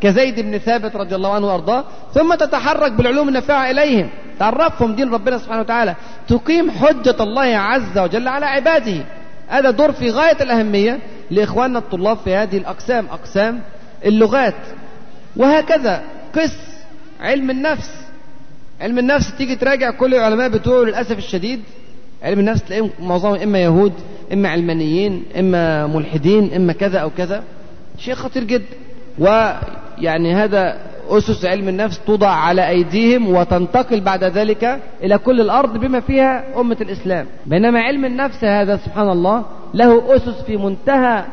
كزيد 0.00 0.40
بن 0.40 0.58
ثابت 0.58 0.96
رضي 0.96 1.14
الله 1.14 1.34
عنه 1.34 1.46
وأرضاه 1.46 1.84
ثم 2.14 2.34
تتحرك 2.34 2.92
بالعلوم 2.92 3.28
النافعة 3.28 3.70
إليهم. 3.70 4.10
تعرفهم 4.38 4.94
دين 4.94 5.10
ربنا 5.14 5.38
سبحانه 5.38 5.60
وتعالى. 5.60 5.94
تقيم 6.28 6.70
حجة 6.70 7.16
الله 7.20 7.56
عز 7.56 7.98
وجل 7.98 8.28
على 8.28 8.46
عباده. 8.46 9.04
هذا 9.48 9.70
دور 9.70 9.92
في 9.92 10.10
غاية 10.10 10.36
الأهمية. 10.40 10.98
لإخواننا 11.32 11.78
الطلاب 11.78 12.16
في 12.16 12.34
هذه 12.34 12.56
الأقسام 12.56 13.06
أقسام 13.06 13.60
اللغات. 14.04 14.54
وهكذا 15.36 16.02
قس 16.34 16.58
علم 17.20 17.50
النفس. 17.50 17.90
علم 18.80 18.98
النفس 18.98 19.36
تيجي 19.36 19.56
تراجع 19.56 19.90
كل 19.90 20.14
العلماء 20.14 20.48
بتوعه 20.48 20.84
للأسف 20.84 21.18
الشديد. 21.18 21.60
علم 22.22 22.38
النفس 22.38 22.62
تلاقيهم 22.62 22.90
معظمهم 23.00 23.40
إما 23.40 23.58
يهود 23.58 23.92
إما 24.32 24.48
علمانيين 24.48 25.22
إما 25.38 25.86
ملحدين 25.86 26.54
إما 26.54 26.72
كذا 26.72 26.98
أو 26.98 27.10
كذا. 27.10 27.42
شيء 27.98 28.14
خطير 28.14 28.44
جدا. 28.44 28.76
ويعني 29.18 30.34
هذا 30.34 30.91
أسس 31.08 31.44
علم 31.44 31.68
النفس 31.68 32.00
توضع 32.06 32.28
على 32.28 32.68
أيديهم 32.68 33.28
وتنتقل 33.34 34.00
بعد 34.00 34.24
ذلك 34.24 34.80
إلى 35.02 35.18
كل 35.18 35.40
الأرض 35.40 35.78
بما 35.78 36.00
فيها 36.00 36.60
أمة 36.60 36.76
الإسلام. 36.80 37.26
بينما 37.46 37.80
علم 37.80 38.04
النفس 38.04 38.44
هذا 38.44 38.76
سبحان 38.76 39.10
الله 39.10 39.44
له 39.74 40.16
أسس 40.16 40.42
في 40.46 40.56
منتهى 40.56 41.24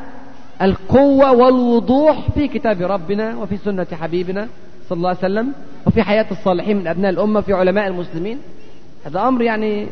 القوة 0.62 1.32
والوضوح 1.32 2.30
في 2.36 2.48
كتاب 2.48 2.82
ربنا 2.82 3.38
وفي 3.38 3.58
سنة 3.58 3.88
حبيبنا 4.02 4.48
صلى 4.90 4.98
الله 4.98 5.10
عليه 5.10 5.20
وسلم 5.20 5.54
وفي 5.86 6.04
حياة 6.04 6.26
الصالحين 6.32 6.78
من 6.78 6.88
أبناء 6.88 7.12
الأمة 7.12 7.42
في 7.42 7.54
علماء 7.54 7.88
المسلمين. 7.88 8.38
هذا 9.06 9.28
أمر 9.28 9.42
يعني 9.42 9.88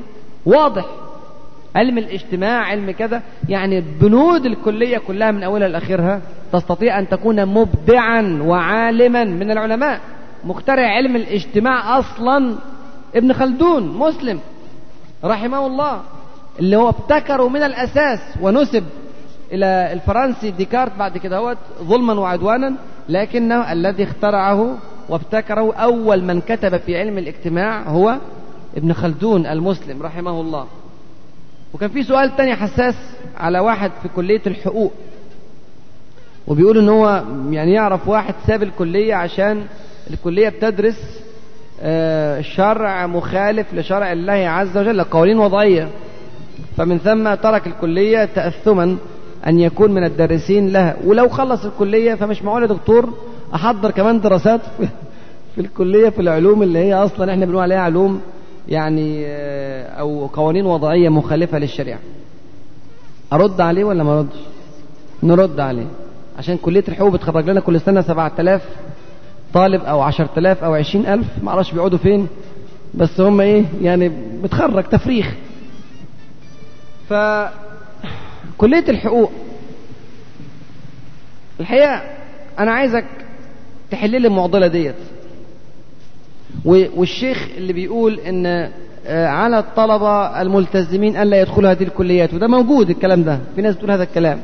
واضح. 0.46 0.86
علم 1.78 1.98
الاجتماع 1.98 2.64
علم 2.64 2.92
كذا 2.92 3.22
يعني 3.50 3.84
بنود 4.02 4.46
الكلية 4.46 4.98
كلها 4.98 5.32
من 5.32 5.44
أولها 5.44 5.68
لآخرها 5.68 6.22
تستطيع 6.54 7.00
أن 7.00 7.10
تكون 7.10 7.46
مبدعا 7.46 8.40
وعالما 8.46 9.24
من 9.24 9.52
العلماء. 9.52 10.00
مخترع 10.44 10.88
علم 10.88 11.16
الاجتماع 11.16 12.00
أصلا 12.00 12.56
ابن 13.16 13.34
خلدون 13.34 13.98
مسلم 13.98 14.40
رحمه 15.24 15.68
الله 15.68 16.02
اللي 16.60 16.78
هو 16.78 16.90
ابتكره 16.90 17.50
من 17.50 17.64
الأساس 17.64 18.20
ونسب 18.42 18.84
إلى 19.52 19.90
الفرنسي 19.94 20.52
ديكارت 20.52 20.92
بعد 21.00 21.18
كده 21.18 21.38
هو 21.38 21.56
ظلما 21.84 22.14
وعدوانا 22.14 22.74
لكنه 23.10 23.72
الذي 23.72 24.04
اخترعه 24.04 24.78
وابتكره 25.10 25.74
أول 25.76 26.24
من 26.24 26.42
كتب 26.42 26.78
في 26.78 27.00
علم 27.00 27.18
الاجتماع 27.18 27.82
هو 27.82 28.18
ابن 28.78 28.94
خلدون 28.94 29.46
المسلم 29.46 30.02
رحمه 30.04 30.42
الله. 30.42 30.66
وكان 31.74 31.90
في 31.90 32.04
سؤال 32.04 32.36
تاني 32.36 32.56
حساس 32.56 32.96
على 33.38 33.60
واحد 33.60 33.92
في 34.02 34.08
كلية 34.16 34.42
الحقوق. 34.48 34.94
وبيقول 36.48 36.78
إن 36.78 36.90
هو 36.90 37.24
يعني 37.50 37.74
يعرف 37.74 38.08
واحد 38.08 38.34
ساب 38.48 38.64
الكلية 38.64 39.16
عشان 39.16 39.64
الكلية 40.10 40.50
بتدرس 40.50 41.20
شرع 42.56 43.08
مخالف 43.08 43.74
لشرع 43.74 44.12
الله 44.12 44.34
عز 44.34 44.78
وجل 44.78 45.04
قوانين 45.04 45.40
وضعية. 45.40 45.90
فمن 46.78 46.98
ثم 46.98 47.34
ترك 47.34 47.68
الكلية 47.68 48.26
تأثما 48.26 48.98
أن 49.48 49.60
يكون 49.60 49.92
من 49.92 50.04
الدارسين 50.04 50.70
لها. 50.70 50.96
ولو 51.06 51.30
خلص 51.30 51.66
الكلية 51.66 52.16
فمش 52.16 52.44
معقول 52.44 52.62
يا 52.62 52.68
دكتور 52.68 53.14
أحضر 53.56 53.92
كمان 53.92 54.20
دراسات 54.20 54.62
في 55.56 55.62
الكلية 55.62 56.10
في 56.10 56.22
العلوم 56.22 56.64
اللي 56.64 56.80
هي 56.80 56.94
أصلا 56.94 57.32
إحنا 57.32 57.46
بنقول 57.46 57.62
عليها 57.62 57.80
علوم. 57.80 58.22
يعني 58.70 59.26
أو 60.00 60.28
قوانين 60.28 60.66
وضعية 60.66 61.10
مخالفة 61.10 61.58
للشريعة. 61.60 62.00
أرد 63.34 63.62
عليه 63.62 63.84
ولا 63.84 64.04
ما 64.04 64.18
أردش؟ 64.20 64.36
نرد 65.24 65.60
عليه. 65.60 65.88
عشان 66.38 66.58
كلية 66.58 66.84
الحقوق 66.88 67.14
بتخرج 67.14 67.50
لنا 67.50 67.60
كل 67.60 67.82
سنة 67.82 68.02
7000 68.02 68.62
طالب 69.54 69.82
أو 69.84 70.02
10000 70.02 70.64
أو 70.64 70.74
20000 70.74 71.44
ما 71.44 71.50
أعرفش 71.50 71.72
بيقعدوا 71.72 71.98
فين 71.98 72.28
بس 72.94 73.22
هم 73.22 73.42
إيه 73.42 73.64
يعني 73.82 74.12
بتخرج 74.44 74.84
تفريخ. 74.84 75.34
فكلية 77.10 78.90
الحقوق 78.90 79.32
الحقيقة 81.60 82.02
أنا 82.60 82.72
عايزك 82.72 83.06
تحل 83.92 84.22
لي 84.22 84.28
المعضلة 84.28 84.68
ديت. 84.68 84.96
والشيخ 86.68 87.48
اللي 87.58 87.74
بيقول 87.74 88.20
إن 88.20 88.72
على 89.08 89.60
الطلبة 89.60 90.42
الملتزمين 90.42 91.18
ألا 91.18 91.42
يدخلوا 91.42 91.72
هذه 91.72 91.84
الكليات. 91.84 92.34
وده 92.34 92.48
موجود 92.48 92.90
الكلام 92.90 93.24
ده. 93.24 93.40
في 93.56 93.62
ناس 93.62 93.76
بتقول 93.76 93.92
هذا 93.92 94.04
الكلام. 94.04 94.42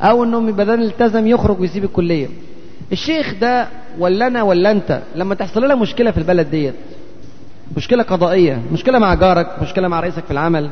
أو 0.00 0.24
أنهم 0.24 0.52
بدل 0.52 0.82
التزم 0.82 1.26
يخرج 1.26 1.60
ويسيب 1.60 1.84
الكلية. 1.84 2.28
الشيخ 2.92 3.34
ده 3.40 3.68
ولا 3.98 4.26
أنا 4.26 4.42
ولا 4.42 4.70
أنت 4.70 5.00
لما 5.16 5.34
تحصل 5.34 5.64
لنا 5.64 5.74
مشكلة 5.74 6.10
في 6.10 6.18
البلد 6.18 6.50
ديت 6.50 6.74
مشكلة 7.76 8.02
قضائية 8.02 8.62
مشكلة 8.72 8.98
مع 8.98 9.14
جارك 9.14 9.62
مشكلة 9.62 9.88
مع 9.88 10.00
رئيسك 10.00 10.24
في 10.24 10.30
العمل 10.30 10.70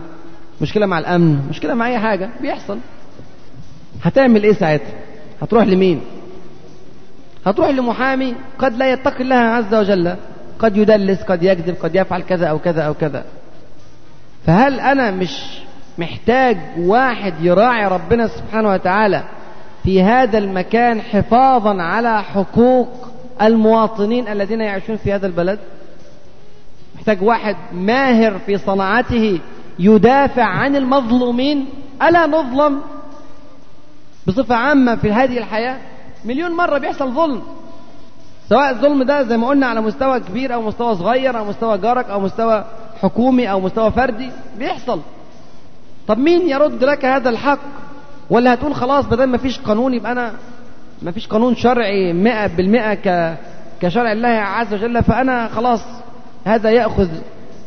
مشكلة 0.61 0.87
مع 0.87 0.99
الأمن 0.99 1.39
مشكلة 1.51 1.75
مع 1.75 1.89
أي 1.89 1.99
حاجة 1.99 2.31
بيحصل. 2.41 2.79
هتعمل 4.03 4.43
إيه 4.43 4.53
ساعتها؟ 4.53 4.95
هتروح 5.43 5.65
لمين؟ 5.65 6.01
هتروح 7.47 7.69
لمحامي 7.69 8.35
قد 8.59 8.77
لا 8.77 8.93
يتقي 8.93 9.23
الله 9.23 9.35
عز 9.37 9.75
وجل. 9.75 10.17
قد 10.63 10.77
يدلس 10.77 11.23
قد 11.23 11.43
يكذب 11.43 11.77
قد 11.83 11.95
يفعل 11.95 12.23
كذا 12.23 12.47
أو 12.47 12.59
كذا 12.59 12.83
أو 12.83 12.95
كذا. 12.95 13.25
فهل 14.47 14.81
أنا 14.81 15.11
مش 15.11 15.59
محتاج 15.99 16.59
واحد 16.79 17.35
يراعي 17.41 17.87
ربنا 17.87 18.29
سبحانه 18.29 18.69
وتعالى 18.71 19.23
في 19.83 20.03
هذا 20.03 20.39
المكان 20.39 21.01
حفاظا 21.01 21.83
على 21.83 22.23
حقوق 22.23 23.09
المواطنين 23.43 24.29
الذين 24.29 24.61
يعيشون 24.61 24.97
في 24.97 25.13
هذا 25.13 25.27
البلد؟ 25.27 25.59
محتاج 26.95 27.23
واحد 27.23 27.57
ماهر 27.73 28.39
في 28.39 28.59
صناعته 28.59 29.41
يدافع 29.79 30.45
عن 30.45 30.77
المظلومين. 30.77 31.67
ألا 32.03 32.27
نظلم 32.27 32.81
بصفة 34.27 34.55
عامة 34.55 34.97
في 34.97 35.13
هذه 35.13 35.39
الحياة؟ 35.39 35.79
مليون 36.25 36.51
مرة 36.51 36.79
بيحصل 36.79 37.13
ظلم. 37.13 37.43
سواء 38.53 38.71
الظلم 38.71 39.03
ده 39.03 39.23
زي 39.23 39.37
ما 39.37 39.49
قلنا 39.49 39.67
على 39.67 39.81
مستوى 39.81 40.21
كبير 40.21 40.55
أو 40.55 40.63
مستوى 40.63 40.95
صغير 40.95 41.39
أو 41.39 41.45
مستوى 41.45 41.79
جارك 41.79 42.11
أو 42.11 42.21
مستوى 42.21 42.65
حكومي 43.03 43.51
أو 43.51 43.61
مستوى 43.61 43.91
فردي 43.91 44.31
بيحصل. 44.59 45.01
طب 46.09 46.19
مين 46.19 46.49
يرد 46.49 46.85
لك 46.85 47.05
هذا 47.05 47.31
الحق؟ 47.31 47.59
ولا 48.31 48.55
هتقول 48.55 48.75
خلاص 48.75 49.07
بدل 49.07 49.25
ما 49.25 49.39
فيش 49.39 49.59
قانون 49.61 49.95
يبقى 49.95 50.13
أنا 50.13 50.33
ما 51.03 51.11
فيش 51.13 51.27
قانون 51.27 51.55
شرعي 51.57 52.13
مئة 52.13 52.47
بالمئة 52.47 52.95
ك 52.95 53.37
كشرع 53.83 54.13
الله 54.13 54.29
عز 54.29 54.75
وجل 54.75 55.03
فأنا 55.03 55.49
خلاص 55.49 55.81
هذا 56.45 56.71
يأخذ 56.71 57.09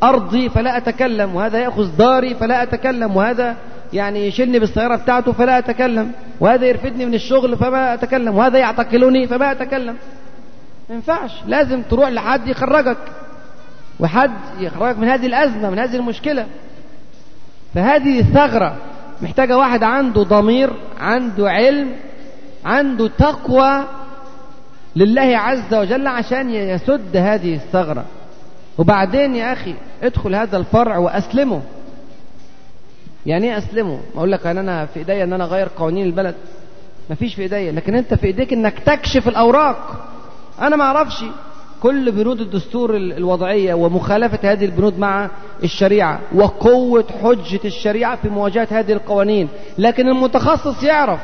أرضي 0.03 0.49
فلا 0.49 0.77
أتكلم 0.77 1.36
وهذا 1.36 1.59
يأخذ 1.59 1.97
داري 1.97 2.36
فلا 2.36 2.63
أتكلم 2.63 3.15
وهذا 3.17 3.55
يعني 3.93 4.27
يشيلني 4.27 4.59
بالسيارة 4.59 4.95
بتاعته 4.95 5.31
فلا 5.31 5.57
أتكلم 5.57 6.11
وهذا 6.39 6.65
يرفدني 6.65 7.05
من 7.05 7.13
الشغل 7.13 7.57
فما 7.57 7.93
أتكلم 7.93 8.36
وهذا 8.36 8.57
يعتقلني 8.59 9.27
فما 9.27 9.51
أتكلم. 9.51 9.95
ما 10.89 10.95
ينفعش. 10.95 11.31
لازم 11.47 11.81
تروح 11.81 12.09
لحد 12.09 12.47
يخرجك. 12.47 12.97
وحد 13.99 14.31
يخرجك 14.59 14.97
من 14.97 15.07
هذه 15.07 15.25
الأزمة 15.25 15.69
من 15.69 15.79
هذه 15.79 15.95
المشكلة. 15.95 16.47
فهذه 17.75 18.21
ثغرة 18.21 18.77
محتاجة 19.21 19.57
واحد 19.57 19.83
عنده 19.83 20.23
ضمير 20.23 20.73
عنده 20.99 21.49
علم 21.49 21.91
عنده 22.65 23.07
تقوى 23.07 23.83
لله 24.95 25.38
عز 25.38 25.73
وجل 25.73 26.07
عشان 26.07 26.49
يسد 26.49 27.17
هذه 27.17 27.55
الثغرة. 27.55 28.05
وبعدين 28.77 29.36
يا 29.36 29.53
أخي 29.53 29.75
ادخل 30.03 30.36
هذا 30.36 30.57
الفرع 30.57 30.97
وأسلمه. 30.97 31.61
يعني 33.25 33.51
إيه 33.51 33.57
أسلمه؟ 33.57 33.99
أقول 34.15 34.31
لك 34.31 34.47
أن 34.47 34.57
أنا 34.57 34.86
في 34.86 34.99
إيديا 34.99 35.23
أن 35.23 35.33
أنا 35.33 35.43
أغير 35.43 35.69
قوانين 35.77 36.05
البلد. 36.05 36.36
مفيش 37.09 37.36
في 37.36 37.41
إيديا 37.41 37.71
لكن 37.71 37.95
أنت 37.95 38.13
في 38.13 38.27
إيديك 38.27 38.53
أنك 38.53 38.79
تكشف 38.79 39.27
الأوراق. 39.27 40.07
أنا 40.62 40.76
ما 40.76 40.84
أعرفش. 40.84 41.24
كل 41.84 42.12
بنود 42.12 42.41
الدستور 42.41 42.97
الوضعية 42.97 43.74
ومخالفة 43.74 44.51
هذه 44.51 44.66
البنود 44.66 44.99
مع 44.99 45.30
الشريعة 45.64 46.20
وقوة 46.36 47.06
حجة 47.24 47.60
الشريعة 47.66 48.16
في 48.16 48.30
مواجهة 48.30 48.68
هذه 48.72 48.93
القوانين. 48.93 49.49
لكن 49.78 50.08
المتخصص 50.08 50.84
يعرف. 50.84 51.20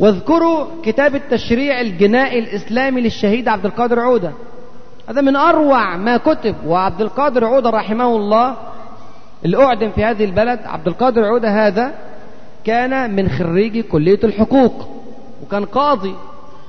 واذكروا 0.00 0.66
كتاب 0.82 1.14
التشريع 1.14 1.80
الجنائي 1.80 2.38
الإسلامي 2.38 3.00
للشهيد 3.00 3.48
عبد 3.48 3.66
القادر 3.66 4.00
عودة. 4.00 4.32
هذا 5.08 5.20
من 5.20 5.36
أروع 5.36 5.96
ما 5.96 6.16
كتب. 6.16 6.54
وعبد 6.66 7.00
القادر 7.00 7.44
عودة 7.44 7.70
رحمه 7.70 8.16
الله 8.16 8.56
اللي 9.44 9.64
أعدم 9.64 9.90
في 9.90 10.04
هذه 10.04 10.24
البلد. 10.24 10.60
عبد 10.64 10.88
القادر 10.88 11.24
عودة 11.24 11.66
هذا 11.66 11.94
كان 12.64 13.16
من 13.16 13.28
خريجي 13.28 13.82
كلية 13.82 14.20
الحقوق. 14.24 14.88
وكان 15.42 15.64
قاضي 15.64 16.14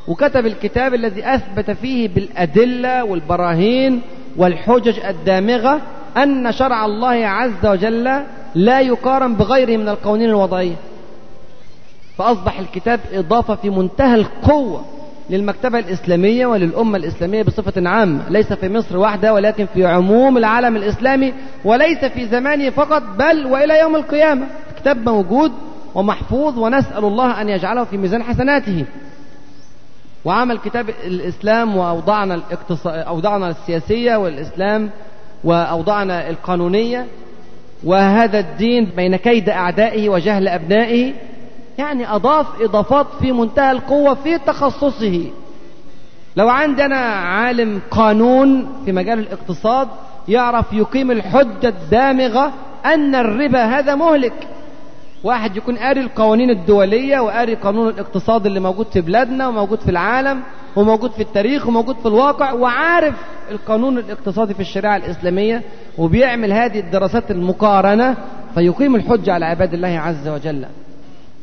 وكتب 0.08 0.46
الكتاب 0.46 0.94
الذي 0.94 1.36
أثبت 1.36 1.72
فيه 1.72 2.08
بالأدلة 2.08 3.04
والبراهين 3.04 4.02
والحجج 4.38 5.00
الدامغة 5.00 5.82
أن 6.18 6.52
شرع 6.52 6.86
الله 6.86 7.28
عز 7.28 7.66
وجل 7.66 8.24
لا 8.56 8.80
يقارن 8.82 9.36
بغيره 9.36 9.78
من 9.78 9.90
القوانين 9.90 10.30
الوضعية. 10.30 10.76
فأصبح 12.18 12.60
الكتاب 12.60 13.00
إضافة 13.14 13.56
في 13.56 13.70
منتهى 13.70 14.16
القوة 14.16 14.86
للمكتبة 15.30 15.80
الإسلامية 15.80 16.46
وللأمة 16.46 16.98
الإسلامية 16.98 17.44
بصفة 17.44 17.90
عامة. 17.90 18.30
ليس 18.30 18.54
في 18.54 18.70
مصر 18.70 18.98
وحدة 18.98 19.34
ولكن 19.34 19.66
في 19.74 19.86
عموم 19.86 20.38
العالم 20.38 20.76
الإسلامي 20.76 21.34
وليس 21.66 22.06
في 22.06 22.26
زمانه 22.26 22.70
فقط 22.70 23.04
بل 23.20 23.46
وإلى 23.46 23.80
يوم 23.80 23.96
القيامة. 23.96 24.48
كتاب 24.78 25.10
موجود 25.10 25.52
ومحفوظ 25.96 26.60
ونسأل 26.60 27.06
الله 27.06 27.42
أن 27.42 27.50
يجعله 27.50 27.84
في 27.84 27.98
ميزان 27.98 28.24
حسناته. 28.24 28.86
وعمل 30.26 30.58
كتاب 30.58 30.90
الإسلام 30.90 31.78
وأوضاعنا 31.78 32.36
الاقتصاد 32.36 33.00
أوضاعنا 33.00 33.50
السياسية 33.50 34.16
والإسلام 34.16 34.90
وأوضاعنا 35.44 36.30
القانونية 36.30 37.08
وهذا 37.84 38.40
الدين 38.40 38.86
بين 38.96 39.16
كيد 39.16 39.50
أعدائه 39.50 40.10
وجهل 40.10 40.48
أبنائه 40.48 41.14
يعني 41.78 42.16
أضاف 42.16 42.62
إضافات 42.62 43.08
في 43.22 43.32
منتهى 43.32 43.72
القوة 43.72 44.14
في 44.14 44.38
تخصصه. 44.38 45.26
لو 46.36 46.50
عندنا 46.50 46.98
عالم 47.06 47.82
قانون 47.92 48.68
في 48.86 48.92
مجال 48.92 49.20
الاقتصاد 49.20 49.88
يعرف 50.28 50.74
يقيم 50.74 51.12
الحجة 51.12 51.68
الدامغة 51.68 52.54
أن 52.86 53.16
الربا 53.16 53.64
هذا 53.66 53.96
مهلك. 53.96 54.48
واحد 55.24 55.58
يكون 55.58 55.78
قاري 55.78 56.02
القوانين 56.02 56.50
الدولية 56.50 57.20
وقاري 57.20 57.56
قانون 57.56 57.88
الاقتصاد 57.88 58.46
اللي 58.46 58.60
موجود 58.60 58.88
في 58.88 59.02
بلادنا 59.02 59.48
وموجود 59.48 59.80
في 59.80 59.92
العالم 59.92 60.42
وموجود 60.76 61.12
في 61.12 61.22
التاريخ 61.22 61.68
وموجود 61.68 61.96
في 61.96 62.06
الواقع 62.06 62.54
وعارف 62.54 63.16
القانون 63.52 63.98
الاقتصادي 63.98 64.54
في 64.54 64.60
الشريعة 64.60 64.98
الإسلامية 64.98 65.62
وبيعمل 65.98 66.54
هذه 66.54 66.80
الدراسات 66.80 67.32
المقارنة 67.32 68.16
فيقيم 68.56 68.96
الحجة 68.96 69.34
على 69.34 69.46
عباد 69.46 69.74
الله 69.74 70.00
عز 70.00 70.28
وجل. 70.28 70.66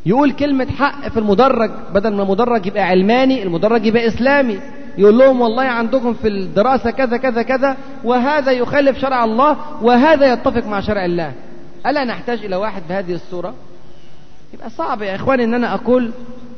يقول 0.07 0.33
كلمة 0.33 0.66
حق 0.78 1.09
في 1.09 1.16
المدرج 1.16 1.70
بدل 1.95 2.14
ما 2.14 2.22
المدرج 2.22 2.66
يبقى 2.66 2.83
علماني 2.83 3.43
المدرج 3.43 3.87
يبقى 3.87 4.07
إسلامي. 4.07 4.59
يقول 4.99 5.18
لهم 5.18 5.41
والله 5.41 5.62
عندكم 5.62 6.14
في 6.14 6.28
الدراسة 6.28 6.91
كذا 6.91 7.16
كذا 7.16 7.43
كذا 7.43 7.76
وهذا 8.05 8.53
يخالف 8.53 8.99
شرع 8.99 9.24
الله 9.24 9.57
وهذا 9.83 10.33
يتفق 10.33 10.66
مع 10.66 10.81
شرع 10.81 11.05
الله. 11.05 11.33
ألا 11.87 12.05
نحتاج 12.05 12.45
إلى 12.45 12.57
واحد 12.57 12.83
بهذه 12.89 13.14
الصورة؟ 13.14 13.55
يبقى 14.55 14.70
صعب 14.70 15.03
يا 15.03 15.14
إخواني 15.14 15.44
أن 15.44 15.55
أنا 15.55 15.74
أقول. 15.74 16.11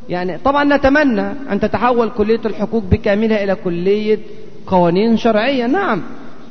يعني 0.08 0.38
طبعا 0.38 0.64
نتمنى 0.64 1.20
أن 1.52 1.60
تتحول 1.60 2.10
كلية 2.10 2.40
الحقوق 2.46 2.82
بكاملها 2.82 3.44
إلى 3.44 3.54
كلية 3.54 4.18
قوانين 4.66 5.16
شرعية 5.16 5.66
نعم. 5.66 6.02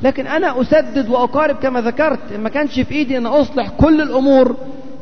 لكن 0.03 0.27
أنا 0.27 0.61
أسدد 0.61 1.09
وأقارب 1.09 1.55
كما 1.55 1.81
ذكرت 1.81 2.33
ما 2.33 2.49
كانش 2.49 2.79
في 2.79 2.91
إيدي 2.95 3.17
أن 3.17 3.25
أصلح 3.25 3.69
كل 3.69 4.01
الأمور 4.01 4.55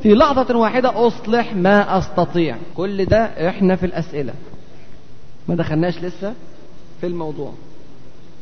في 0.03 0.13
لحظة 0.13 0.57
واحدة 0.57 1.07
أصلح 1.07 1.55
ما 1.55 1.97
أستطيع. 1.97 2.57
كل 2.77 3.05
ده 3.05 3.49
إحنا 3.49 3.75
في 3.75 3.85
الأسئلة. 3.85 4.33
ما 5.47 5.55
دخلناش 5.55 5.97
لسه 6.03 6.33
في 7.01 7.07
الموضوع. 7.07 7.53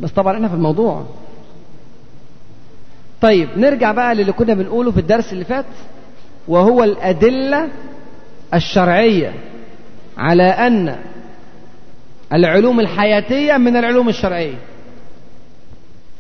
بس 0.02 0.12
طبعا 0.12 0.34
إحنا 0.36 0.48
في 0.48 0.54
الموضوع. 0.54 1.04
طيب 3.22 3.50
نرجع 3.58 3.92
بقى 3.92 4.16
للي 4.16 4.32
كنا 4.32 4.54
بنقوله 4.54 4.92
في 4.92 5.00
الدرس 5.00 5.34
اللي 5.34 5.46
فات. 5.46 5.66
وهو 6.48 6.84
الأدلة 6.84 7.68
الشرعية 8.54 9.34
على 10.18 10.44
أن 10.44 10.96
العلوم 12.34 12.80
الحياتية 12.80 13.58
من 13.58 13.78
العلوم 13.78 14.10
الشرعية. 14.10 14.58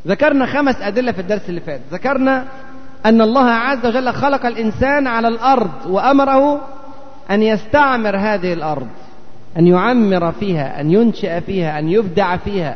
ذكرنا 0.07 0.45
خمس 0.45 0.81
أدلة 0.81 1.11
في 1.11 1.19
الدرس 1.19 1.49
اللي 1.49 1.61
فات. 1.61 1.81
ذكرنا 1.91 2.45
أن 3.05 3.21
الله 3.21 3.49
عز 3.49 3.85
وجل 3.85 4.13
خلق 4.13 4.45
الإنسان 4.45 5.07
على 5.07 5.27
الأرض 5.27 5.85
وأمره 5.85 6.61
أن 7.31 7.43
يستعمر 7.43 8.17
هذه 8.17 8.53
الأرض 8.53 8.87
أن 9.57 9.67
يعمر 9.67 10.31
فيها 10.31 10.81
أن 10.81 10.91
ينشئ 10.91 11.41
فيها 11.41 11.79
أن 11.79 11.89
يبدع 11.89 12.37
فيها. 12.37 12.75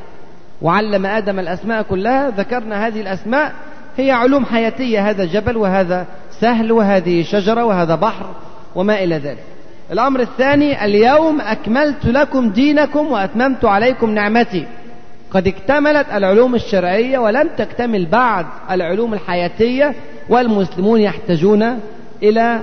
وعلم 0.61 1.05
آدم 1.05 1.39
الأسماء 1.39 1.81
كلها 1.81 2.29
ذكرنا 2.29 2.87
هذه 2.87 3.01
الأسماء 3.01 3.53
هي 3.97 4.11
علوم 4.11 4.45
حياتية 4.45 5.09
هذا 5.09 5.25
جبل 5.25 5.57
وهذا 5.57 6.05
سهل 6.41 6.71
وهذه 6.71 7.23
شجرة 7.23 7.65
وهذا 7.65 7.95
بحر 7.95 8.25
وما 8.75 9.03
إلى 9.03 9.15
ذلك. 9.15 9.43
الأمر 9.91 10.19
الثاني 10.19 10.85
اليوم 10.85 11.41
أكملت 11.41 12.05
لكم 12.05 12.49
دينكم 12.49 13.07
وأتممت 13.11 13.65
عليكم 13.65 14.09
نعمتي. 14.09 14.67
قد 15.31 15.47
اكتملت 15.47 16.07
العلوم 16.13 16.55
الشرعية 16.55 17.19
ولم 17.19 17.49
تكتمل 17.57 18.05
بعد 18.05 18.45
العلوم 18.71 19.13
الحياتية 19.13 19.95
والمسلمون 20.29 21.01
يحتاجون 21.01 21.79
إلى 22.23 22.59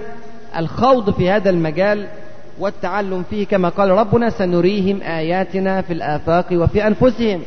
الخوض 0.56 1.10
في 1.10 1.30
هذا 1.30 1.50
المجال 1.50 2.06
والتعلم 2.58 3.24
فيه 3.30 3.46
كما 3.46 3.68
قال 3.68 3.90
ربنا 3.90 4.30
سنريهم 4.30 5.02
آياتنا 5.02 5.82
في 5.82 5.92
الآفاق 5.92 6.46
وفي 6.52 6.86
أنفسهم. 6.86 7.42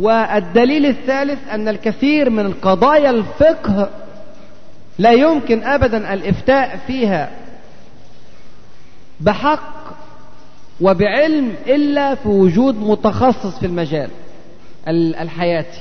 والدليل 0.00 0.86
الثالث 0.86 1.38
أن 1.52 1.68
الكثير 1.68 2.30
من 2.30 2.52
قضايا 2.52 3.10
الفقه 3.10 3.88
لا 4.98 5.12
يمكن 5.12 5.62
أبدا 5.62 6.14
الإفتاء 6.14 6.80
فيها 6.86 7.30
بحق 9.20 9.96
وبعلم 10.80 11.54
إلا 11.66 12.14
في 12.14 12.28
وجود 12.28 12.74
متخصص 12.80 13.58
في 13.58 13.66
المجال 13.66 14.10
الحياتي. 14.88 15.80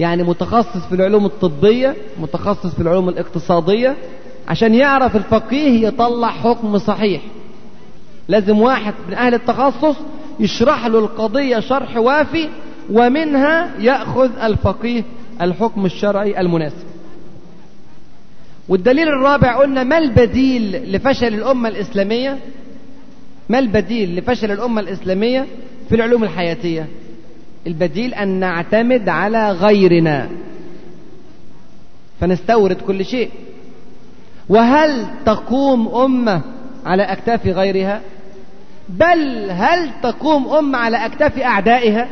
يعني 0.00 0.22
متخصص 0.22 0.86
في 0.88 0.94
العلوم 0.94 1.26
الطبية 1.26 1.96
متخصص 2.20 2.74
في 2.74 2.82
العلوم 2.82 3.08
الاقتصادية. 3.08 3.96
عشان 4.48 4.74
يعرف 4.74 5.16
الفقيه 5.16 5.86
يطلع 5.88 6.30
حكم 6.30 6.78
صحيح. 6.78 7.22
لازم 8.28 8.60
واحد 8.60 8.94
من 9.08 9.14
أهل 9.14 9.34
التخصص 9.34 9.96
يشرح 10.40 10.86
له 10.86 10.98
القضية 10.98 11.60
شرح 11.60 11.96
وافي 11.96 12.48
ومنها 12.90 13.70
يأخذ 13.78 14.30
الفقيه 14.42 15.04
الحكم 15.40 15.86
الشرعي 15.86 16.40
المناسب. 16.40 16.87
والدليل 18.68 19.08
الرابع 19.08 19.56
قلنا 19.56 19.84
ما 19.84 19.98
البديل 19.98 20.92
لفشل 20.92 21.34
الأمة 21.34 21.68
الإسلامية؟ 21.68 22.38
ما 23.48 23.58
البديل 23.58 24.16
لفشل 24.16 24.50
الأمة 24.50 24.80
الإسلامية 24.80 25.46
في 25.88 25.94
العلوم 25.94 26.24
الحياتية؟ 26.24 26.86
البديل 27.66 28.14
أن 28.14 28.28
نعتمد 28.28 29.08
على 29.08 29.50
غيرنا. 29.50 30.28
فنستورد 32.20 32.80
كل 32.80 33.04
شيء. 33.04 33.30
وهل 34.48 35.06
تقوم 35.26 35.88
أمة 35.88 36.42
على 36.86 37.02
أكتاف 37.02 37.46
غيرها؟ 37.46 38.00
بل 38.88 39.50
هل 39.50 39.90
تقوم 40.02 40.48
أمة 40.48 40.78
على 40.78 41.06
أكتاف 41.06 41.38
أعدائها؟ 41.38 42.08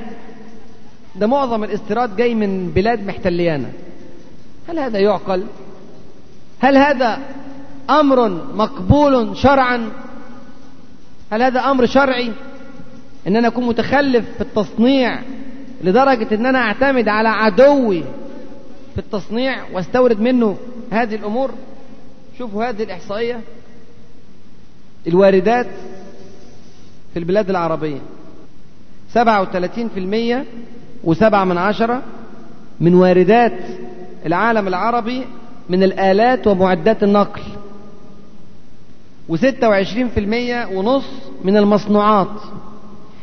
ده 1.16 1.26
معظم 1.26 1.64
الاستيراد 1.64 2.16
جاي 2.16 2.34
من 2.34 2.70
بلاد 2.70 3.06
محتليانا. 3.06 3.68
هل 4.68 4.78
هذا 4.78 4.98
يعقل؟ 4.98 5.44
هل 6.60 6.76
هذا 6.76 7.18
أمر 7.90 8.28
مقبول 8.54 9.36
شرعا؟ 9.36 9.90
هل 11.32 11.42
هذا 11.42 11.60
أمر 11.60 11.86
شرعي؟ 11.86 12.32
ان 13.26 13.36
أنا 13.36 13.48
اكون 13.48 13.66
متخلف 13.66 14.24
في 14.34 14.40
التصنيع 14.40 15.22
لدرجة 15.84 16.34
ان 16.34 16.46
أنا 16.46 16.58
اعتمد 16.58 17.08
على 17.08 17.28
عدوي 17.28 18.02
في 18.94 18.98
التصنيع 18.98 19.64
واستورد 19.72 20.20
منه 20.20 20.56
هذه 20.90 21.14
الأمور. 21.14 21.50
شوفوا 22.38 22.64
هذه 22.64 22.82
الإحصائية. 22.82 23.40
الواردات 25.06 25.66
في 27.12 27.18
البلاد 27.18 27.50
العربية. 27.50 28.00
سبعة 29.12 29.42
وثلاثين 29.42 29.88
في 29.88 30.00
المية 30.00 30.44
وسبعة 31.04 31.44
من 31.44 31.58
عشرة 31.58 32.02
من 32.80 32.94
واردات 32.94 33.58
العالم 34.26 34.68
العربي 34.68 35.24
من 35.68 35.82
الآلات 35.82 36.46
ومعدات 36.46 37.02
النقل. 37.02 37.42
وستة 39.28 39.68
وعشرين 39.68 40.08
في 40.08 40.20
المية 40.20 40.66
ونص 40.66 41.04
من 41.44 41.56
المصنوعات. 41.56 42.40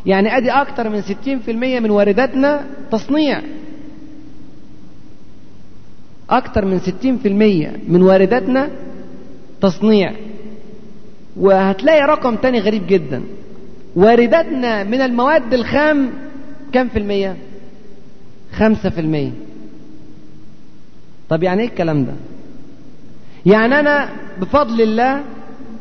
يعني 0.06 0.38
أدي 0.38 0.52
أكتر 0.52 0.90
من 0.90 1.02
ستين 1.02 1.40
في 1.40 1.52
المية 1.52 1.80
من 1.80 1.90
وارداتنا 1.90 2.66
تصنيع. 2.92 3.42
أكتر 6.30 6.66
من 6.66 6.80
ستين 6.80 7.18
في 7.18 7.28
المية 7.28 7.80
من 7.88 8.02
وارداتنا 8.02 8.70
تصنيع. 9.62 10.14
وهتلاقي 11.38 12.02
رقم 12.02 12.36
تاني 12.36 12.60
غريب 12.60 12.88
جدا. 12.88 13.24
وارداتنا 13.96 14.84
من 14.84 15.02
المواد 15.02 15.54
الخام 15.54 16.10
كم 16.72 16.90
في 16.90 17.00
المية؟ 17.00 17.38
خمسة 18.54 18.90
في 18.90 19.02
المية. 19.02 19.32
طب 21.30 21.44
يعني 21.44 21.62
إيه 21.62 21.68
الكلام 21.68 22.06
ده؟ 22.06 22.14
يعني 23.46 23.80
أنا 23.80 24.10
بفضل 24.42 24.82
الله 24.82 25.24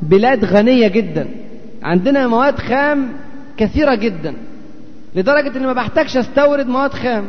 بلاد 0.02 0.44
غنية 0.44 0.88
جدا. 0.88 1.28
عندنا 1.82 2.26
مواد 2.26 2.58
خام 2.58 3.12
كثيرة 3.56 3.94
جدا. 3.94 4.34
لدرجة 5.14 5.56
إني 5.56 5.66
ما 5.66 5.72
بحتاجش 5.72 6.16
أستورد 6.16 6.66
مواد 6.66 6.92
خام. 6.92 7.24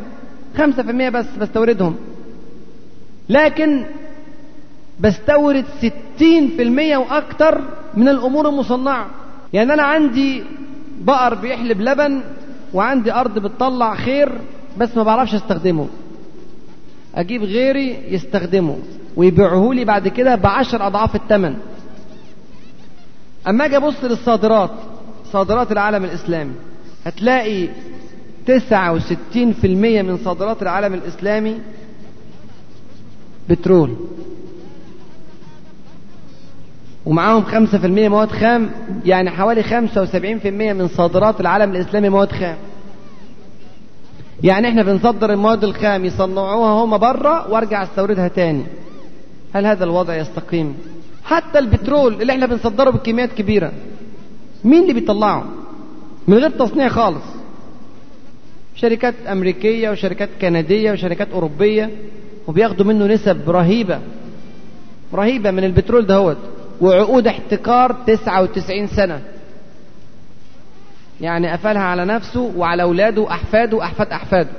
خمسة 0.58 0.82
في 0.82 0.90
المية 0.90 1.08
بس 1.08 1.26
بستوردهم. 1.40 1.96
لكن 3.28 3.84
بستورد 5.00 5.64
ستين 5.78 6.48
في 6.48 6.62
المية 6.62 6.96
وأكتر 6.96 7.60
من 7.94 8.08
الأمور 8.08 8.48
المصنعة. 8.48 9.06
يعني 9.52 9.74
أنا 9.74 9.82
عندي 9.82 10.42
بقر 11.00 11.34
بيحلب 11.34 11.80
لبن 11.80 12.20
وعندي 12.74 13.12
أرض 13.12 13.38
بتطلع 13.38 13.94
خير 13.94 14.32
بس 14.78 14.96
ما 14.96 15.02
بعرفش 15.02 15.34
أستخدمه. 15.34 15.88
أجيب 17.14 17.42
غيري 17.42 17.98
يستخدمه. 18.08 18.78
ويبيعه 19.16 19.70
لي 19.72 19.84
بعد 19.84 20.08
كده 20.08 20.34
بعشر 20.34 20.86
أضعاف 20.86 21.14
الثمن 21.16 21.56
أما 23.48 23.64
أجي 23.64 23.76
أبص 23.76 24.04
للصادرات 24.04 24.70
صادرات 25.32 25.72
العالم 25.72 26.04
الإسلامي 26.04 26.52
هتلاقي 27.06 27.68
69% 28.46 29.64
من 30.02 30.18
صادرات 30.24 30.62
العالم 30.62 30.94
الإسلامي 30.94 31.58
بترول. 33.48 33.96
ومعاهم 37.06 37.66
5% 37.66 37.84
مواد 37.84 38.30
خام 38.30 38.70
يعني 39.04 39.30
حوالي 39.30 39.62
75% 39.62 39.66
من 40.46 40.88
صادرات 40.88 41.40
العالم 41.40 41.70
الإسلامي 41.70 42.08
مواد 42.08 42.32
خام. 42.32 42.56
يعني 44.42 44.68
إحنا 44.68 44.82
بنصدر 44.82 45.32
المواد 45.32 45.64
الخام 45.64 46.04
يصنعوها 46.04 46.84
هما 46.84 46.96
بره 46.96 47.50
وأرجع 47.50 47.82
أستوردها 47.82 48.28
تاني. 48.28 48.64
هل 49.54 49.66
هذا 49.66 49.84
الوضع 49.84 50.16
يستقيم؟ 50.16 50.76
حتى 51.24 51.58
البترول 51.58 52.22
اللي 52.22 52.32
إحنا 52.32 52.46
بنصدره 52.46 52.90
بكميات 52.90 53.32
كبيرة 53.32 53.72
مين 54.64 54.82
اللي 54.82 54.92
بيطلعه؟ 54.92 55.44
من 56.28 56.38
غير 56.38 56.50
تصنيع 56.50 56.88
خالص. 56.88 57.24
شركات 58.76 59.14
أمريكية 59.26 59.90
وشركات 59.90 60.28
كندية 60.40 60.92
وشركات 60.92 61.28
أوروبية 61.32 61.90
وبياخدوا 62.46 62.86
منه 62.86 63.06
نسب 63.06 63.50
رهيبة 63.50 64.00
رهيبة 65.14 65.50
من 65.50 65.64
البترول 65.64 66.06
دهوت 66.06 66.36
وعقود 66.80 67.26
احتكار 67.26 67.92
99 68.06 68.86
سنة. 68.86 69.20
يعني 71.20 71.48
قفلها 71.50 71.82
على 71.82 72.04
نفسه 72.04 72.52
وعلى 72.56 72.82
أولاده 72.82 73.22
وأحفاده 73.22 73.76
وأحفاد 73.76 74.06
أحفاده. 74.12 74.50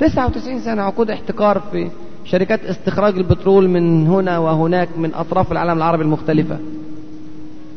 99 0.00 0.60
سنة 0.60 0.82
عقود 0.82 1.10
احتكار 1.10 1.62
في 1.72 1.90
شركات 2.30 2.64
استخراج 2.64 3.16
البترول 3.16 3.68
من 3.68 4.06
هنا 4.06 4.38
وهناك 4.38 4.88
من 4.98 5.14
أطراف 5.14 5.52
العالم 5.52 5.76
العربي 5.76 6.02
المختلفة. 6.02 6.58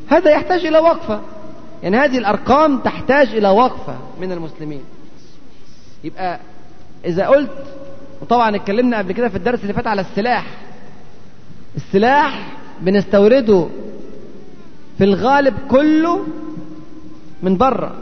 هذا 0.08 0.32
يحتاج 0.32 0.66
إلى 0.66 0.80
وقفة. 0.80 1.22
يعني 1.84 1.98
هذه 1.98 2.18
الأرقام 2.18 2.78
تحتاج 2.78 3.28
إلى 3.28 3.50
وقفة 3.50 3.96
من 4.22 4.32
المسلمين. 4.32 4.82
يبقى 6.04 6.40
إذا 7.06 7.28
قلت 7.28 7.50
وطبعا 8.22 8.56
اتكلمنا 8.56 8.98
قبل 8.98 9.12
كده 9.12 9.30
في 9.30 9.36
الدرس 9.36 9.62
اللي 9.62 9.74
فات 9.74 9.88
على 9.88 10.02
السلاح. 10.02 10.46
السلاح 11.76 12.58
بنستورده 12.82 13.68
في 14.98 15.04
الغالب 15.04 15.54
كله 15.70 16.26
من 17.44 17.58
بره 17.58 17.96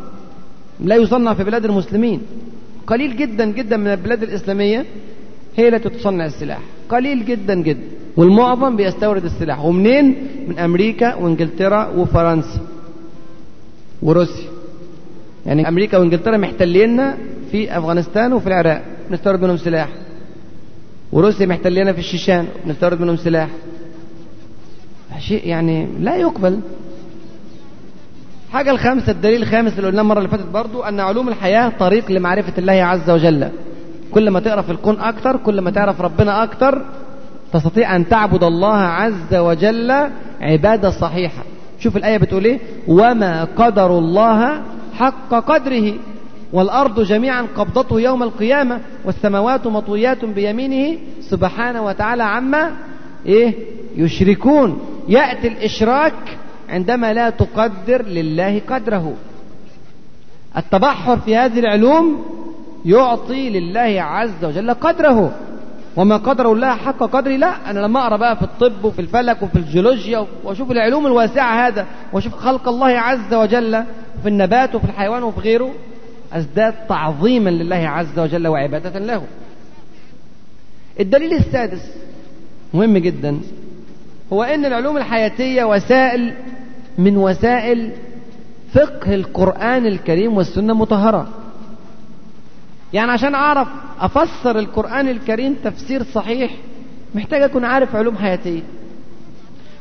لا 0.79 0.95
يصنع 0.95 1.33
في 1.33 1.43
بلاد 1.43 1.65
المسلمين. 1.65 2.21
قليل 2.87 3.17
جدا 3.17 3.45
جدا 3.45 3.77
من 3.77 3.87
البلاد 3.87 4.23
الإسلامية. 4.23 4.85
هي 5.55 5.67
التي 5.67 5.89
تصنع 5.89 6.25
السلاح. 6.25 6.59
قليل 6.89 7.25
جدا 7.25 7.55
جدا. 7.55 7.81
والمعظم 8.17 8.75
بيستورد 8.75 9.25
السلاح. 9.25 9.65
ومنين 9.65 10.27
من 10.47 10.59
أمريكا 10.59 11.15
وإنجلترا 11.15 11.87
وفرنسا 11.87 12.59
وروسيا. 14.01 14.49
يعني 15.45 15.67
أمريكا 15.67 15.97
وإنجلترا 15.97 16.37
محتليننا 16.37 17.17
في 17.51 17.77
أفغانستان 17.77 18.33
وفي 18.33 18.47
العراق. 18.47 18.81
نستورد 19.11 19.43
منهم 19.43 19.57
سلاح. 19.57 19.89
وروسيا 21.11 21.45
محتلينا 21.45 21.93
في 21.93 21.99
الشيشان. 21.99 22.47
نستورد 22.67 23.01
منهم 23.01 23.17
سلاح. 23.17 23.49
شيء 25.19 25.47
يعني 25.47 25.87
لا 25.99 26.15
يقبل. 26.15 26.59
حاجة 28.51 28.71
الخامسة 28.71 29.11
الدليل 29.11 29.41
الخامس 29.41 29.73
اللي 29.77 29.87
قلناه 29.87 30.01
المرة 30.01 30.17
اللي 30.17 30.29
فاتت 30.29 30.47
برضو 30.47 30.81
أن 30.81 30.99
علوم 30.99 31.29
الحياة 31.29 31.71
طريق 31.79 32.11
لمعرفة 32.11 32.53
الله 32.57 32.73
عز 32.73 33.09
وجل. 33.09 33.49
كل 34.11 34.29
ما 34.29 34.39
تقرأ 34.39 34.61
في 34.61 34.71
الكون 34.71 34.99
أكتر 34.99 35.37
كل 35.37 35.61
ما 35.61 35.71
تعرف 35.71 36.01
ربنا 36.01 36.43
أكتر 36.43 36.81
تستطيع 37.53 37.95
أن 37.95 38.09
تعبد 38.09 38.43
الله 38.43 38.75
عز 38.75 39.35
وجل 39.35 39.91
عبادة 40.41 40.89
صحيحة. 40.89 41.43
شوف 41.79 41.97
الآية 41.97 42.17
بتقول 42.17 42.45
إيه؟ 42.45 42.59
وما 42.87 43.43
قدر 43.43 43.97
الله 43.97 44.61
حق 44.93 45.29
قدره 45.29 45.93
والأرض 46.53 46.99
جميعا 46.99 47.47
قبضته 47.55 47.99
يوم 48.01 48.23
القيامة 48.23 48.79
والسماوات 49.05 49.67
مطويات 49.67 50.25
بيمينه 50.25 50.97
سبحانه 51.21 51.81
وتعالى 51.81 52.23
عما 52.23 52.71
إيه؟ 53.25 53.53
يشركون. 53.95 54.79
يأتي 55.07 55.47
الإشراك 55.47 56.13
عندما 56.69 57.13
لا 57.13 57.29
تقدر 57.29 58.01
لله 58.01 58.61
قدره. 58.69 59.13
التبحر 60.57 61.17
في 61.17 61.35
هذه 61.35 61.59
العلوم 61.59 62.25
يعطي 62.85 63.49
لله 63.49 64.01
عز 64.01 64.45
وجل 64.45 64.73
قدره. 64.73 65.35
وما 65.95 66.17
قدره 66.17 66.51
الله 66.53 66.75
حق 66.75 66.97
قدره 67.03 67.35
لا. 67.35 67.69
أنا 67.71 67.79
لما 67.79 67.99
أقرأ 67.99 68.17
بقى 68.17 68.35
في 68.35 68.43
الطب 68.43 68.85
وفي 68.85 68.99
الفلك 69.01 69.43
وفي 69.43 69.55
الجيولوجيا 69.55 70.25
وأشوف 70.43 70.71
العلوم 70.71 71.07
الواسعة 71.07 71.67
هذا 71.67 71.85
وأشوف 72.13 72.33
خلق 72.35 72.67
الله 72.67 72.87
عز 72.87 73.33
وجل 73.33 73.83
في 74.23 74.29
النبات 74.29 74.75
وفي 74.75 74.85
الحيوان 74.85 75.23
وفي 75.23 75.39
غيره 75.39 75.71
أزداد 76.33 76.73
تعظيما 76.89 77.49
لله 77.49 77.75
عز 77.89 78.19
وجل 78.19 78.47
وعبادة 78.47 78.99
له. 78.99 79.23
الدليل 80.99 81.33
السادس 81.33 81.81
مهم 82.73 82.97
جدا. 82.97 83.39
هو 84.33 84.43
أن 84.43 84.65
العلوم 84.65 84.97
الحياتية 84.97 85.63
وسائل 85.63 86.33
من 86.97 87.17
وسائل 87.17 87.91
فقه 88.73 89.15
القرآن 89.15 89.85
الكريم 89.85 90.37
والسنة 90.37 90.73
المطهرة 90.73 91.27
يعني 92.93 93.11
عشان 93.11 93.35
أعرف 93.35 93.67
أفسر 93.99 94.59
القرآن 94.59 95.09
الكريم 95.09 95.55
تفسير 95.63 96.03
صحيح 96.03 96.51
محتاج 97.15 97.41
أكون 97.41 97.65
عارف 97.65 97.95
علوم 97.95 98.17
حياتية 98.17 98.61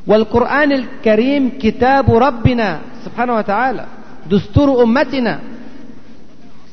والقرآن 0.06 0.72
الكريم 0.72 1.52
كتاب 1.60 2.14
ربنا 2.14 2.80
سبحانه 3.04 3.34
وتعالى 3.36 3.86
دستور 4.30 4.82
أمتنا. 4.82 5.40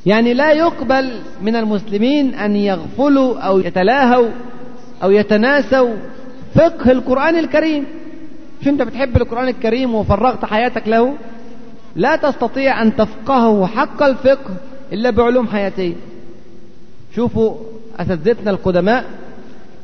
يعني 0.06 0.34
لا 0.34 0.52
يقبل 0.52 1.20
من 1.42 1.56
المسلمين 1.56 2.34
أن 2.36 2.56
يغفلوا 2.56 3.40
أو 3.40 3.60
يتلاهوا 3.60 4.30
أو 5.04 5.12
يتناسوا 5.12 5.94
فقه 6.56 6.92
القرآن 6.92 7.36
الكريم. 7.36 7.86
مش 8.62 8.68
أنت 8.68 8.82
بتحب 8.82 9.18
القرآن 9.18 9.48
الكريم 9.48 9.96
وفرغت 9.96 10.46
حياتك 10.46 10.88
له؟ 10.88 11.14
لا 11.96 12.16
تستطيع 12.16 12.82
أن 12.82 12.96
تفقهه 12.96 13.68
حق 13.68 14.04
الفقه 14.04 14.56
إلا 14.94 15.10
بعلوم 15.10 15.48
حياتية 15.48 15.94
شوفوا 17.18 17.56
أساتذتنا 18.00 18.52
القدماء 18.52 19.06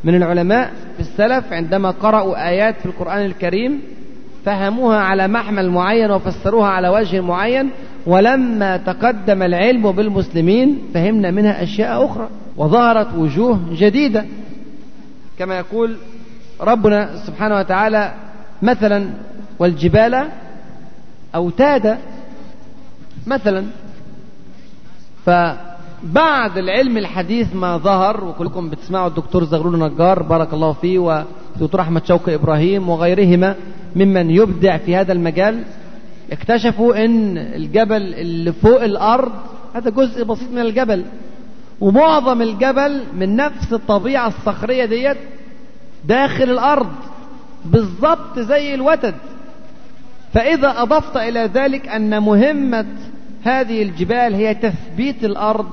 من 0.03 0.15
العلماء 0.15 0.71
في 0.95 0.99
السلف 0.99 1.53
عندما 1.53 1.91
قرأوا 1.91 2.49
آيات 2.49 2.75
في 2.79 2.85
القرآن 2.85 3.25
الكريم 3.25 3.81
فهموها 4.45 4.97
على 4.97 5.27
محمل 5.27 5.69
معين 5.69 6.11
وفسروها 6.11 6.67
على 6.67 6.89
وجه 6.89 7.21
معين 7.21 7.69
ولما 8.05 8.77
تقدم 8.77 9.43
العلم 9.43 9.91
بالمسلمين 9.91 10.79
فهمنا 10.93 11.31
منها 11.31 11.63
أشياء 11.63 12.05
أخرى 12.05 12.29
وظهرت 12.57 13.07
وجوه 13.17 13.59
جديدة. 13.71 14.25
كما 15.39 15.57
يقول 15.57 15.97
ربنا 16.61 17.15
سبحانه 17.25 17.57
وتعالى 17.57 18.13
مثلا 18.61 19.09
والجبال 19.59 20.27
أوتادا. 21.35 21.97
مثلا. 23.27 23.65
فبعد 26.03 26.57
العلم 26.57 26.97
الحديث 26.97 27.55
ما 27.55 27.77
ظهر 27.77 28.23
وكلكم 28.23 28.69
بتسمعوا 28.69 29.07
الدكتور 29.07 29.43
زغلول 29.43 29.79
نجار 29.79 30.23
بارك 30.23 30.53
الله 30.53 30.73
فيه 30.73 30.99
ودكتور 30.99 31.81
أحمد 31.81 32.05
شوقي 32.05 32.35
إبراهيم 32.35 32.89
وغيرهما 32.89 33.55
ممن 33.95 34.29
يبدع 34.29 34.77
في 34.77 34.95
هذا 34.95 35.13
المجال 35.13 35.63
اكتشفوا 36.31 37.05
إن 37.05 37.37
الجبل 37.37 38.13
اللي 38.13 38.51
فوق 38.51 38.83
الأرض 38.83 39.31
هذا 39.75 39.89
جزء 39.89 40.23
بسيط 40.23 40.51
من 40.51 40.59
الجبل 40.61 41.05
ومعظم 41.81 42.41
الجبل 42.41 43.03
من 43.13 43.35
نفس 43.35 43.73
الطبيعة 43.73 44.27
الصخرية 44.27 44.85
ديت 44.85 45.17
داخل 46.05 46.43
الأرض 46.43 46.91
بالضبط 47.65 48.39
زي 48.39 48.73
الوتد. 48.73 49.15
فإذا 50.33 50.81
أضفت 50.81 51.17
إلى 51.17 51.49
ذلك 51.53 51.87
أن 51.87 52.21
مهمة 52.21 52.85
هذه 53.43 53.83
الجبال 53.83 54.33
هي 54.33 54.53
تثبيت 54.53 55.23
الأرض 55.23 55.69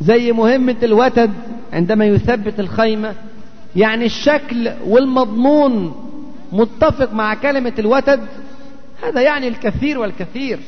زي 0.00 0.32
مهمة 0.32 0.76
الوتد 0.82 1.30
عندما 1.72 2.04
يثبت 2.04 2.60
الخيمة. 2.60 3.14
يعني 3.76 4.06
الشكل 4.06 4.70
والمضمون 4.86 5.94
متفق 6.52 7.12
مع 7.12 7.34
كلمة 7.34 7.72
الوتد. 7.78 8.20
هذا 9.04 9.20
يعني 9.20 9.48
الكثير 9.48 9.98
والكثير. 9.98 10.58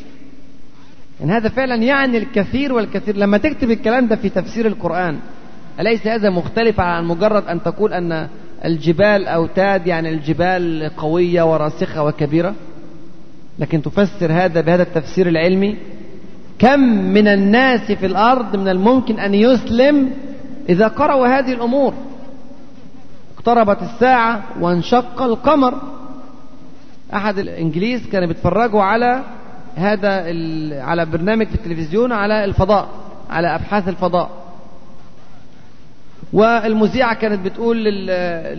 يعني 1.20 1.32
هذا 1.32 1.48
فعلا 1.48 1.74
يعني 1.74 2.18
الكثير 2.18 2.72
والكثير. 2.72 3.16
لما 3.16 3.38
تكتب 3.38 3.70
الكلام 3.70 4.06
ده 4.06 4.16
في 4.16 4.28
تفسير 4.28 4.66
القرآن 4.66 5.18
أليس 5.80 6.06
هذا 6.06 6.30
مختلف 6.30 6.80
عن 6.80 7.04
مجرد 7.04 7.46
أن 7.46 7.62
تقول 7.62 7.92
أن 7.92 8.28
الجبال 8.64 9.26
أوتاد؟ 9.26 9.86
يعني 9.86 10.08
الجبال 10.10 10.90
قوية 10.96 11.52
وراسخة 11.52 12.04
وكبيرة. 12.04 12.54
لكن 13.58 13.82
تفسر 13.82 14.32
هذا 14.32 14.60
بهذا 14.60 14.82
التفسير 14.82 15.28
العلمي 15.28 15.76
كم 16.60 16.80
من 17.12 17.28
الناس 17.28 17.92
في 17.92 18.06
الأرض 18.06 18.56
من 18.56 18.68
الممكن 18.68 19.20
أن 19.20 19.34
يسلم 19.34 20.10
إذا 20.68 20.88
قرأوا 20.88 21.26
هذه 21.26 21.52
الأمور. 21.52 21.94
اقتربت 23.36 23.82
الساعة 23.82 24.42
وانشق 24.60 25.22
القمر. 25.22 25.74
أحد 27.14 27.38
الإنجليز 27.38 28.06
كانوا 28.06 28.28
بيتفرجوا 28.28 28.82
على 28.82 29.22
هذا 29.76 30.10
على 30.82 31.06
برنامج 31.06 31.46
في 31.46 31.54
التلفزيون 31.54 32.12
على 32.12 32.44
الفضاء 32.44 32.88
على 33.30 33.54
أبحاث 33.54 33.88
الفضاء. 33.88 34.30
والمذيعة 36.32 37.14
كانت 37.14 37.44
بتقول 37.44 38.06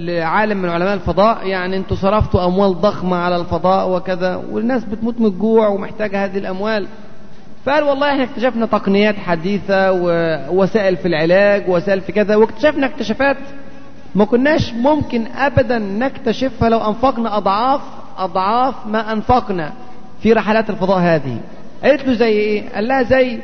لعالم 0.05 0.57
من 0.61 0.69
علماء 0.69 0.93
الفضاء 0.93 1.47
يعني 1.47 1.77
أنتوا 1.77 1.97
صرفتوا 1.97 2.45
أموال 2.45 2.81
ضخمة 2.81 3.17
على 3.17 3.35
الفضاء 3.37 3.89
وكذا 3.89 4.35
والناس 4.51 4.83
بتموت 4.83 5.19
من 5.19 5.25
الجوع 5.25 5.67
ومحتاجة 5.67 6.25
هذه 6.25 6.37
الأموال. 6.37 6.87
فقال 7.65 7.83
والله 7.83 8.11
إحنا 8.11 8.23
اكتشفنا 8.23 8.65
تقنيات 8.65 9.15
حديثة 9.15 9.91
ووسائل 9.91 10.97
في 10.97 11.07
العلاج 11.07 11.69
ووسائل 11.69 12.01
في 12.01 12.11
كذا 12.11 12.35
واكتشفنا 12.35 12.85
اكتشافات 12.87 13.37
ما 14.15 14.25
كناش 14.25 14.73
ممكن 14.73 15.27
أبدا 15.27 15.79
نكتشفها 15.79 16.69
لو 16.69 16.77
أنفقنا 16.79 17.37
أضعاف 17.37 17.81
أضعاف 18.17 18.75
ما 18.87 19.11
أنفقنا 19.13 19.73
في 20.23 20.33
رحلات 20.33 20.69
الفضاء 20.69 20.99
هذه. 20.99 21.37
قالت 21.83 22.07
له 22.07 22.13
زي 22.13 22.27
إيه؟ 22.29 22.69
قال 22.69 22.87
لها 22.87 23.03
زي 23.03 23.39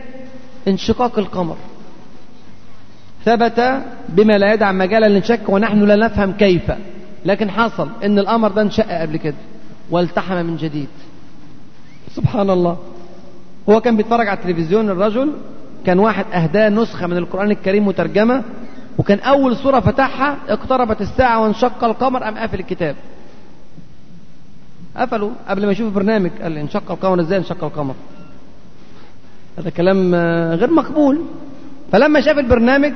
انشقاق 0.67 1.19
القمر. 1.19 1.55
ثبت 3.25 3.81
بما 4.09 4.33
لا 4.33 4.53
يدع 4.53 4.71
مجالا 4.71 5.05
للشك 5.09 5.41
ونحن 5.49 5.83
لا 5.83 5.95
نفهم 5.95 6.31
كيف. 6.31 6.71
لكن 7.25 7.51
حصل 7.51 7.89
إن 8.03 8.19
القمر 8.19 8.51
ده 8.51 8.61
انشق 8.61 9.01
قبل 9.01 9.17
كده 9.17 9.35
والتحم 9.91 10.35
من 10.35 10.57
جديد. 10.57 10.87
سبحان 12.15 12.49
الله. 12.49 12.77
هو 13.69 13.81
كان 13.81 13.97
بيتفرج 13.97 14.27
على 14.27 14.39
التلفزيون 14.39 14.89
الرجل 14.89 15.33
كان 15.85 15.99
واحد 15.99 16.25
أهداه 16.33 16.69
نسخة 16.69 17.07
من 17.07 17.17
القرآن 17.17 17.51
الكريم 17.51 17.87
مترجمة 17.87 18.43
وكان 18.97 19.19
أول 19.19 19.57
سورة 19.57 19.79
فتحها 19.79 20.37
اقتربت 20.49 21.01
الساعة 21.01 21.41
وانشق 21.41 21.83
القمر 21.83 22.23
قام 22.23 22.37
قافل 22.37 22.59
الكتاب. 22.59 22.95
قفلوا 24.97 25.31
قبل 25.49 25.65
ما 25.65 25.71
يشوف 25.71 25.87
البرنامج 25.87 26.31
قال 26.41 26.51
لي 26.51 26.61
انشق 26.61 26.91
القمر 26.91 27.19
إزاي 27.19 27.37
انشق 27.37 27.63
القمر؟ 27.63 27.95
هذا 29.57 29.69
كلام 29.69 30.15
غير 30.55 30.71
مقبول. 30.71 31.21
فلما 31.91 32.21
شاف 32.21 32.37
البرنامج 32.37 32.93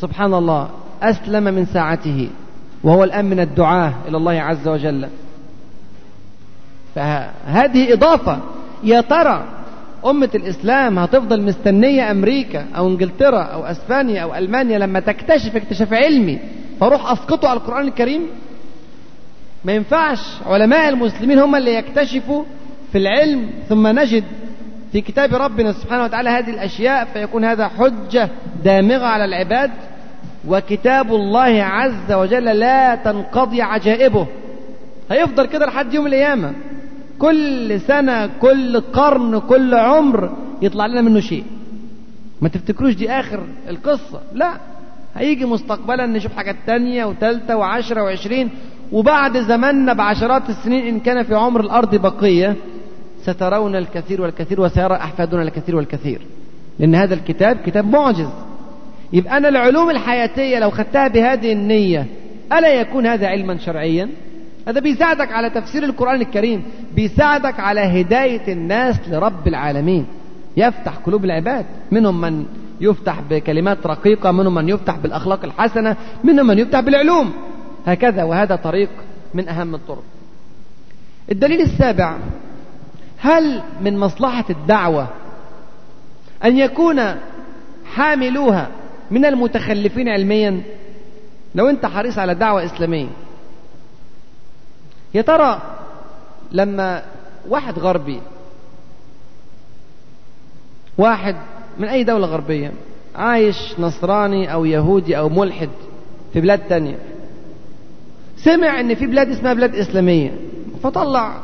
سبحان 0.00 0.34
الله 0.34 0.68
أسلم 1.02 1.44
من 1.44 1.66
ساعته 1.66 2.30
وهو 2.84 3.04
الآن 3.04 3.24
من 3.24 3.40
الدعاة 3.40 3.92
إلى 4.08 4.16
الله 4.16 4.32
عز 4.32 4.68
وجل. 4.68 5.08
فهذه 6.94 7.92
إضافة 7.92 8.38
يا 8.84 9.00
ترى 9.00 9.44
أمة 10.06 10.30
الإسلام 10.34 10.98
هتفضل 10.98 11.42
مستنية 11.42 12.10
أمريكا 12.10 12.66
أو 12.76 12.88
إنجلترا 12.88 13.42
أو 13.42 13.64
أسبانيا 13.64 14.22
أو 14.22 14.34
ألمانيا 14.34 14.78
لما 14.78 15.00
تكتشف 15.00 15.56
اكتشاف 15.56 15.92
علمي 15.92 16.38
فروح 16.80 17.10
أسقطوا 17.12 17.48
على 17.48 17.58
القرآن 17.58 17.88
الكريم؟ 17.88 18.26
ما 19.64 19.72
ينفعش. 19.72 20.20
علماء 20.46 20.88
المسلمين 20.88 21.38
هم 21.38 21.56
اللي 21.56 21.74
يكتشفوا 21.74 22.44
في 22.92 22.98
العلم 22.98 23.50
ثم 23.68 23.86
نجد 23.86 24.24
في 24.92 25.00
كتاب 25.00 25.34
ربنا 25.34 25.72
سبحانه 25.72 26.04
وتعالى 26.04 26.30
هذه 26.30 26.50
الأشياء 26.50 27.04
فيكون 27.04 27.44
هذا 27.44 27.68
حجة 27.68 28.28
دامغة 28.64 29.06
على 29.06 29.24
العباد 29.24 29.70
وكتاب 30.48 31.14
الله 31.14 31.62
عز 31.62 32.12
وجل 32.12 32.44
لا 32.44 32.94
تنقضي 32.94 33.62
عجائبه. 33.62 34.26
هيفضل 35.10 35.46
كده 35.46 35.66
لحد 35.66 35.94
يوم 35.94 36.06
القيامة. 36.06 36.52
كل 37.18 37.80
سنة 37.80 38.26
كل 38.26 38.80
قرن 38.80 39.38
كل 39.38 39.74
عمر 39.74 40.36
يطلع 40.62 40.86
لنا 40.86 41.00
منه 41.00 41.20
شيء. 41.20 41.44
ما 42.40 42.48
تفتكروش 42.48 42.94
دي 42.94 43.10
آخر 43.10 43.40
القصة؟ 43.68 44.20
لا. 44.34 44.52
هيجي 45.16 45.44
مستقبلا 45.44 46.06
نشوف 46.06 46.36
حاجات 46.36 46.56
تانية 46.66 47.04
وتالتة 47.04 47.56
وعشرة 47.56 48.02
وعشرين 48.02 48.50
وبعد 48.92 49.38
زماننا 49.38 49.92
بعشرات 49.92 50.50
السنين 50.50 50.86
إن 50.86 51.00
كان 51.00 51.22
في 51.22 51.34
عمر 51.34 51.60
الأرض 51.60 51.94
بقية 51.94 52.56
سترون 53.22 53.76
الكثير 53.76 54.22
والكثير 54.22 54.60
وسيرى 54.60 54.94
أحفادنا 54.94 55.42
الكثير 55.42 55.76
والكثير. 55.76 56.20
لأن 56.78 56.94
هذا 56.94 57.14
الكتاب 57.14 57.56
كتاب 57.66 57.86
معجز. 57.86 58.28
يبقى 59.12 59.36
أنا 59.36 59.48
العلوم 59.48 59.90
الحياتية 59.90 60.58
لو 60.58 60.70
خدتها 60.70 61.08
بهذه 61.08 61.52
النية 61.52 62.06
ألا 62.52 62.80
يكون 62.80 63.06
هذا 63.06 63.26
علما 63.26 63.56
شرعيا؟ 63.58 64.08
هذا 64.68 64.80
بيساعدك 64.80 65.32
على 65.32 65.50
تفسير 65.50 65.84
القرآن 65.84 66.20
الكريم 66.20 66.62
بيساعدك 66.94 67.60
على 67.60 67.80
هداية 67.80 68.52
الناس 68.52 69.00
لرب 69.08 69.48
العالمين. 69.48 70.06
يفتح 70.56 70.96
قلوب 70.96 71.24
العباد. 71.24 71.66
منهم 71.90 72.20
من 72.20 72.46
يفتح 72.80 73.20
بكلمات 73.30 73.86
رقيقة 73.86 74.32
منهم 74.32 74.54
من 74.54 74.68
يفتح 74.68 74.96
بالأخلاق 74.96 75.44
الحسنة 75.44 75.96
منهم 76.24 76.46
من 76.46 76.58
يفتح 76.58 76.80
بالعلوم. 76.80 77.32
هكذا 77.86 78.24
وهذا 78.24 78.56
طريق 78.56 78.90
من 79.34 79.48
أهم 79.48 79.74
الطرق. 79.74 80.02
الدليل 81.30 81.60
السابع 81.60 82.16
هل 83.18 83.62
من 83.80 83.98
مصلحة 83.98 84.44
الدعوة 84.50 85.08
أن 86.44 86.58
يكون 86.58 87.00
حاملوها 87.94 88.68
من 89.10 89.24
المتخلفين 89.24 90.08
علميا؟ 90.08 90.60
لو 91.54 91.68
أنت 91.68 91.86
حريص 91.86 92.18
على 92.18 92.34
دعوة 92.34 92.64
إسلامية 92.64 93.06
يا 95.14 95.22
ترى 95.22 95.62
لما 96.52 97.02
واحد 97.48 97.78
غربي 97.78 98.20
واحد 100.98 101.36
من 101.78 101.88
أي 101.88 102.04
دولة 102.04 102.26
غربية 102.26 102.72
عايش 103.14 103.74
نصراني 103.78 104.52
أو 104.52 104.64
يهودي 104.64 105.18
أو 105.18 105.28
ملحد 105.28 105.68
في 106.32 106.40
بلاد 106.40 106.58
تانية 106.68 106.98
سمع 108.36 108.80
إن 108.80 108.94
في 108.94 109.06
بلاد 109.06 109.28
اسمها 109.28 109.54
بلاد 109.54 109.74
إسلامية 109.74 110.34
فطلع 110.82 111.40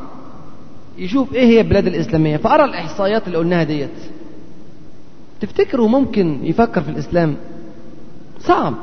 يشوف 0.97 1.33
إيه 1.33 1.45
هي 1.45 1.61
البلاد 1.61 1.87
الإسلامية 1.87 2.37
فأرى 2.37 2.63
الإحصائيات 2.63 3.27
اللي 3.27 3.37
قلناها 3.37 3.63
ديت. 3.63 3.89
تفتكروا 5.41 5.87
ممكن 5.87 6.39
يفكر 6.45 6.81
في 6.81 6.89
الإسلام؟ 6.89 7.35
صعب. 8.39 8.73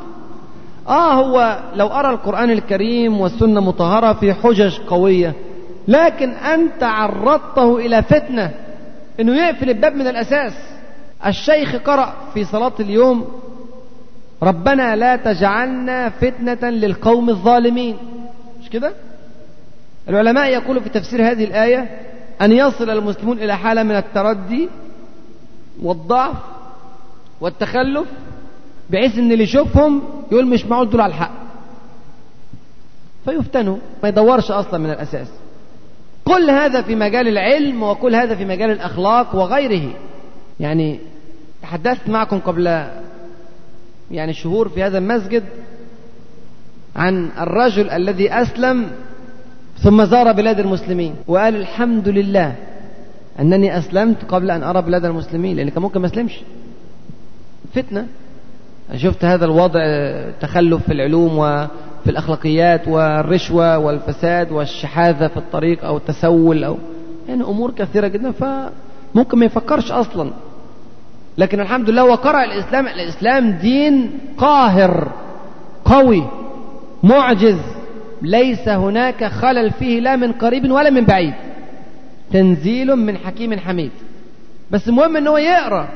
آه 0.89 1.12
هو 1.14 1.59
لو 1.74 1.86
أرى 1.86 2.11
القرآن 2.11 2.51
الكريم 2.51 3.20
والسنة 3.20 3.61
مطهرة 3.61 4.12
في 4.12 4.34
حجج 4.34 4.78
قوية 4.78 5.34
لكن 5.89 6.30
أنت 6.30 6.82
عرضته 6.82 7.76
إلى 7.76 8.03
فتنة 8.03 8.51
إنه 9.20 9.36
يقفل 9.36 9.70
الباب 9.70 9.95
من 9.95 10.07
الأساس. 10.07 10.53
الشيخ 11.26 11.76
قرأ 11.76 12.14
في 12.34 12.45
صلاة 12.45 12.72
اليوم 12.80 13.28
ربنا 14.43 14.97
لا 14.97 15.16
تجعلنا 15.16 16.09
فتنة 16.09 16.70
للقوم 16.70 17.30
الظالمين. 17.30 17.97
مش 18.62 18.70
كده؟ 18.70 18.93
العلماء 20.09 20.49
يقولوا 20.49 20.82
في 20.82 20.89
تفسير 20.89 21.30
هذه 21.30 21.45
الآية 21.45 22.01
أن 22.43 22.53
يصل 22.53 22.91
المسلمون 22.91 23.39
إلى 23.39 23.57
حالة 23.57 23.82
من 23.82 23.97
التردي 23.97 24.68
والضعف 25.82 26.36
والتخلف. 27.41 28.07
بحيث 28.91 29.18
إن 29.18 29.32
اللي 29.32 29.45
يشوفهم 29.45 30.03
يقول 30.32 30.47
مش 30.47 30.66
معقول 30.66 30.91
دول 30.91 31.01
على 31.01 31.11
الحق. 31.11 31.32
فيفتنوا 33.24 33.76
ما 34.03 34.09
يدورش 34.09 34.51
أصلا 34.51 34.78
من 34.78 34.91
الأساس. 34.91 35.28
كل 36.24 36.51
هذا 36.51 36.82
في 36.82 36.95
مجال 36.95 37.28
العلم 37.28 37.82
وكل 37.82 38.14
هذا 38.14 38.34
في 38.34 38.45
مجال 38.45 38.70
الأخلاق 38.70 39.34
وغيره. 39.34 39.95
يعني 40.61 40.99
تحدثت 41.62 42.09
معكم 42.09 42.39
قبل 42.39 42.86
يعني 44.11 44.32
شهور 44.32 44.68
في 44.68 44.82
هذا 44.82 44.99
المسجد 44.99 45.45
عن 46.97 47.30
الرجل 47.41 47.91
الذي 47.91 48.32
أسلم 48.32 48.91
ثم 49.78 50.05
زار 50.05 50.32
بلاد 50.32 50.61
المسلمين 50.61 51.14
وقال 51.26 51.57
الحمد 51.57 52.09
لله 52.09 52.55
أنني 53.41 53.78
أسلمت 53.78 54.24
قبل 54.28 54.51
أن 54.51 54.62
أرى 54.62 54.82
بلاد 54.82 55.05
المسلمين 55.05 55.57
لأن 55.57 55.68
كان 55.68 55.82
ممكن 55.82 56.01
ما 56.01 56.07
أسلمش. 56.07 56.41
فتنة. 57.74 58.07
شفت 58.97 59.24
هذا 59.24 59.45
الوضع 59.45 59.80
تخلف 60.41 60.82
في 60.82 60.93
العلوم 60.93 61.39
وفي 61.39 62.11
الأخلاقيات 62.11 62.89
والرشوة 62.89 63.78
والفساد 63.78 64.53
والشحاذة 64.53 65.28
في 65.28 65.36
الطريق 65.36 65.84
أو 65.84 65.97
التسول 65.97 66.64
أو 66.64 66.76
يعني 67.28 67.43
أمور 67.43 67.70
كثيرة 67.70 68.09
جدا 68.09 68.32
فممكن 68.32 69.39
ما 69.39 69.45
يفكرش 69.45 69.93
أصلا. 69.93 70.30
لكن 71.39 71.61
الحمد 71.61 71.91
لله 71.91 72.05
وقرأ 72.05 72.45
الإسلام. 72.45 72.86
الإسلام 72.86 73.51
دين 73.51 74.11
قاهر 74.39 75.12
قوي 75.84 76.24
معجز. 77.03 77.59
ليس 78.22 78.68
هناك 78.68 79.24
خلل 79.24 79.70
فيه 79.70 80.01
لا 80.01 80.16
من 80.16 80.32
قريب 80.32 80.70
ولا 80.70 80.91
من 80.91 81.05
بعيد. 81.05 81.34
تنزيل 82.32 82.97
من 82.97 83.16
حكيم 83.16 83.59
حميد. 83.59 83.91
بس 84.70 84.89
المهم 84.89 85.16
إن 85.16 85.26
هو 85.26 85.36
يقرأ. 85.36 85.89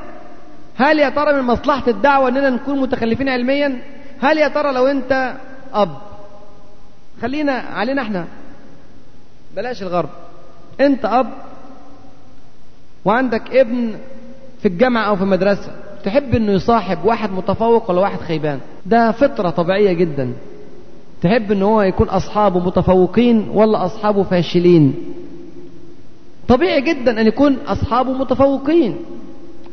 هل 0.77 0.99
يا 0.99 1.09
ترى 1.09 1.33
من 1.33 1.43
مصلحة 1.43 1.91
الدعوة 1.91 2.29
إننا 2.29 2.51
نكون 2.51 2.81
متخلفين 2.81 3.29
علميا؟ 3.29 3.79
هل 4.21 4.39
يا 4.39 4.49
ترى 4.49 4.73
لو 4.73 4.87
أنت 4.87 5.35
أب؟ 5.75 5.97
خلينا 7.23 7.53
علينا 7.53 8.03
إحنا. 8.03 8.25
بلاش 9.57 9.83
الغرب. 9.83 10.09
أنت 10.81 11.05
أب 11.05 11.31
وعندك 13.05 13.57
ابن 13.57 13.95
في 14.61 14.69
الجامعة 14.69 15.05
أو 15.09 15.17
في 15.17 15.23
المدرسة. 15.23 15.73
تحب 16.05 16.35
أنه 16.35 16.53
يصاحب 16.53 16.99
واحد 17.05 17.31
متفوق 17.31 17.91
ولا 17.91 18.01
واحد 18.01 18.21
خيبان؟ 18.21 18.61
ده 18.87 19.13
فطرة 19.13 19.51
طبيعية 19.51 19.93
جدا. 19.93 20.33
تحب 21.23 21.53
أنه 21.53 21.67
هو 21.67 21.83
يكون 21.83 22.09
أصحابه 22.09 22.61
متفوقين 22.61 23.49
ولا 23.49 23.85
أصحابه 23.87 24.23
فاشلين؟ 24.23 24.95
طبيعي 26.49 26.81
جدا 26.81 27.21
أن 27.21 27.27
يكون 27.27 27.57
أصحابه 27.67 28.13
متفوقين. 28.13 28.97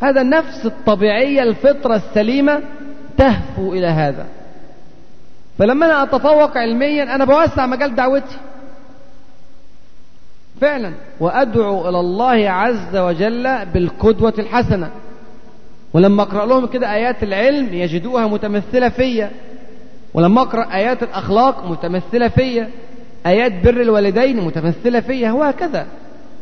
هذا 0.02 0.22
النفس 0.22 0.66
الطبيعية 0.66 1.44
الفطرة 1.44 1.96
السليمة 1.96 2.62
تهفو 3.18 3.74
إلى 3.74 3.88
هذا. 3.88 4.26
فلما 5.58 5.86
أنا 5.86 6.04
أتفوق 6.04 6.58
علميا 6.58 7.16
أنا 7.16 7.26
بوسع 7.26 7.66
مجال 7.66 7.96
دعوتي. 7.96 8.38
فعلا 10.62 10.92
وأدعو 11.20 11.90
إلى 11.90 12.00
الله 12.00 12.50
عز 12.50 12.96
وجل 12.98 13.66
بالقدوة 13.66 14.34
الحسنة. 14.40 14.90
ولما 15.94 16.24
أقرأ 16.24 16.46
لهم 16.46 16.68
كده 16.68 16.94
آيات 16.94 17.24
العلم 17.24 17.74
يجدوها 17.74 18.28
متمثلة 18.28 18.90
فيا. 18.90 19.32
ولما 20.14 20.42
أقرأ 20.42 20.74
آيات 20.74 21.04
الأخلاق 21.04 21.66
متمثلة 21.66 22.28
فيا. 22.28 22.70
آيات 23.26 23.52
بر 23.64 23.82
الوالدين 23.82 24.42
متمثلة 24.42 25.00
فيا. 25.00 25.32
وهكذا. 25.32 25.88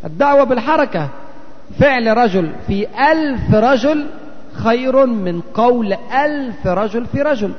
الدعوة 0.05 0.43
بالحركة. 0.43 1.10
فعل 1.80 2.18
رجل 2.18 2.49
في 2.68 2.88
ألف 3.11 3.53
رجل 3.53 4.05
خير 4.53 5.05
من 5.05 5.41
قول 5.53 5.93
ألف 5.93 6.68
رجل 6.68 7.05
في 7.05 7.22
رجل. 7.22 7.51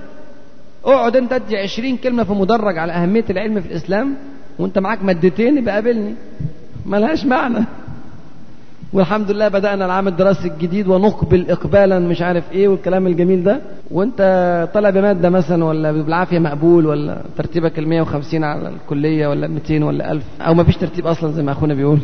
اقعد 0.85 1.17
انت 1.17 1.33
ادي 1.33 1.57
عشرين 1.57 1.97
كلمة 1.97 2.25
في 2.25 2.33
مدرج 2.33 2.79
على 2.79 2.93
أهمية 2.93 3.25
العلم 3.31 3.61
في 3.61 3.67
الإسلام 3.67 4.15
وانت 4.59 4.79
معاك 4.79 5.05
مادتين 5.05 5.59
يبقى 5.59 5.75
قابلني. 5.75 6.15
ملهاش 6.87 7.27
معنى. 7.27 7.65
والحمد 8.93 9.31
لله 9.31 9.49
بدأنا 9.49 9.85
العام 9.85 10.09
الدراسي 10.09 10.49
الجديد 10.49 10.89
ونقبل 10.89 11.51
إقبالا 11.51 11.99
مش 11.99 12.23
عارف 12.23 12.53
إيه 12.53 12.69
والكلام 12.69 13.07
الجميل 13.07 13.43
ده. 13.45 13.61
وأنت 13.91 14.69
طالع 14.75 14.91
بمادة 14.91 15.31
مثلا 15.31 15.65
ولا 15.65 15.93
بالعافية 15.93 16.39
مقبول 16.39 16.87
ولا 16.87 17.19
ترتيبك 17.37 17.79
ال 17.79 17.89
150 17.89 18.45
على 18.45 18.69
الكلية 18.69 19.27
ولا 19.29 19.49
200 19.49 19.85
ولا 19.85 20.13
1000 20.13 20.23
أو 20.41 20.55
ما 20.55 20.65
فيش 20.65 20.77
ترتيب 20.77 21.07
أصلا 21.07 21.33
زي 21.33 21.43
ما 21.43 21.53
أخونا 21.53 21.75
بيقول. 21.75 21.99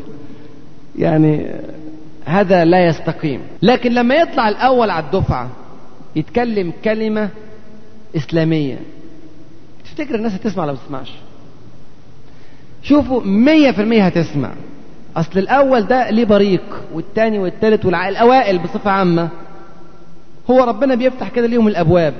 يعني 0.99 1.47
هذا 2.25 2.65
لا 2.65 2.87
يستقيم. 2.87 3.41
لكن 3.63 3.93
لما 3.93 4.15
يطلع 4.15 4.49
الأول 4.49 4.91
على 4.91 5.05
الدفعة 5.05 5.51
يتكلم 6.17 6.73
كلمة 6.85 7.29
إسلامية. 8.17 8.79
تفتكر 9.85 10.15
الناس 10.15 10.33
هتسمع 10.33 10.63
ولا 10.63 10.73
ما 10.73 10.79
تسمعش 10.87 11.13
شوفوا 12.83 13.21
مية 13.25 13.71
في 13.71 13.83
المية 13.83 14.07
هتسمع. 14.07 14.51
أصل 15.17 15.39
الأول 15.39 15.87
ده 15.87 16.11
ليه 16.11 16.25
بريق 16.25 16.83
والتاني 16.95 17.39
والتالت 17.39 17.85
والأوائل 17.85 18.59
بصفة 18.59 18.91
عامة. 18.91 19.29
هو 20.51 20.65
ربنا 20.65 20.95
بيفتح 20.95 21.29
كده 21.29 21.47
ليهم 21.47 21.69
الأبواب. 21.69 22.15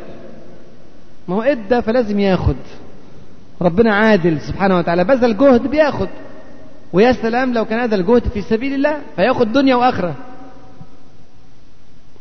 ما 1.29 1.35
هو 1.35 1.43
إدى 1.43 1.83
فلازم 1.83 2.21
ياخد. 2.21 2.57
ربنا 3.63 3.95
عادل 3.95 4.41
سبحانه 4.41 4.79
وتعالى. 4.79 5.05
بذل 5.05 5.37
جهد 5.37 5.67
بياخد. 5.67 6.09
ويا 6.95 7.13
سلام 7.13 7.55
لو 7.55 7.65
كان 7.65 7.79
هذا 7.79 7.97
الجهد 7.97 8.29
في 8.29 8.43
سبيل 8.43 8.75
الله 8.75 8.99
فياخد 9.17 9.53
دنيا 9.53 9.75
وآخرة. 9.75 10.15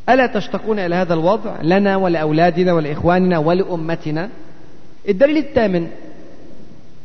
ألا 0.09 0.27
تشتقون 0.27 0.79
إلى 0.79 0.95
هذا 0.95 1.13
الوضع 1.13 1.61
لنا 1.61 1.95
ولأولادنا 1.95 2.73
ولإخواننا 2.73 3.37
ولأمتنا؟ 3.37 4.29
الدليل 5.09 5.37
الثامن 5.37 5.87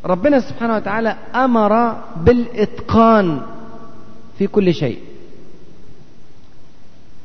ربنا 0.05 0.41
سبحانه 0.41 0.77
وتعالى 0.77 1.17
أمر 1.35 1.97
بالإتقان 2.17 3.41
في 4.39 4.47
كل 4.47 4.75
شيء. 4.75 4.99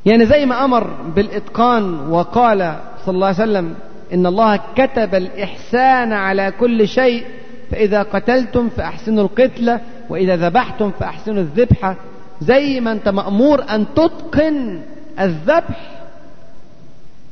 يعني 0.05 0.25
زي 0.25 0.45
ما 0.45 0.65
أمر 0.65 0.83
بالإتقان 1.15 2.09
وقال 2.09 2.79
صلى 3.05 3.15
الله 3.15 3.27
عليه 3.27 3.43
وسلم 3.43 3.75
إن 4.13 4.25
الله 4.25 4.59
كتب 4.75 5.15
الإحسان 5.15 6.13
على 6.13 6.53
كل 6.59 6.87
شيء 6.87 7.25
فإذا 7.71 8.03
قتلتم 8.03 8.69
فأحسنوا 8.69 9.23
القتلة 9.23 9.81
وإذا 10.13 10.35
ذبحتم 10.35 10.91
فأحسنوا 10.91 11.41
الذبحة 11.41 11.95
زي 12.41 12.79
ما 12.79 12.91
أنت 12.91 13.09
مأمور 13.09 13.63
أن 13.69 13.85
تتقن 13.95 14.81
الذبح. 15.19 16.03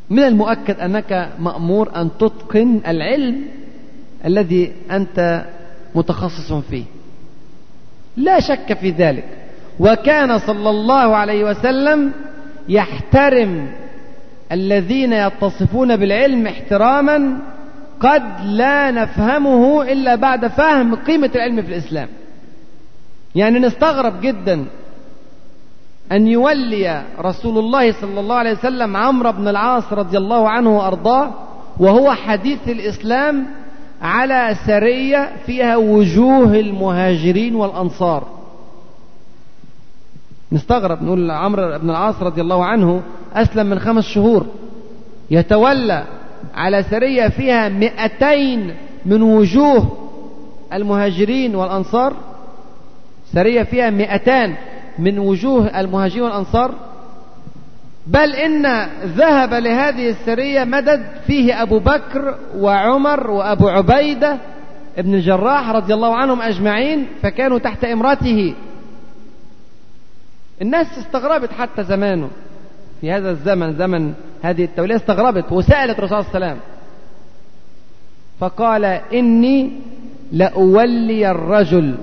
من 0.09 0.23
المؤكد 0.23 0.79
أنك 0.79 1.29
مأمور 1.39 1.91
أن 1.95 2.09
تتقن 2.19 2.81
العلم 2.87 3.41
الذي 4.25 4.73
أنت 4.91 5.45
متخصص 5.95 6.53
فيه. 6.53 6.83
لا 8.17 8.39
شك 8.39 8.73
في 8.73 8.89
ذلك. 8.89 9.25
وكان 9.79 10.39
صلى 10.39 10.69
الله 10.69 11.15
عليه 11.15 11.43
وسلم 11.43 12.11
يحترم 12.69 13.71
الذين 14.51 15.13
يتصفون 15.13 15.95
بالعلم 15.95 16.47
احتراما 16.47 17.37
قد 17.99 18.23
لا 18.43 18.91
نفهمه 18.91 19.91
إلا 19.91 20.15
بعد 20.15 20.47
فهم 20.47 20.95
قيمة 20.95 21.31
العلم 21.35 21.61
في 21.61 21.69
الإسلام. 21.69 22.07
يعني 23.35 23.59
نستغرب 23.59 24.21
جدا 24.21 24.65
أن 26.11 26.27
يولي 26.27 27.03
رسول 27.19 27.57
الله 27.57 27.91
صلى 27.91 28.19
الله 28.19 28.35
عليه 28.35 28.51
وسلم 28.51 28.97
عمرو 28.97 29.31
بن 29.31 29.47
العاص 29.47 29.93
رضي 29.93 30.17
الله 30.17 30.49
عنه 30.49 30.77
وأرضاه 30.77 31.31
وهو 31.79 32.13
حديث 32.13 32.67
الإسلام 32.67 33.47
على 34.01 34.55
سرية 34.67 35.31
فيها 35.45 35.77
وجوه 35.77 36.55
المهاجرين 36.55 37.55
والأنصار. 37.55 38.27
نستغرب 40.51 41.03
نقول 41.03 41.31
عمرو 41.31 41.79
بن 41.79 41.89
العاص 41.89 42.15
رضي 42.21 42.41
الله 42.41 42.65
عنه 42.65 43.01
أسلم 43.33 43.65
من 43.65 43.79
خمس 43.79 44.05
شهور. 44.05 44.45
يتولى 45.31 46.03
على 46.55 46.83
سرية 46.83 47.27
فيها 47.27 47.69
مئتين 47.69 48.75
من 49.05 49.21
وجوه 49.21 49.97
المهاجرين 50.73 51.55
والأنصار. 51.55 52.13
سرية 53.33 53.63
فيها 53.63 53.89
مئتان 53.89 54.55
من 54.99 55.19
وجوه 55.19 55.79
المهاجرين 55.79 56.23
والأنصار. 56.23 56.75
بل 58.07 58.35
إن 58.35 58.87
ذهب 59.05 59.53
لهذه 59.53 60.09
السرية 60.09 60.63
مدد 60.63 61.05
فيه 61.27 61.61
أبو 61.61 61.79
بكر 61.79 62.37
وعمر 62.57 63.31
وأبو 63.31 63.67
عبيدة 63.69 64.37
ابن 64.97 65.13
الجراح 65.13 65.69
رضي 65.69 65.93
الله 65.93 66.15
عنهم 66.15 66.41
أجمعين 66.41 67.07
فكانوا 67.21 67.59
تحت 67.59 67.85
إمرته 67.85 68.53
الناس 70.61 70.87
استغربت 70.97 71.51
حتى 71.51 71.83
زمانه. 71.83 72.29
في 73.01 73.11
هذا 73.11 73.31
الزمن 73.31 73.73
زمن 73.73 74.13
هذه 74.41 74.63
التولية 74.63 74.95
استغربت 74.95 75.51
وسألت 75.51 75.99
الرسول 75.99 76.17
الله 76.17 76.29
وسلم. 76.29 76.57
فقال 78.39 78.85
إني 78.85 79.71
لأولي 80.31 81.31
الرجل. 81.31 81.95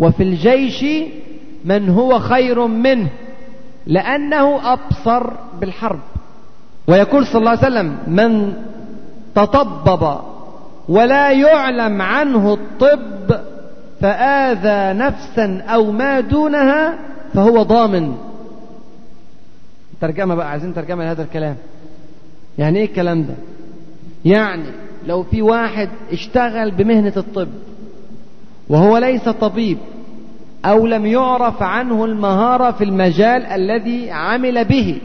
وفي 0.00 0.22
الجيش 0.22 0.84
من 1.64 1.88
هو 1.88 2.18
خير 2.18 2.66
منه 2.66 3.08
لأنه 3.86 4.72
أبصر 4.72 5.30
بالحرب. 5.60 6.00
ويقول 6.88 7.26
صلى 7.26 7.38
الله 7.38 7.50
عليه 7.50 7.58
وسلم 7.60 7.98
من 8.06 8.52
تطبب 9.34 10.18
ولا 10.88 11.30
يعلم 11.32 12.02
عنه 12.02 12.52
الطب 12.54 13.40
فآذى 14.00 14.98
نفسا 14.98 15.62
أو 15.68 15.90
ما 15.92 16.20
دونها 16.20 16.98
فهو 17.34 17.62
ضامن. 17.62 18.16
ترجمة 20.00 20.34
بقى 20.34 20.50
عايزين 20.50 20.74
ترجمة 20.74 21.04
لهذا 21.04 21.22
الكلام. 21.22 21.56
يعني 22.58 22.78
إيه 22.78 22.84
الكلام 22.84 23.22
ده؟ 23.22 23.34
يعني 24.24 24.64
لو 25.06 25.22
في 25.22 25.42
واحد 25.42 25.88
اشتغل 26.12 26.70
بمهنة 26.70 27.12
الطب 27.16 27.48
وهو 28.68 28.98
ليس 28.98 29.28
طبيب 29.28 29.78
أو 30.64 30.86
لم 30.86 31.06
يعرف 31.06 31.62
عنه 31.62 32.04
المهارة 32.04 32.70
في 32.70 32.84
المجال 32.84 33.46
الذي 33.46 34.10
عمل 34.10 34.64
به. 34.64 34.98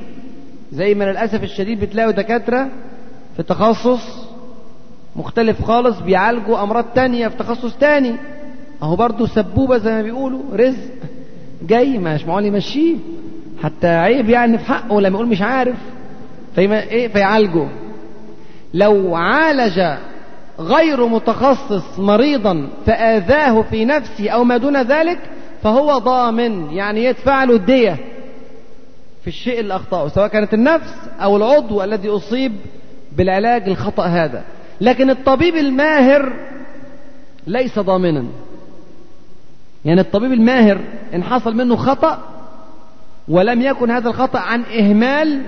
زي 0.71 0.93
ما 0.93 1.03
للأسف 1.03 1.43
الشديد 1.43 1.79
بتلاقوا 1.79 2.11
دكاترة 2.11 2.69
في 3.37 3.43
تخصص 3.43 4.27
مختلف 5.15 5.61
خالص 5.61 5.99
بيعالجوا 5.99 6.63
أمراض 6.63 6.85
تانية 6.95 7.27
في 7.27 7.37
تخصص 7.37 7.75
تاني. 7.77 8.15
أهو 8.83 8.95
برضه 8.95 9.27
سبوبة 9.27 9.77
زي 9.77 9.91
ما 9.91 10.01
بيقولوا 10.01 10.41
رزق 10.53 10.91
جاي 11.67 11.97
مش 11.97 12.25
معقول 12.25 12.45
يمشيه 12.45 12.95
حتى 13.63 13.87
عيب 13.87 14.29
يعني 14.29 14.57
في 14.57 14.65
حقه 14.65 15.01
لما 15.01 15.15
يقول 15.15 15.27
مش 15.27 15.41
عارف 15.41 15.75
فيما 16.55 16.83
إيه؟ 16.83 17.07
فيعالجه. 17.07 17.67
لو 18.73 19.15
عالج 19.15 19.81
غير 20.61 21.05
متخصص 21.05 21.99
مريضا 21.99 22.67
فآذاه 22.85 23.61
في 23.61 23.85
نفسه 23.85 24.29
أو 24.29 24.43
ما 24.43 24.57
دون 24.57 24.81
ذلك 24.81 25.19
فهو 25.63 25.97
ضامن 25.97 26.71
يعني 26.71 27.03
يدفع 27.03 27.43
له 27.43 27.55
الدية 27.55 27.97
في 29.21 29.27
الشيء 29.27 29.59
اللي 29.59 29.75
أخطأه 29.75 30.07
سواء 30.07 30.27
كانت 30.27 30.53
النفس 30.53 30.93
أو 31.19 31.37
العضو 31.37 31.83
الذي 31.83 32.09
أصيب 32.09 32.55
بالعلاج 33.17 33.69
الخطأ 33.69 34.05
هذا. 34.05 34.43
لكن 34.81 35.09
الطبيب 35.09 35.55
الماهر 35.55 36.33
ليس 37.47 37.79
ضامنا. 37.79 38.25
يعني 39.85 40.01
الطبيب 40.01 40.33
الماهر 40.33 40.79
إن 41.13 41.23
حصل 41.23 41.55
منه 41.55 41.75
خطأ 41.75 42.19
ولم 43.27 43.61
يكن 43.61 43.91
هذا 43.91 44.09
الخطأ 44.09 44.39
عن 44.39 44.63
إهمال 44.63 45.41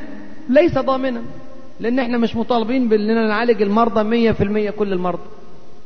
ليس 0.49 0.77
ضامنا. 0.77 1.21
لأن 1.83 1.99
إحنا 1.99 2.17
مش 2.17 2.35
مطالبين 2.35 2.89
بأننا 2.89 3.27
نعالج 3.27 3.61
المرضى 3.61 4.03
مية 4.03 4.31
في 4.31 4.43
المية 4.43 4.69
كل 4.69 4.93
المرضى 4.93 5.21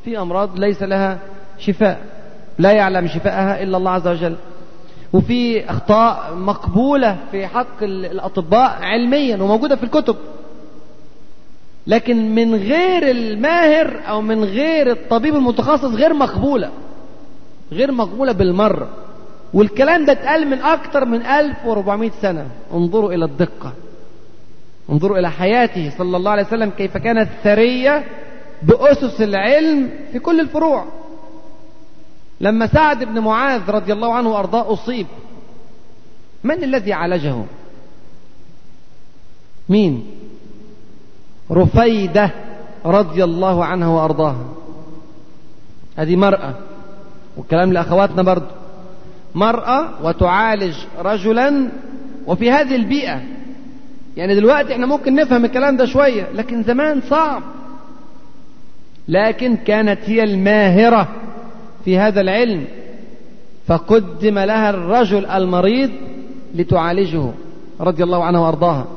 في 0.06 0.20
أمراض 0.20 0.60
ليس 0.60 0.84
لها 0.84 1.20
شفاء. 1.60 2.00
لا 2.60 2.72
يعلم 2.72 3.08
شفاءها 3.08 3.64
إلا 3.64 3.78
الله 3.78 3.92
عز 3.92 4.08
وجل. 4.08 4.36
وفي 5.14 5.70
أخطاء 5.70 6.36
مقبولة 6.36 7.18
في 7.32 7.48
حق 7.48 7.84
الأطباء 7.84 8.78
علميا 8.82 9.38
وموجودة 9.44 9.76
في 9.76 9.84
الكتب. 9.84 10.16
لكن 11.88 12.36
من 12.36 12.56
غير 12.56 13.12
الماهر 13.12 14.00
أو 14.08 14.22
من 14.22 14.44
غير 14.44 14.92
الطبيب 14.92 15.36
المتخصص 15.36 15.94
غير 15.94 16.14
مقبولة. 16.14 16.70
غير 17.72 17.92
مقبولة 17.92 18.32
بالمرة. 18.32 18.88
والكلام 19.54 20.06
ده 20.06 20.12
اتقال 20.14 20.48
من 20.48 20.62
أكثر 20.62 21.06
من 21.06 21.22
1400 21.26 22.12
سنة. 22.22 22.48
انظروا 22.74 23.14
إلى 23.14 23.26
الدقة. 23.26 23.74
انظروا 24.90 25.18
إلى 25.18 25.32
حياته 25.32 25.92
صلى 25.98 26.18
الله 26.18 26.32
عليه 26.32 26.44
وسلم 26.44 26.70
كيف 26.70 26.98
كانت 26.98 27.30
ثرية 27.44 28.04
بأسس 28.62 29.22
العلم 29.22 29.90
في 30.12 30.20
كل 30.20 30.40
الفروع. 30.40 30.86
لما 32.42 32.68
سعد 32.68 33.04
بن 33.04 33.20
معاذ 33.20 33.70
رضي 33.70 33.94
الله 33.94 34.14
عنه 34.14 34.30
وأرضاه 34.30 34.74
أصيب 34.74 35.08
من 36.44 36.64
الذي 36.64 36.94
عالجه؟ 36.94 37.36
مين؟ 39.70 40.06
رفيدة 41.52 42.32
رضي 42.86 43.24
الله 43.24 43.66
عنها 43.66 43.88
وأرضاها 43.88 44.46
هذه 45.98 46.16
مرأة 46.16 46.54
والكلام 47.38 47.74
لأخواتنا 47.74 48.22
برضو. 48.22 48.46
مرأة 49.36 50.06
وتعالج 50.06 50.76
رجلا 51.00 51.70
وفي 52.28 52.52
هذه 52.52 52.76
البيئة 52.76 53.37
يعني 54.18 54.36
دلوقتي 54.36 54.74
إحنا 54.74 54.86
ممكن 54.86 55.16
نفهم 55.16 55.46
الكلام 55.46 55.78
ده 55.78 55.86
شوية 55.86 56.28
لكن 56.36 56.64
زمان 56.64 57.02
صعب. 57.02 57.44
لكن 59.08 59.56
كانت 59.56 60.00
هي 60.06 60.24
الماهرة 60.24 61.08
في 61.86 61.98
هذا 61.98 62.22
العلم 62.22 62.66
فقدم 63.68 64.40
لها 64.40 64.70
الرجل 64.70 65.26
المريض 65.26 65.90
لتعالجه 66.56 67.32
رضي 67.80 68.04
الله 68.04 68.24
عنها 68.24 68.40
وأرضاها. 68.42 68.88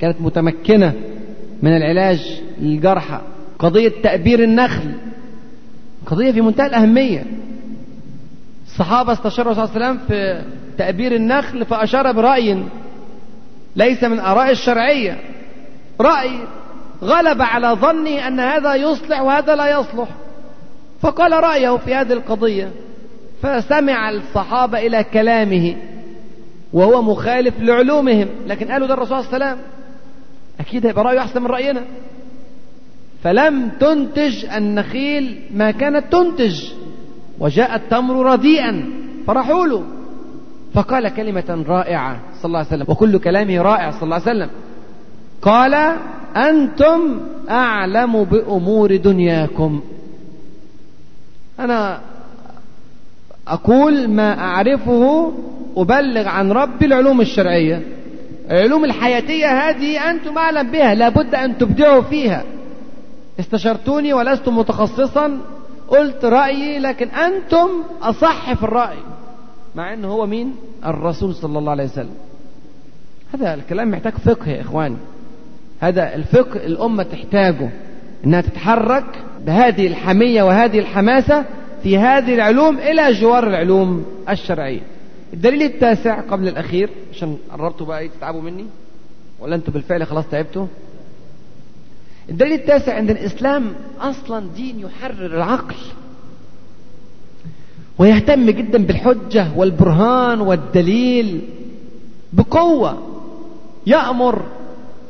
كانت 0.00 0.20
متمكنة 0.20 0.92
من 1.62 1.76
العلاج 1.76 2.40
للجرحى. 2.60 3.20
قضية 3.58 3.92
تأبير 4.02 4.44
النخل 4.44 4.92
قضية 6.06 6.32
في 6.32 6.40
منتهى 6.40 6.66
الأهمية. 6.66 7.24
الصحابة 8.66 9.12
استشاروا 9.12 9.54
صلى 9.54 9.64
الله 9.64 9.74
عليه 9.74 9.86
وسلم 9.86 10.06
في 10.08 10.42
تأبير 10.78 11.14
النخل 11.14 11.64
فأشار 11.64 12.12
برأي 12.12 12.64
ليس 13.76 14.04
من 14.04 14.20
آراء 14.20 14.50
الشرعية. 14.50 15.18
رأي 16.00 16.30
غلب 17.02 17.42
على 17.42 17.68
ظني 17.68 18.28
أن 18.28 18.40
هذا 18.40 18.74
يصلح 18.74 19.20
وهذا 19.20 19.56
لا 19.56 19.80
يصلح. 19.80 20.08
فقال 21.02 21.32
رأيه 21.32 21.76
في 21.76 21.94
هذه 21.94 22.12
القضية 22.12 22.70
فسمع 23.42 24.10
الصحابة 24.10 24.78
إلى 24.78 25.04
كلامه 25.04 25.76
وهو 26.72 27.02
مخالف 27.02 27.54
لعلومهم. 27.60 28.28
لكن 28.46 28.72
قالوا 28.72 28.86
ده 28.86 28.94
الرسول 28.94 29.16
عليه 29.16 29.28
وسلم. 29.28 29.58
أكيد 30.60 30.86
هيبقى 30.86 31.04
رأيه 31.04 31.18
أحسن 31.18 31.42
من 31.42 31.46
رأينا. 31.46 31.82
فلم 33.24 33.70
تنتج 33.80 34.44
النخيل 34.44 35.42
ما 35.54 35.70
كانت 35.70 36.12
تنتج 36.12 36.64
وجاء 37.38 37.76
التمر 37.76 38.32
رديئا 38.32 38.84
فرحوا 39.26 39.66
له. 39.66 39.84
فقال 40.74 41.08
كلمة 41.08 41.64
رائعة 41.68 42.20
صلى 42.34 42.44
الله 42.44 42.58
عليه 42.58 42.68
وسلم 42.68 42.86
وكل 42.88 43.18
كلامه 43.18 43.62
رائع 43.62 43.90
صلى 43.90 44.02
الله 44.02 44.14
عليه 44.14 44.30
وسلم. 44.30 44.50
قال 45.42 45.96
أنتم 46.36 47.20
أعلم 47.50 48.24
بأمور 48.24 48.96
دنياكم. 48.96 49.80
أنا 51.60 52.00
أقول 53.48 54.08
ما 54.08 54.38
أعرفه 54.38 55.32
أبلغ 55.76 56.28
عن 56.28 56.52
ربي 56.52 56.86
العلوم 56.86 57.20
الشرعية. 57.20 57.82
العلوم 58.50 58.84
الحياتية 58.84 59.46
هذه 59.46 60.10
أنتم 60.10 60.38
أعلم 60.38 60.70
بها 60.70 60.94
لابد 60.94 61.34
أن 61.34 61.58
تبدعوا 61.58 62.02
فيها. 62.02 62.44
استشرتوني 63.40 64.12
ولست 64.12 64.48
متخصصا 64.48 65.38
قلت 65.88 66.24
رأيي 66.24 66.78
لكن 66.78 67.08
أنتم 67.08 67.68
أصح 68.02 68.52
في 68.54 68.62
الرأي. 68.62 68.98
مع 69.74 69.94
أنه 69.94 70.08
هو 70.08 70.26
مين؟ 70.26 70.54
الرسول 70.86 71.34
صلى 71.34 71.58
الله 71.58 71.70
عليه 71.70 71.84
وسلم. 71.84 72.14
هذا 73.34 73.54
الكلام 73.54 73.90
محتاج 73.90 74.12
فقه 74.12 74.50
يا 74.50 74.60
إخواني. 74.60 74.96
هذا 75.80 76.14
الفقه 76.14 76.66
الأمة 76.66 77.02
تحتاجه 77.02 77.70
أنها 78.24 78.40
تتحرك 78.40 79.24
بهذه 79.46 79.86
الحمية 79.86 80.42
وهذه 80.42 80.78
الحماسة 80.78 81.44
في 81.82 81.98
هذه 81.98 82.34
العلوم 82.34 82.78
إلى 82.78 83.12
جوار 83.12 83.46
العلوم 83.46 84.04
الشرعية. 84.28 84.80
الدليل 85.32 85.62
التاسع 85.62 86.20
قبل 86.20 86.48
الأخير 86.48 86.90
عشان 87.12 87.36
قربتوا 87.50 87.86
بقى 87.86 88.08
تتعبوا 88.08 88.42
مني؟ 88.42 88.66
ولا 89.40 89.54
أنتوا 89.56 89.72
بالفعل 89.72 90.06
خلاص 90.06 90.24
تعبتوا؟ 90.28 90.66
الدليل 92.30 92.52
التاسع 92.52 92.98
أن 92.98 93.10
الإسلام 93.10 93.72
أصلا 94.00 94.46
دين 94.56 94.80
يحرر 94.80 95.26
العقل. 95.26 95.74
ويهتم 98.00 98.50
جدا 98.50 98.78
بالحجة 98.86 99.46
والبرهان 99.56 100.40
والدليل 100.40 101.40
بقوة 102.32 102.98
يأمر 103.86 104.42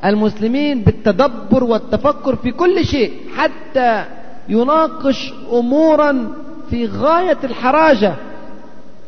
المسلمين 0.05 0.81
بالتدبر 0.83 1.65
والتفكر 1.65 2.37
في 2.37 2.51
كل 2.51 2.85
شيء 2.85 3.13
حتى 3.37 4.05
يناقش 4.49 5.33
امورا 5.53 6.33
في 6.71 6.87
غاية 6.87 7.39
الحراجة 7.45 8.15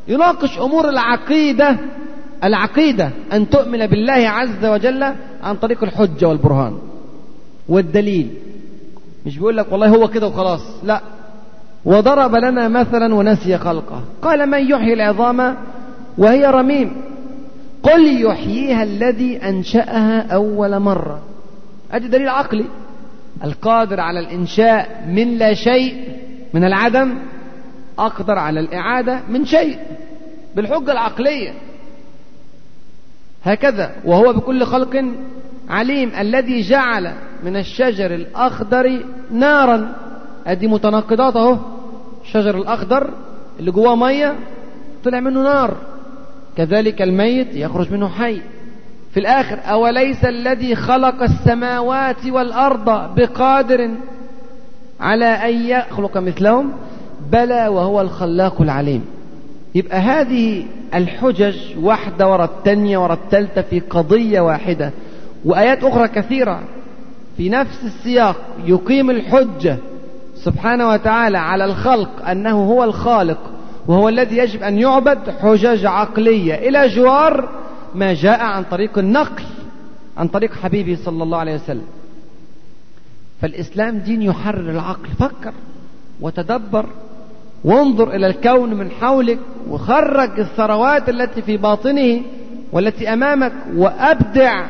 يناقش 0.08 0.58
أمور 0.58 0.88
العقيدة 0.88 1.76
العقيدة 2.44 3.10
أن 3.32 3.50
تؤمن 3.50 3.86
بالله 3.86 4.28
عز 4.28 4.64
وجل 4.64 5.02
عن 5.42 5.56
طريق 5.56 5.82
الحجة 5.84 6.28
والبرهان 6.28 6.78
والدليل. 7.68 8.28
مش 9.26 9.38
بيقول 9.38 9.56
لك 9.56 9.72
والله 9.72 9.88
هو 9.88 10.08
كده 10.08 10.26
وخلاص 10.26 10.60
لا. 10.84 11.00
وضرب 11.84 12.34
لنا 12.34 12.68
مثلا 12.68 13.14
ونسي 13.14 13.58
خلقه. 13.58 14.04
قال 14.22 14.50
من 14.50 14.70
يحيي 14.70 14.92
العظام 14.92 15.56
وهي 16.18 16.46
رميم. 16.46 16.96
قل 17.82 18.22
يحييها 18.22 18.82
الذي 18.82 19.36
أنشأها 19.36 20.34
أول 20.34 20.78
مرة. 20.78 21.22
ادي 21.92 22.08
دليل 22.08 22.28
عقلي. 22.28 22.64
القادر 23.44 24.00
على 24.00 24.20
الإنشاء 24.20 25.04
من 25.08 25.38
لا 25.38 25.54
شيء 25.54 26.08
من 26.54 26.64
العدم 26.64 27.14
أقدر 27.98 28.38
على 28.38 28.60
الإعادة 28.60 29.20
من 29.28 29.44
شيء. 29.44 29.78
بالحجة 30.56 30.92
العقلية. 30.92 31.52
هكذا 33.44 33.90
وهو 34.04 34.32
بكل 34.32 34.64
خلق 34.64 35.04
عليم 35.68 36.12
الذي 36.18 36.60
جعل 36.60 37.12
من 37.44 37.56
الشجر 37.56 38.14
الأخضر 38.14 39.04
نارا. 39.30 39.94
أدي 40.46 40.66
متناقضات 40.66 41.36
أهو 41.36 41.58
الشجر 42.24 42.58
الأخضر 42.58 43.10
اللي 43.60 43.70
جواه 43.70 43.96
مية 43.96 44.34
طلع 45.04 45.20
منه 45.20 45.42
نار. 45.42 45.76
كذلك 46.56 47.02
الميت 47.02 47.54
يخرج 47.54 47.92
منه 47.92 48.08
حي. 48.08 48.40
في 49.12 49.20
الآخر 49.20 49.58
أوليس 49.70 50.24
الذي 50.24 50.74
خلق 50.74 51.22
السماوات 51.22 52.26
والأرض 52.26 53.14
بقادر 53.14 53.90
على 55.00 55.24
أن 55.24 55.66
يخلق 55.66 56.18
مثلهم؟ 56.18 56.72
بلى 57.32 57.68
وهو 57.68 58.00
الخلاق 58.00 58.62
العليم. 58.62 59.04
يبقى 59.74 59.98
هذه 59.98 60.64
الحجج 60.94 61.56
واحدة 61.80 62.28
ورا 62.28 62.44
الثانية 62.44 62.98
ورا 62.98 63.14
الثالثة 63.14 63.62
في 63.62 63.80
قضية 63.80 64.40
واحدة. 64.40 64.90
وآيات 65.44 65.84
أخرى 65.84 66.08
كثيرة. 66.08 66.60
في 67.36 67.48
نفس 67.48 67.84
السياق 67.84 68.36
يقيم 68.66 69.10
الحجة 69.10 69.76
سبحانه 70.44 70.88
وتعالى 70.88 71.38
على 71.38 71.64
الخلق 71.64 72.28
أنه 72.28 72.64
هو 72.64 72.84
الخالق 72.84 73.38
وهو 73.86 74.08
الذي 74.08 74.36
يجب 74.36 74.62
أن 74.62 74.78
يعبد 74.78 75.30
حجج 75.40 75.86
عقلية 75.86 76.54
إلى 76.54 76.88
جوار 76.88 77.48
ما 77.94 78.14
جاء 78.14 78.40
عن 78.40 78.62
طريق 78.62 78.98
النقل 78.98 79.42
عن 80.16 80.28
طريق 80.28 80.54
حبيبي 80.54 80.96
صلى 80.96 81.22
الله 81.22 81.38
عليه 81.38 81.54
وسلم. 81.54 81.84
فالإسلام 83.42 83.98
دين 83.98 84.22
يحرر 84.22 84.70
العقل 84.70 85.08
فكر 85.18 85.52
وتدبر 86.20 86.86
وانظر 87.64 88.14
إلى 88.14 88.26
الكون 88.26 88.74
من 88.74 88.90
حولك 88.90 89.38
وخرج 89.68 90.40
الثروات 90.40 91.08
التي 91.08 91.42
في 91.42 91.56
باطنه 91.56 92.22
والتي 92.72 93.12
أمامك 93.12 93.52
وأبدع 93.76 94.66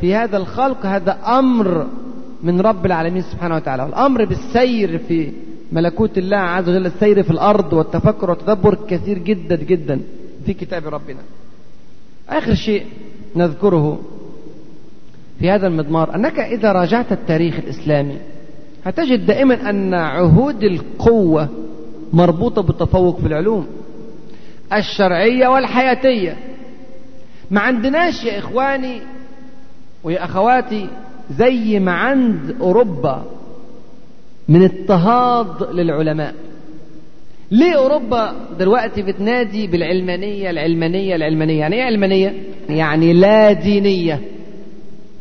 في 0.00 0.14
هذا 0.14 0.36
الخلق 0.36 0.86
هذا 0.86 1.18
أمر 1.26 1.86
من 2.42 2.60
رب 2.60 2.86
العالمين 2.86 3.22
سبحانه 3.22 3.56
وتعالى. 3.56 3.86
الأمر 3.86 4.24
بالسير 4.24 4.98
في 4.98 5.32
ملكوت 5.72 6.18
الله 6.18 6.36
عز 6.36 6.68
وجل 6.68 6.86
السير 6.86 7.22
في 7.22 7.30
الأرض 7.30 7.72
والتفكر 7.72 8.30
والتدبر 8.30 8.78
كثير 8.88 9.18
جدا 9.18 9.56
جدا 9.56 10.00
في 10.46 10.54
كتاب 10.54 10.86
ربنا. 10.86 11.20
آخر 12.28 12.54
شيء 12.54 12.86
نذكره 13.36 14.00
في 15.38 15.50
هذا 15.50 15.66
المضمار 15.66 16.14
أنك 16.14 16.38
إذا 16.38 16.72
راجعت 16.72 17.12
التاريخ 17.12 17.54
الإسلامي 17.58 18.16
هتجد 18.84 19.26
دائما 19.26 19.70
أن 19.70 19.94
عهود 19.94 20.62
القوة 20.62 21.48
مربوطة 22.12 22.62
بالتفوق 22.62 23.20
في 23.20 23.26
العلوم 23.26 23.66
الشرعية 24.72 25.48
والحياتية. 25.48 26.36
ما 27.50 27.60
عندناش 27.60 28.24
يا 28.24 28.38
إخواني 28.38 29.00
ويا 30.04 30.24
أخواتي 30.24 30.88
زي 31.30 31.78
ما 31.78 31.92
عند 31.92 32.56
أوروبا 32.60 33.24
من 34.48 34.62
اضطهاد 34.62 35.74
للعلماء. 35.74 36.34
ليه 37.50 37.76
أوروبا 37.76 38.32
دلوقتي 38.58 39.02
بتنادي 39.02 39.66
بالعلمانية 39.66 40.50
العلمانية 40.50 41.16
العلمانية؟ 41.16 41.58
يعني 41.58 41.76
إيه 41.76 41.82
علمانية؟ 41.82 42.34
يعني 42.68 43.12
لا 43.12 43.52
دينية. 43.52 44.20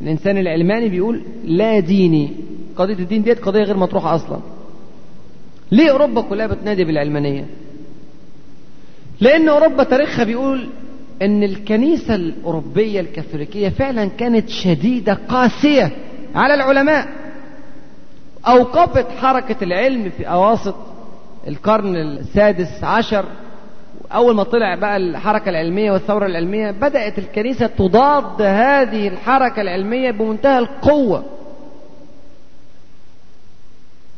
الإنسان 0.01 0.38
العلماني 0.38 0.89
بيقول 0.89 1.21
لا 1.43 1.79
ديني. 1.79 2.29
قضية 2.75 2.93
الدين 2.93 3.23
ديت 3.23 3.39
قضية 3.39 3.63
غير 3.63 3.77
مطروحة 3.77 4.15
أصلا. 4.15 4.39
ليه 5.71 5.91
أوروبا 5.91 6.21
كلها 6.21 6.47
بتنادي 6.47 6.84
بالعلمانية؟ 6.84 7.45
لأن 9.21 9.49
أوروبا 9.49 9.84
تاريخها 9.84 10.23
بيقول 10.23 10.69
أن 11.22 11.44
الكنيسة 11.44 12.15
الأوروبية 12.15 12.99
الكاثوليكية 12.99 13.69
فعلا 13.69 14.06
كانت 14.06 14.49
شديدة 14.49 15.14
قاسية 15.30 15.91
على 16.35 16.53
العلماء. 16.53 17.07
أوقفت 18.48 19.07
حركة 19.11 19.64
العلم 19.64 20.10
في 20.10 20.27
أواسط 20.30 20.76
القرن 21.48 21.95
السادس 21.95 22.84
عشر. 22.84 23.26
أول 24.14 24.35
ما 24.35 24.44
طلع 24.44 24.76
بقى 24.76 24.98
الحركة 24.98 25.49
العلمية 25.49 25.91
والثورة 25.91 26.26
العلمية 26.26 26.72
بدأت 26.72 27.19
الكنيسة 27.19 27.68
تضاد 27.68 28.41
هذه 28.41 29.07
الحركة 29.07 29.61
العلمية 29.61 30.11
بمنتهى 30.11 30.60
القوة. 30.60 31.23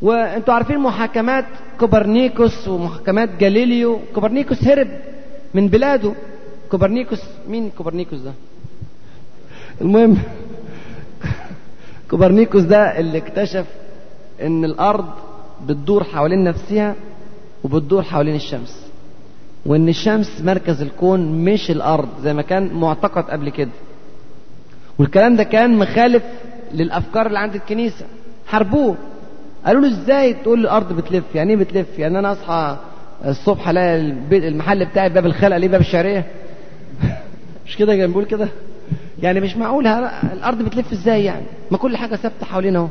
وأنتوا 0.02 0.54
عارفين 0.54 0.80
محاكمات 0.80 1.46
كوبرنيكوس 1.80 2.68
ومحاكمات 2.68 3.30
جاليليو. 3.40 4.00
كوبرنيكوس 4.16 4.64
هرب 4.64 4.88
من 5.54 5.68
بلاده. 5.68 6.14
كوبرنيكوس 6.72 7.22
مين 7.48 7.70
كوبرنيكوس 7.78 8.20
ده؟ 8.20 8.32
المهم 9.82 10.18
كوبرنيكوس 12.10 12.64
ده 12.64 13.00
اللي 13.00 13.18
اكتشف 13.18 13.66
إن 14.42 14.66
الأرض 14.66 15.06
بتدور 15.68 16.04
حوالين 16.04 16.44
نفسها 16.44 16.96
وبتدور 17.64 18.04
حوالين 18.04 18.36
الشمس 18.36 18.86
وإن 19.66 19.90
الشمس 19.90 20.42
مركز 20.42 20.82
الكون 20.82 21.46
مش 21.46 21.72
الأرض 21.72 22.10
زي 22.24 22.34
ما 22.34 22.42
كان 22.42 22.74
معتقد 22.74 23.24
قبل 23.24 23.50
كده. 23.50 23.70
والكلام 25.00 25.36
ده 25.36 25.44
كان 25.44 25.78
مخالف 25.78 26.24
للأفكار 26.74 27.28
اللي 27.28 27.40
عند 27.40 27.56
الكنيسة. 27.56 28.06
حاربوه. 28.48 28.96
قالوا 29.66 29.82
له 29.82 29.88
إزاي 29.88 30.34
تقول 30.34 30.60
الأرض 30.60 30.94
بتلف؟ 30.94 31.24
يعني 31.36 31.50
إيه 31.54 31.58
بتلف؟ 31.58 32.00
يعني 32.00 32.20
أنا 32.20 32.32
أصحى 32.32 32.78
الصبح 33.26 33.70
ألاقي 33.70 33.96
المحل 34.32 34.86
بتاعي 34.86 35.10
باب 35.10 35.26
الخلق 35.26 35.58
ليه 35.58 35.68
باب 35.68 35.82
الشعرية؟ 35.82 36.26
مش 37.66 37.78
كده 37.78 37.96
كان 37.96 38.08
بيقول 38.08 38.26
كده؟ 38.26 38.48
يعني 39.22 39.40
مش 39.40 39.58
معقول 39.58 39.88
الأرض 40.34 40.62
بتلف 40.62 40.92
إزاي 40.92 41.24
يعني؟ 41.24 41.46
ما 41.72 41.78
كل 41.78 41.98
حاجة 41.98 42.16
ثابتة 42.16 42.46
حوالينا 42.46 42.80
أهو. 42.80 42.88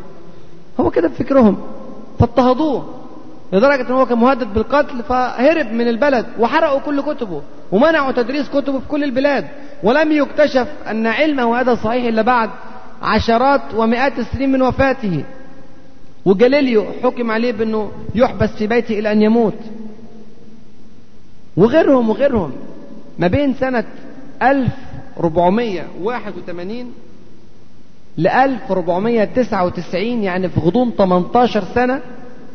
هو 0.81 0.91
كده 0.91 1.09
بفكرهم. 1.09 1.59
فاضطهدوه 2.19 2.95
لدرجة 3.53 3.89
إن 3.89 3.95
هو 3.95 4.07
كان 4.07 4.19
مهدد 4.19 4.55
بالقتل 4.55 5.03
فهرب 5.03 5.73
من 5.73 5.89
البلد 5.89 6.27
وحرقوا 6.39 6.81
كل 6.81 7.01
كتبه 7.03 7.43
ومنعوا 7.73 8.13
تدريس 8.13 8.49
كتبه 8.49 8.79
في 8.79 8.89
كل 8.89 9.05
البلاد. 9.05 9.47
ولم 9.83 10.13
يكتشف 10.13 10.69
أن 10.91 11.07
علمه 11.07 11.61
هذا 11.61 11.75
صحيح 11.75 12.05
إلا 12.05 12.23
بعد 12.23 12.51
عشرات 13.03 13.61
ومئات 13.77 14.19
السنين 14.19 14.53
من 14.53 14.63
وفاته. 14.63 15.25
وجاليليو 16.25 16.85
حكم 17.03 17.31
عليه 17.31 17.53
بأنه 17.53 17.91
يحبس 18.15 18.49
في 18.49 18.67
بيته 18.67 18.99
إلى 18.99 19.13
أن 19.13 19.23
يموت. 19.23 19.59
وغيرهم 21.57 22.11
وغيرهم. 22.11 22.53
ما 23.19 23.27
بين 23.27 23.55
سنة 23.55 23.85
1481 24.43 26.93
ل 28.19 28.29
1499 28.29 30.23
يعني 30.23 30.49
في 30.49 30.61
غضون 30.61 30.93
18 30.99 31.65
سنة 31.75 32.01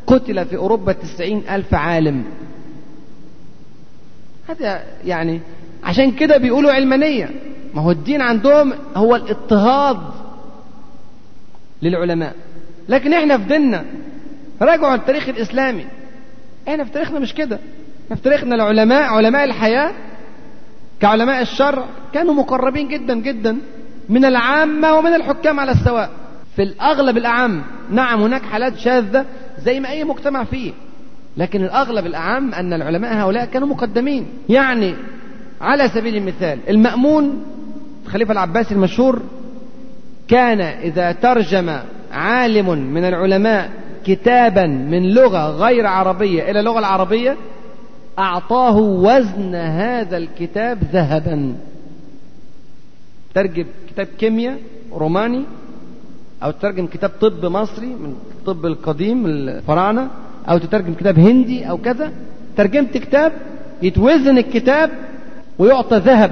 قتل 0.08 0.46
في 0.46 0.56
أوروبا 0.56 0.92
90 0.92 1.44
ألف 1.50 1.74
عالم. 1.74 2.24
هذا 4.50 4.84
يعني 5.06 5.42
عشان 5.84 6.12
كده 6.12 6.38
بيقولوا 6.38 6.72
علمانية. 6.72 7.30
ما 7.74 7.82
هو 7.82 7.92
الدين 7.92 8.22
عندهم 8.22 8.74
هو 8.96 9.16
الاضطهاد 9.16 9.98
للعلماء. 11.82 12.36
لكن 12.90 13.14
إحنا 13.14 13.38
في 13.38 13.44
ديننا 13.44 13.86
راجعوا 14.62 14.96
التاريخ 14.96 15.30
الإسلامي. 15.30 15.86
إحنا 16.68 16.84
في 16.84 16.92
تاريخنا 16.92 17.20
مش 17.20 17.34
كده. 17.34 17.60
إحنا 18.06 18.16
في 18.16 18.22
تاريخنا 18.22 18.56
العلماء 18.56 19.04
علماء 19.04 19.44
الحياة 19.44 19.92
كعلماء 21.04 21.42
الشرع 21.42 21.86
كانوا 22.14 22.34
مقربين 22.34 22.88
جدا 22.88 23.14
جدا 23.14 23.58
من 24.10 24.26
العامة 24.26 24.94
ومن 24.94 25.14
الحكام 25.14 25.60
على 25.60 25.72
السواء. 25.72 26.10
في 26.56 26.64
الأغلب 26.64 27.18
الأعم 27.18 27.64
نعم 27.92 28.22
هناك 28.22 28.42
حالات 28.42 28.78
شاذة 28.78 29.26
زي 29.60 29.80
ما 29.80 29.90
أي 29.90 30.04
مجتمع 30.04 30.44
فيه. 30.44 30.72
لكن 31.38 31.64
الأغلب 31.64 32.06
الأعم 32.06 32.54
أن 32.54 32.74
العلماء 32.74 33.14
هؤلاء 33.14 33.46
كانوا 33.46 33.68
مقدمين. 33.68 34.28
يعني 34.50 34.96
على 35.62 35.90
سبيل 35.90 36.16
المثال 36.16 36.60
المأمون 36.70 37.44
الخليفة 38.06 38.32
العباسي 38.32 38.74
المشهور 38.74 39.22
كان 40.28 40.62
إذا 40.62 41.12
ترجم 41.12 41.78
عالم 42.12 42.70
من 42.94 43.06
العلماء 43.06 43.70
كتابا 44.06 44.66
من 44.68 45.14
لغة 45.14 45.50
غير 45.50 45.88
عربية 45.88 46.52
إلى 46.52 46.60
اللغة 46.60 46.80
العربية 46.80 47.38
أعطاه 48.20 48.78
وزن 48.78 49.56
هذا 49.56 50.18
الكتاب 50.18 50.78
ذهبا. 50.94 51.56
ترجم 53.34 53.66
كتاب 53.90 54.08
كيمياء 54.20 54.60
روماني 54.94 55.44
أو 56.44 56.52
تترجم 56.52 56.88
كتاب 56.88 57.12
طب 57.22 57.46
مصري 57.46 57.88
من 57.88 58.16
الطب 58.32 58.66
القديم 58.66 59.26
الفراعنة 59.26 60.08
أو 60.50 60.58
تترجم 60.58 60.94
كتاب 60.94 61.20
هندي 61.20 61.70
أو 61.70 61.78
كذا. 61.78 62.12
ترجمت 62.58 62.98
كتاب 62.98 63.32
يتوزن 63.82 64.38
الكتاب 64.38 64.90
ويعطى 65.60 65.98
ذهب. 65.98 66.32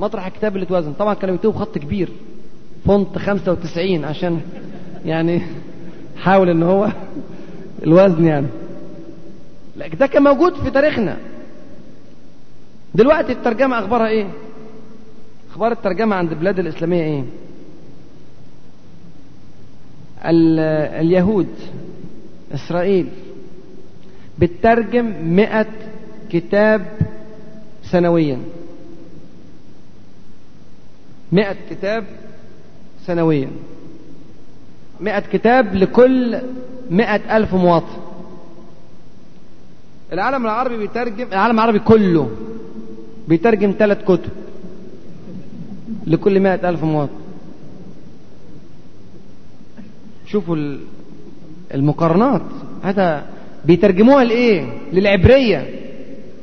مطرح 0.00 0.26
الكتاب 0.26 0.54
اللي 0.54 0.66
اتوزن 0.66 0.92
طبعا 0.92 1.14
كانوا 1.14 1.34
يكتبوا 1.34 1.52
بخط 1.52 1.78
كبير 1.78 2.08
فونت 2.86 3.18
95 3.18 4.04
عشان 4.04 4.40
يعني 5.04 5.42
حاول 6.24 6.48
إن 6.48 6.62
هو 6.62 6.88
الوزن 7.82 8.24
يعني. 8.24 8.46
لكن 9.76 9.98
ده 9.98 10.06
كان 10.06 10.22
موجود 10.22 10.54
في 10.54 10.70
تاريخنا 10.70 11.16
دلوقتي 12.94 13.32
الترجمة 13.32 13.78
أخبارها 13.78 14.08
إيه؟ 14.08 14.26
أخبار 15.50 15.72
الترجمة 15.72 16.16
عند 16.16 16.32
البلاد 16.32 16.58
الإسلامية 16.58 17.02
إيه؟ 17.02 17.24
اليهود 21.00 21.48
إسرائيل 22.54 23.08
بتترجم 24.38 25.12
مئة 25.36 25.66
كتاب 26.30 26.86
سنويا 27.82 28.38
مئة 31.32 31.56
كتاب 31.70 32.04
سنويا 33.06 33.50
مئة 35.00 35.20
كتاب 35.20 35.74
لكل 35.74 36.38
مئة 36.90 37.36
ألف 37.36 37.54
مواطن 37.54 37.96
العالم 40.12 40.44
العربي 40.44 40.76
بيترجم 40.76 41.26
العالم 41.32 41.54
العربي 41.54 41.78
كله 41.78 42.30
بيترجم 43.28 43.74
ثلاث 43.78 44.04
كتب 44.04 44.30
لكل 46.06 46.40
مئة 46.40 46.68
ألف 46.68 46.84
مواطن. 46.84 47.12
شوفوا 50.26 50.56
المقارنات. 51.74 52.42
هذا 52.82 53.26
بيترجموها 53.64 54.24
لإيه؟ 54.24 54.66
للعبرية. 54.92 55.70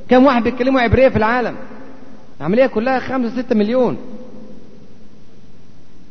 كم 0.10 0.26
واحد 0.26 0.44
بيتكلموا 0.44 0.82
عبرية 0.82 1.10
في 1.10 1.16
العالم. 1.16 1.56
العملية 2.40 2.66
كلها 2.66 3.00
خمسة 3.00 3.42
ستة 3.42 3.56
مليون. 3.56 3.98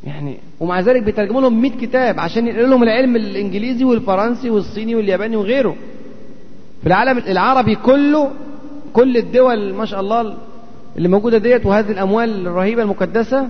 يعني 0.04 0.38
ومع 0.60 0.80
ذلك 0.80 1.02
بيترجموا 1.02 1.40
لهم 1.40 1.62
100 1.62 1.70
كتاب 1.70 2.20
عشان 2.20 2.46
ينقلوا 2.46 2.68
لهم 2.68 2.82
العلم 2.82 3.16
الإنجليزي 3.16 3.84
والفرنسي 3.84 4.50
والصيني 4.50 4.94
والياباني 4.94 5.36
وغيره. 5.36 5.76
في 6.82 6.86
العالم 6.86 7.18
العربي 7.18 7.74
كله 7.74 8.30
كل 8.92 9.16
الدول 9.16 9.74
ما 9.74 9.84
شاء 9.84 10.00
الله 10.00 10.34
اللي 10.96 11.08
موجودة 11.08 11.38
ديت 11.38 11.66
وهذه 11.66 11.90
الأموال 11.90 12.46
الرهيبة 12.46 12.82
المقدسة 12.82 13.48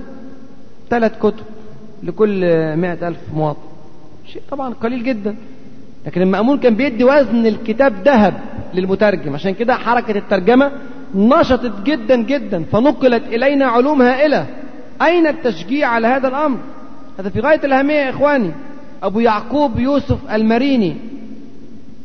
ثلاث 0.90 1.18
كتب 1.18 1.44
لكل 2.02 2.40
مئة 2.76 3.09
ألف 3.09 3.18
مواطن. 3.34 3.59
شيء 4.26 4.42
طبعا 4.50 4.74
قليل 4.74 5.04
جدا. 5.04 5.36
لكن 6.06 6.22
المأمون 6.22 6.59
كان 6.59 6.74
بيدي 6.74 7.04
وزن 7.04 7.46
الكتاب 7.46 7.94
ذهب 8.04 8.34
للمترجم. 8.74 9.34
عشان 9.34 9.54
كده 9.54 9.74
حركة 9.74 10.18
الترجمة 10.18 10.70
نشطت 11.14 11.82
جدا 11.84 12.16
جدا 12.16 12.64
فنقلت 12.64 13.22
إلينا 13.26 13.66
علوم 13.66 14.02
هائلة. 14.02 14.46
أين 15.02 15.26
التشجيع 15.26 15.88
على 15.88 16.06
هذا 16.06 16.28
الأمر؟ 16.28 16.59
هذا 17.18 17.28
في 17.28 17.40
غاية 17.40 17.60
الأهمية 17.64 17.94
يا 17.94 18.10
إخواني. 18.10 18.50
أبو 19.02 19.20
يعقوب 19.20 19.78
يوسف 19.78 20.18
المريني 20.32 20.96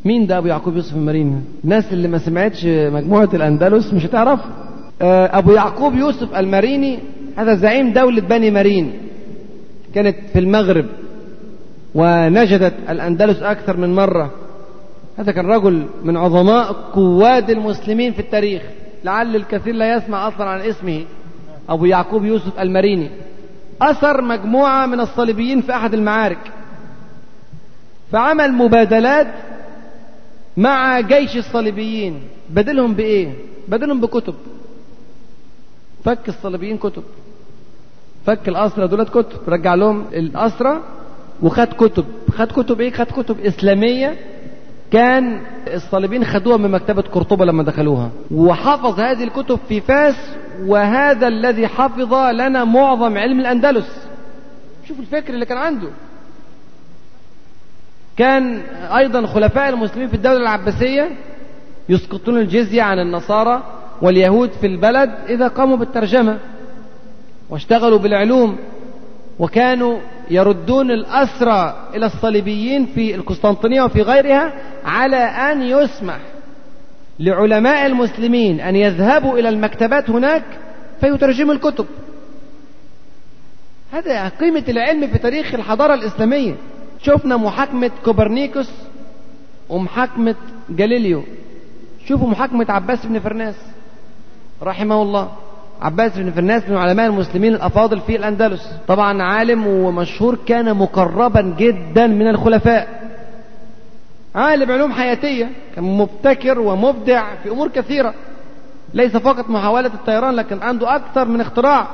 مين 0.07 0.27
ده 0.27 0.37
أبو 0.37 0.47
يعقوب 0.47 0.75
يوسف 0.75 0.95
المريني؟ 0.95 1.41
الناس 1.63 1.93
اللي 1.93 2.07
ما 2.07 2.17
سمعتش 2.17 2.65
مجموعة 2.65 3.29
الأندلس 3.33 3.93
مش 3.93 4.05
هتعرف. 4.05 4.39
أبو 5.01 5.51
يعقوب 5.51 5.95
يوسف 5.95 6.35
المريني 6.35 6.99
هذا 7.37 7.55
زعيم 7.55 7.93
دولة 7.93 8.21
بني 8.21 8.51
مرين. 8.51 8.93
كانت 9.95 10.15
في 10.33 10.39
المغرب 10.39 10.85
ونجدت 11.95 12.73
الأندلس 12.89 13.41
أكثر 13.41 13.77
من 13.77 13.95
مرة. 13.95 14.31
هذا 15.17 15.31
كان 15.31 15.45
رجل 15.45 15.85
من 16.03 16.17
عظماء 16.17 16.71
قواد 16.71 17.49
المسلمين 17.49 18.13
في 18.13 18.19
التاريخ. 18.19 18.61
لعل 19.03 19.35
الكثير 19.35 19.73
لا 19.73 19.95
يسمع 19.95 20.27
أصلا 20.27 20.45
عن 20.45 20.59
اسمه 20.59 21.01
أبو 21.69 21.85
يعقوب 21.85 22.25
يوسف 22.25 22.59
المريني. 22.59 23.09
أثر 23.81 24.21
مجموعة 24.21 24.85
من 24.85 24.99
الصليبيين 24.99 25.61
في 25.61 25.71
أحد 25.71 25.93
المعارك. 25.93 26.51
فعمل 28.11 28.53
مبادلات 28.53 29.27
مع 30.57 30.99
جيش 30.99 31.37
الصليبيين. 31.37 32.21
بدلهم 32.49 32.93
بإيه؟ 32.93 33.33
بدلهم 33.67 34.01
بكتب. 34.01 34.35
فك 36.03 36.29
الصليبيين 36.29 36.77
كتب. 36.77 37.03
فك 38.25 38.49
الأسرى 38.49 38.87
دولت 38.87 39.09
كتب. 39.09 39.39
رجع 39.47 39.75
لهم 39.75 40.05
الأسرى 40.13 40.81
وخد 41.41 41.67
كتب. 41.67 42.05
خد 42.31 42.51
كتب 42.51 42.81
إيه؟ 42.81 42.91
خد 42.91 43.05
كتب 43.05 43.39
إسلامية. 43.39 44.15
كان 44.91 45.41
الصليبيين 45.67 46.25
خدوها 46.25 46.57
من 46.57 46.71
مكتبة 46.71 47.01
قرطبة 47.01 47.45
لما 47.45 47.63
دخلوها. 47.63 48.11
وحفظ 48.31 48.99
هذه 48.99 49.23
الكتب 49.23 49.59
في 49.69 49.81
فاس 49.81 50.15
وهذا 50.65 51.27
الذي 51.27 51.67
حفظ 51.67 52.13
لنا 52.13 52.63
معظم 52.63 53.17
علم 53.17 53.39
الأندلس. 53.39 54.07
شوف 54.87 54.99
الفكر 54.99 55.33
اللي 55.33 55.45
كان 55.45 55.57
عنده. 55.57 55.89
كان 58.17 58.61
أيضا 58.97 59.25
خلفاء 59.25 59.69
المسلمين 59.69 60.07
في 60.07 60.13
الدولة 60.13 60.37
العباسية 60.37 61.09
يسقطون 61.89 62.37
الجزية 62.37 62.81
عن 62.81 62.99
النصارى 62.99 63.63
واليهود 64.01 64.51
في 64.51 64.67
البلد 64.67 65.09
إذا 65.29 65.47
قاموا 65.47 65.77
بالترجمة 65.77 66.39
واشتغلوا 67.49 67.99
بالعلوم 67.99 68.57
وكانوا 69.39 69.99
يردون 70.29 70.91
الأسرى 70.91 71.89
إلى 71.95 72.05
الصليبيين 72.05 72.85
في 72.85 73.15
القسطنطينية 73.15 73.81
وفي 73.81 74.01
غيرها 74.01 74.53
على 74.85 75.17
أن 75.17 75.61
يسمح 75.61 76.19
لعلماء 77.19 77.85
المسلمين 77.85 78.59
أن 78.59 78.75
يذهبوا 78.75 79.39
إلى 79.39 79.49
المكتبات 79.49 80.09
هناك 80.09 80.43
فيترجموا 81.01 81.53
الكتب. 81.53 81.85
هذا 83.91 84.27
قيمة 84.27 84.63
العلم 84.69 85.07
في 85.07 85.17
تاريخ 85.17 85.53
الحضارة 85.53 85.93
الإسلامية. 85.93 86.55
شفنا 87.01 87.37
محاكمة 87.37 87.91
كوبرنيكوس 88.05 88.71
ومحاكمة 89.69 90.35
جاليليو. 90.69 91.23
شوفوا 92.05 92.29
محاكمة 92.29 92.65
عباس 92.69 93.05
بن 93.05 93.19
فرناس. 93.19 93.55
رحمه 94.63 95.01
الله. 95.01 95.31
عباس 95.81 96.17
بن 96.17 96.31
فرناس 96.31 96.69
من 96.69 96.77
علماء 96.77 97.07
المسلمين 97.07 97.53
الأفاضل 97.53 97.99
في 97.99 98.15
الأندلس. 98.15 98.71
طبعا 98.87 99.23
عالم 99.23 99.67
ومشهور 99.67 100.37
كان 100.45 100.77
مقربا 100.77 101.55
جدا 101.57 102.07
من 102.07 102.27
الخلفاء. 102.27 103.11
عالم 104.35 104.71
علوم 104.71 104.91
حياتية. 104.91 105.49
كان 105.75 105.83
مبتكر 105.83 106.59
ومبدع 106.59 107.35
في 107.43 107.49
أمور 107.49 107.67
كثيرة. 107.67 108.13
ليس 108.93 109.17
فقط 109.17 109.49
محاولة 109.49 109.87
الطيران 109.93 110.33
لكن 110.35 110.63
عنده 110.63 110.95
أكثر 110.95 111.25
من 111.25 111.41
اختراع. 111.41 111.87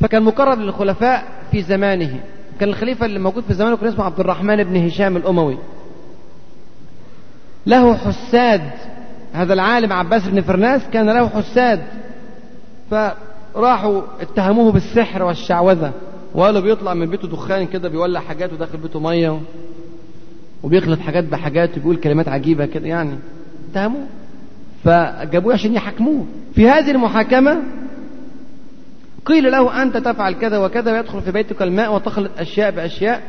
فكان 0.00 0.22
مقرب 0.22 0.58
للخلفاء 0.58 1.24
في 1.50 1.62
زمانه. 1.62 2.20
كان 2.60 2.68
الخليفة 2.68 3.06
اللي 3.06 3.18
موجود 3.18 3.44
في 3.44 3.54
زمانه 3.54 3.76
كان 3.76 3.88
اسمه 3.88 4.04
عبد 4.04 4.20
الرحمن 4.20 4.64
بن 4.64 4.86
هشام 4.86 5.16
الأموي. 5.16 5.58
له 7.66 7.94
حساد 7.94 8.70
هذا 9.32 9.52
العالم 9.52 9.92
عباس 9.92 10.28
بن 10.28 10.40
فرناس 10.40 10.82
كان 10.92 11.06
له 11.06 11.28
حساد. 11.28 11.80
فراحوا 12.90 14.02
اتهموه 14.20 14.72
بالسحر 14.72 15.22
والشعوذة. 15.22 15.92
وقالوا 16.34 16.60
بيطلع 16.60 16.94
من 16.94 17.06
بيته 17.06 17.28
دخان 17.28 17.66
كده 17.66 17.88
بيولع 17.88 18.20
حاجات 18.20 18.52
وداخل 18.52 18.78
بيته 18.78 19.00
مية 19.00 19.40
وبيخلط 20.62 21.00
حاجات 21.00 21.24
بحاجات 21.24 21.70
وبيقول 21.76 21.96
كلمات 21.96 22.28
عجيبة 22.28 22.66
كده 22.66 22.86
يعني. 22.86 23.18
اتهموه. 23.70 24.06
فجابوه 24.84 25.54
عشان 25.54 25.74
يحاكموه. 25.74 26.26
في 26.54 26.68
هذه 26.68 26.90
المحاكمة 26.90 27.62
قيل 29.28 29.52
له 29.52 29.82
أنت 29.82 29.96
تفعل 29.96 30.34
كذا 30.34 30.58
وكذا 30.58 30.92
ويدخل 30.92 31.22
في 31.22 31.32
بيتك 31.32 31.62
الماء 31.62 31.94
وتخلط 31.94 32.30
أشياء 32.38 32.70
بأشياء. 32.70 33.22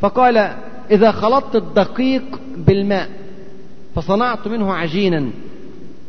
فقال 0.00 0.50
إذا 0.90 1.10
خلطت 1.12 1.56
الدقيق 1.56 2.40
بالماء 2.56 3.08
فصنعت 3.94 4.48
منه 4.48 4.74
عجينا 4.74 5.30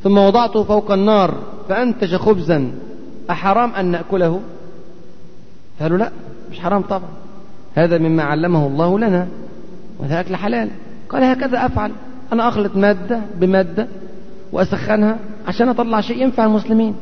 ثم 0.04 0.18
وضعته 0.18 0.64
فوق 0.64 0.92
النار 0.92 1.36
فأنتج 1.70 2.16
خبزا. 2.16 2.72
أحرام 3.30 3.72
أن 3.74 3.86
نأكله؟ 3.86 4.42
قالوا 5.82 5.98
لا 5.98 6.12
مش 6.52 6.60
حرام 6.60 6.82
طبعا. 6.82 7.10
هذا 7.76 7.98
مما 7.98 8.24
علمه 8.24 8.68
الله 8.68 9.00
لنا 9.00 9.28
وهذا 10.00 10.20
أكل 10.20 10.36
حلال. 10.36 10.70
قال 11.10 11.24
هكذا 11.24 11.66
أفعل. 11.66 11.92
أنا 12.34 12.48
أخلط 12.48 12.76
مادة 12.76 13.22
بمادة 13.36 13.88
وأسخنها 14.52 15.18
عشان 15.48 15.70
أطلع 15.70 16.02
شيء 16.02 16.22
ينفع 16.22 16.46
المسلمين. 16.46 16.96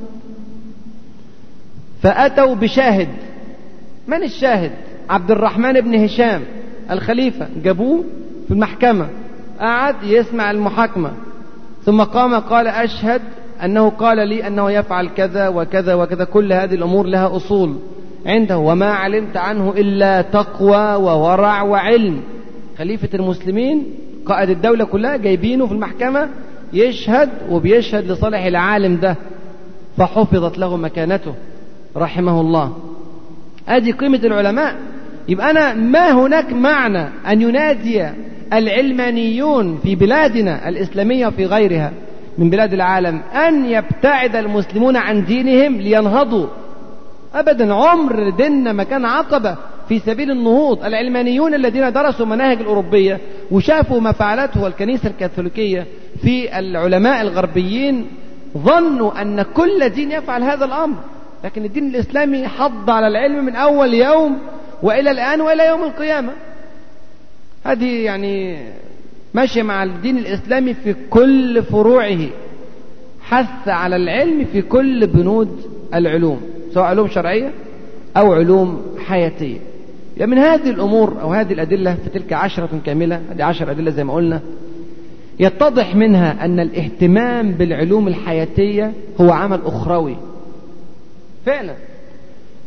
فأتوا 2.01 2.55
بشاهد. 2.55 3.07
من 4.07 4.23
الشاهد؟ 4.23 4.71
عبد 5.09 5.31
الرحمن 5.31 5.73
بن 5.73 6.03
هشام 6.03 6.41
الخليفة. 6.91 7.47
جابوه 7.63 8.03
في 8.47 8.53
المحكمة. 8.53 9.07
قعد 9.59 9.95
يسمع 10.03 10.51
المحاكمة. 10.51 11.11
ثم 11.83 12.01
قام 12.01 12.35
قال 12.35 12.67
أشهد 12.67 13.21
أنه 13.63 13.89
قال 13.89 14.27
لي 14.27 14.47
أنه 14.47 14.71
يفعل 14.71 15.09
كذا 15.17 15.47
وكذا 15.47 15.93
وكذا. 15.93 16.23
كل 16.23 16.53
هذه 16.53 16.73
الأمور 16.73 17.05
لها 17.05 17.35
أصول. 17.35 17.75
عنده 18.25 18.57
وما 18.57 18.89
علمت 18.89 19.37
عنه 19.37 19.73
إلا 19.77 20.21
تقوى 20.21 20.95
وورع 20.95 21.61
وعلم. 21.61 22.21
خليفة 22.77 23.09
المسلمين 23.13 23.83
قائد 24.25 24.49
الدولة 24.49 24.85
كلها 24.85 25.17
جايبينه 25.17 25.65
في 25.65 25.73
المحكمة 25.73 26.29
يشهد 26.73 27.29
وبيشهد 27.49 28.11
لصالح 28.11 28.45
العالم 28.45 28.95
ده. 28.95 29.15
فحفظت 29.97 30.57
له 30.57 30.77
مكانته. 30.77 31.33
رحمه 31.97 32.41
الله 32.41 32.77
ادي 33.67 33.91
قيمة 33.91 34.19
العلماء. 34.23 34.75
يبقى 35.29 35.51
أنا 35.51 35.73
ما 35.73 36.11
هناك 36.11 36.53
معنى 36.53 37.09
أن 37.27 37.41
ينادي 37.41 38.09
العلمانيون 38.53 39.79
في 39.83 39.95
بلادنا 39.95 40.69
الإسلامية 40.69 41.27
وفي 41.27 41.45
غيرها 41.45 41.91
من 42.37 42.49
بلاد 42.49 42.73
العالم 42.73 43.21
أن 43.33 43.65
يبتعد 43.65 44.35
المسلمون 44.35 44.97
عن 44.97 45.25
دينهم 45.25 45.75
لينهضوا. 45.75 46.47
أبدا 47.33 47.73
عمر 47.73 48.29
ديننا 48.29 48.73
ما 48.73 48.83
كان 48.83 49.05
عقبة 49.05 49.55
في 49.89 49.99
سبيل 49.99 50.31
النهوض. 50.31 50.85
العلمانيون 50.85 51.53
الذين 51.53 51.91
درسوا 51.91 52.25
مناهج 52.25 52.59
الأوروبية 52.59 53.19
وشافوا 53.51 53.99
ما 54.01 54.11
فعلته 54.11 54.67
الكنيسة 54.67 55.09
الكاثوليكية 55.09 55.85
في 56.21 56.59
العلماء 56.59 57.21
الغربيين 57.21 58.05
ظنوا 58.57 59.21
أن 59.21 59.41
كل 59.41 59.89
دين 59.89 60.11
يفعل 60.11 60.43
هذا 60.43 60.65
الأمر. 60.65 60.97
لكن 61.43 61.65
الدين 61.65 61.87
الإسلامي 61.87 62.47
حض 62.47 62.89
على 62.89 63.07
العلم 63.07 63.45
من 63.45 63.55
أول 63.55 63.93
يوم 63.93 64.37
وإلى 64.83 65.11
الآن 65.11 65.41
وإلى 65.41 65.67
يوم 65.67 65.83
القيامة. 65.83 66.31
هذه 67.63 68.03
يعني 68.03 68.57
ماشية 69.33 69.63
مع 69.63 69.83
الدين 69.83 70.17
الإسلامي 70.17 70.73
في 70.73 70.95
كل 71.09 71.63
فروعه 71.63 72.19
حث 73.21 73.67
على 73.67 73.95
العلم 73.95 74.45
في 74.45 74.61
كل 74.61 75.07
بنود 75.07 75.61
العلوم 75.93 76.41
سواء 76.73 76.85
علوم 76.85 77.07
شرعية 77.07 77.51
أو 78.17 78.33
علوم 78.33 78.81
حياتية. 79.05 79.57
يعني 80.17 80.31
من 80.31 80.37
هذه 80.37 80.69
الأمور 80.69 81.21
أو 81.21 81.33
هذه 81.33 81.53
الأدلة 81.53 81.97
في 82.03 82.19
تلك 82.19 82.33
عشرة 82.33 82.69
كاملة 82.85 83.21
هذه 83.31 83.43
عشر 83.43 83.71
أدلة 83.71 83.91
زي 83.91 84.03
ما 84.03 84.13
قلنا 84.13 84.41
يتضح 85.39 85.95
منها 85.95 86.45
أن 86.45 86.59
الاهتمام 86.59 87.51
بالعلوم 87.51 88.07
الحياتية 88.07 88.93
هو 89.21 89.31
عمل 89.31 89.59
أخروي. 89.65 90.15
فعلا 91.49 91.73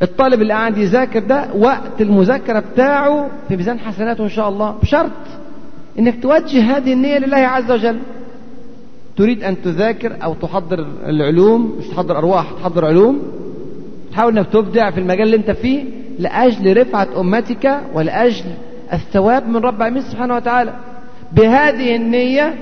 الطالب 0.03 0.43
اللي 0.43 0.53
قاعد 0.53 0.79
يذاكر 0.79 1.19
ده 1.19 1.49
وقت 1.55 2.01
المذاكرة 2.01 2.59
بتاعه 2.73 3.31
في 3.49 3.57
ميزان 3.57 3.79
حسناته 3.79 4.25
إن 4.25 4.29
شاء 4.29 4.49
الله. 4.49 4.75
بشرط 4.83 5.11
إنك 5.99 6.23
توجه 6.23 6.77
هذه 6.77 6.93
النية 6.93 7.19
لله 7.19 7.37
عز 7.37 7.71
وجل. 7.71 7.99
تريد 9.17 9.45
أن 9.45 9.63
تذاكر 9.63 10.17
أو 10.25 10.35
تحضر 10.35 10.87
العلوم 11.07 11.77
مش 11.79 11.87
تحضر 11.89 12.19
أرواح 12.19 12.53
تحضر 12.61 12.85
علوم. 12.87 13.23
تحاول 14.13 14.39
أنك 14.39 14.47
تبدع 14.53 14.91
في 14.91 15.01
المجال 15.01 15.23
اللي 15.23 15.37
أنت 15.37 15.51
فيه 15.51 15.85
لأجل 16.19 16.77
رفعة 16.77 17.09
أمتك 17.21 17.79
ولأجل 17.95 18.45
الثواب 18.93 19.49
من 19.49 19.57
رب 19.57 19.77
العالمين 19.77 20.03
سبحانه 20.03 20.35
وتعالى. 20.35 20.73
بهذه 21.33 21.97
النية 21.97 22.55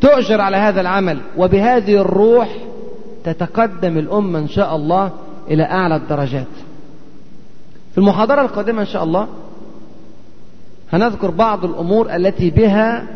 تؤجر 0.00 0.40
على 0.40 0.56
هذا 0.56 0.80
العمل 0.80 1.18
وبهذه 1.36 1.96
الروح 1.96 2.48
تتقدم 3.24 3.98
الأمة 3.98 4.38
إن 4.38 4.48
شاء 4.48 4.76
الله 4.76 5.12
إلى 5.50 5.62
أعلى 5.62 5.96
الدرجات. 5.96 6.46
في 7.92 7.98
المحاضرة 7.98 8.40
القادمة 8.40 8.80
إن 8.80 8.86
شاء 8.86 9.04
الله 9.04 9.28
هنذكر 10.92 11.30
بعض 11.30 11.64
الأمور 11.64 12.16
التي 12.16 12.50
بها 12.50 13.06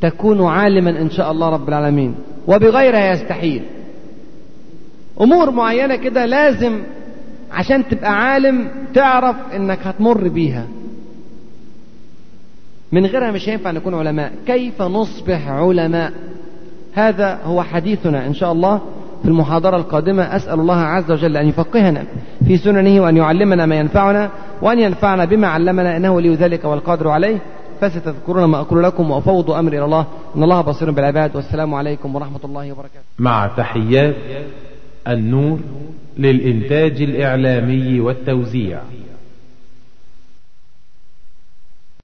تكون 0.00 0.46
عالما 0.46 0.90
إن 0.90 1.10
شاء 1.10 1.30
الله 1.30 1.48
رب 1.48 1.68
العالمين 1.68 2.14
وبغيرها 2.48 3.12
يستحيل. 3.12 3.62
أمور 5.20 5.50
معينة 5.50 5.96
كده 5.96 6.26
لازم 6.26 6.82
عشان 7.52 7.88
تبقى 7.88 8.12
عالم 8.12 8.70
تعرف 8.94 9.36
إنك 9.54 9.86
هتمر 9.86 10.28
بيها. 10.28 10.66
من 12.92 13.06
غيرها 13.06 13.30
مش 13.30 13.48
هينفع 13.48 13.70
نكون 13.70 13.94
علماء. 13.94 14.32
كيف 14.46 14.82
نصبح 14.82 15.48
علماء؟ 15.48 16.12
هذا 16.94 17.40
هو 17.44 17.62
حديثنا 17.62 18.26
إن 18.26 18.34
شاء 18.34 18.52
الله. 18.52 18.80
في 19.22 19.28
المحاضرة 19.28 19.76
القادمة 19.76 20.22
أسأل 20.22 20.60
الله 20.60 20.76
عز 20.76 21.10
وجل 21.10 21.36
أن 21.36 21.48
يفقهنا 21.48 22.04
في 22.46 22.56
سننه 22.56 23.02
وأن 23.02 23.16
يعلمنا 23.16 23.66
ما 23.66 23.76
ينفعنا 23.76 24.30
وأن 24.62 24.78
ينفعنا 24.78 25.24
بما 25.24 25.48
علمنا 25.48 25.96
إنه 25.96 26.14
ولي 26.14 26.34
ذلك 26.34 26.64
والقادر 26.64 27.08
عليه. 27.08 27.38
فستذكرون 27.80 28.44
ما 28.44 28.60
أقول 28.60 28.82
لكم 28.82 29.10
وأفوض 29.10 29.50
أمري 29.50 29.78
إلى 29.78 29.84
الله. 29.84 30.06
إن 30.36 30.42
الله 30.42 30.60
بصير 30.60 30.90
بالعباد. 30.90 31.36
والسلام 31.36 31.74
عليكم 31.74 32.14
ورحمة 32.14 32.40
الله 32.44 32.72
وبركاته. 32.72 33.04
مع 33.18 33.50
تحيات 33.56 34.14
النور 35.08 35.58
للإنتاج 36.18 37.02
الإعلامي 37.02 38.00
والتوزيع. 38.00 38.78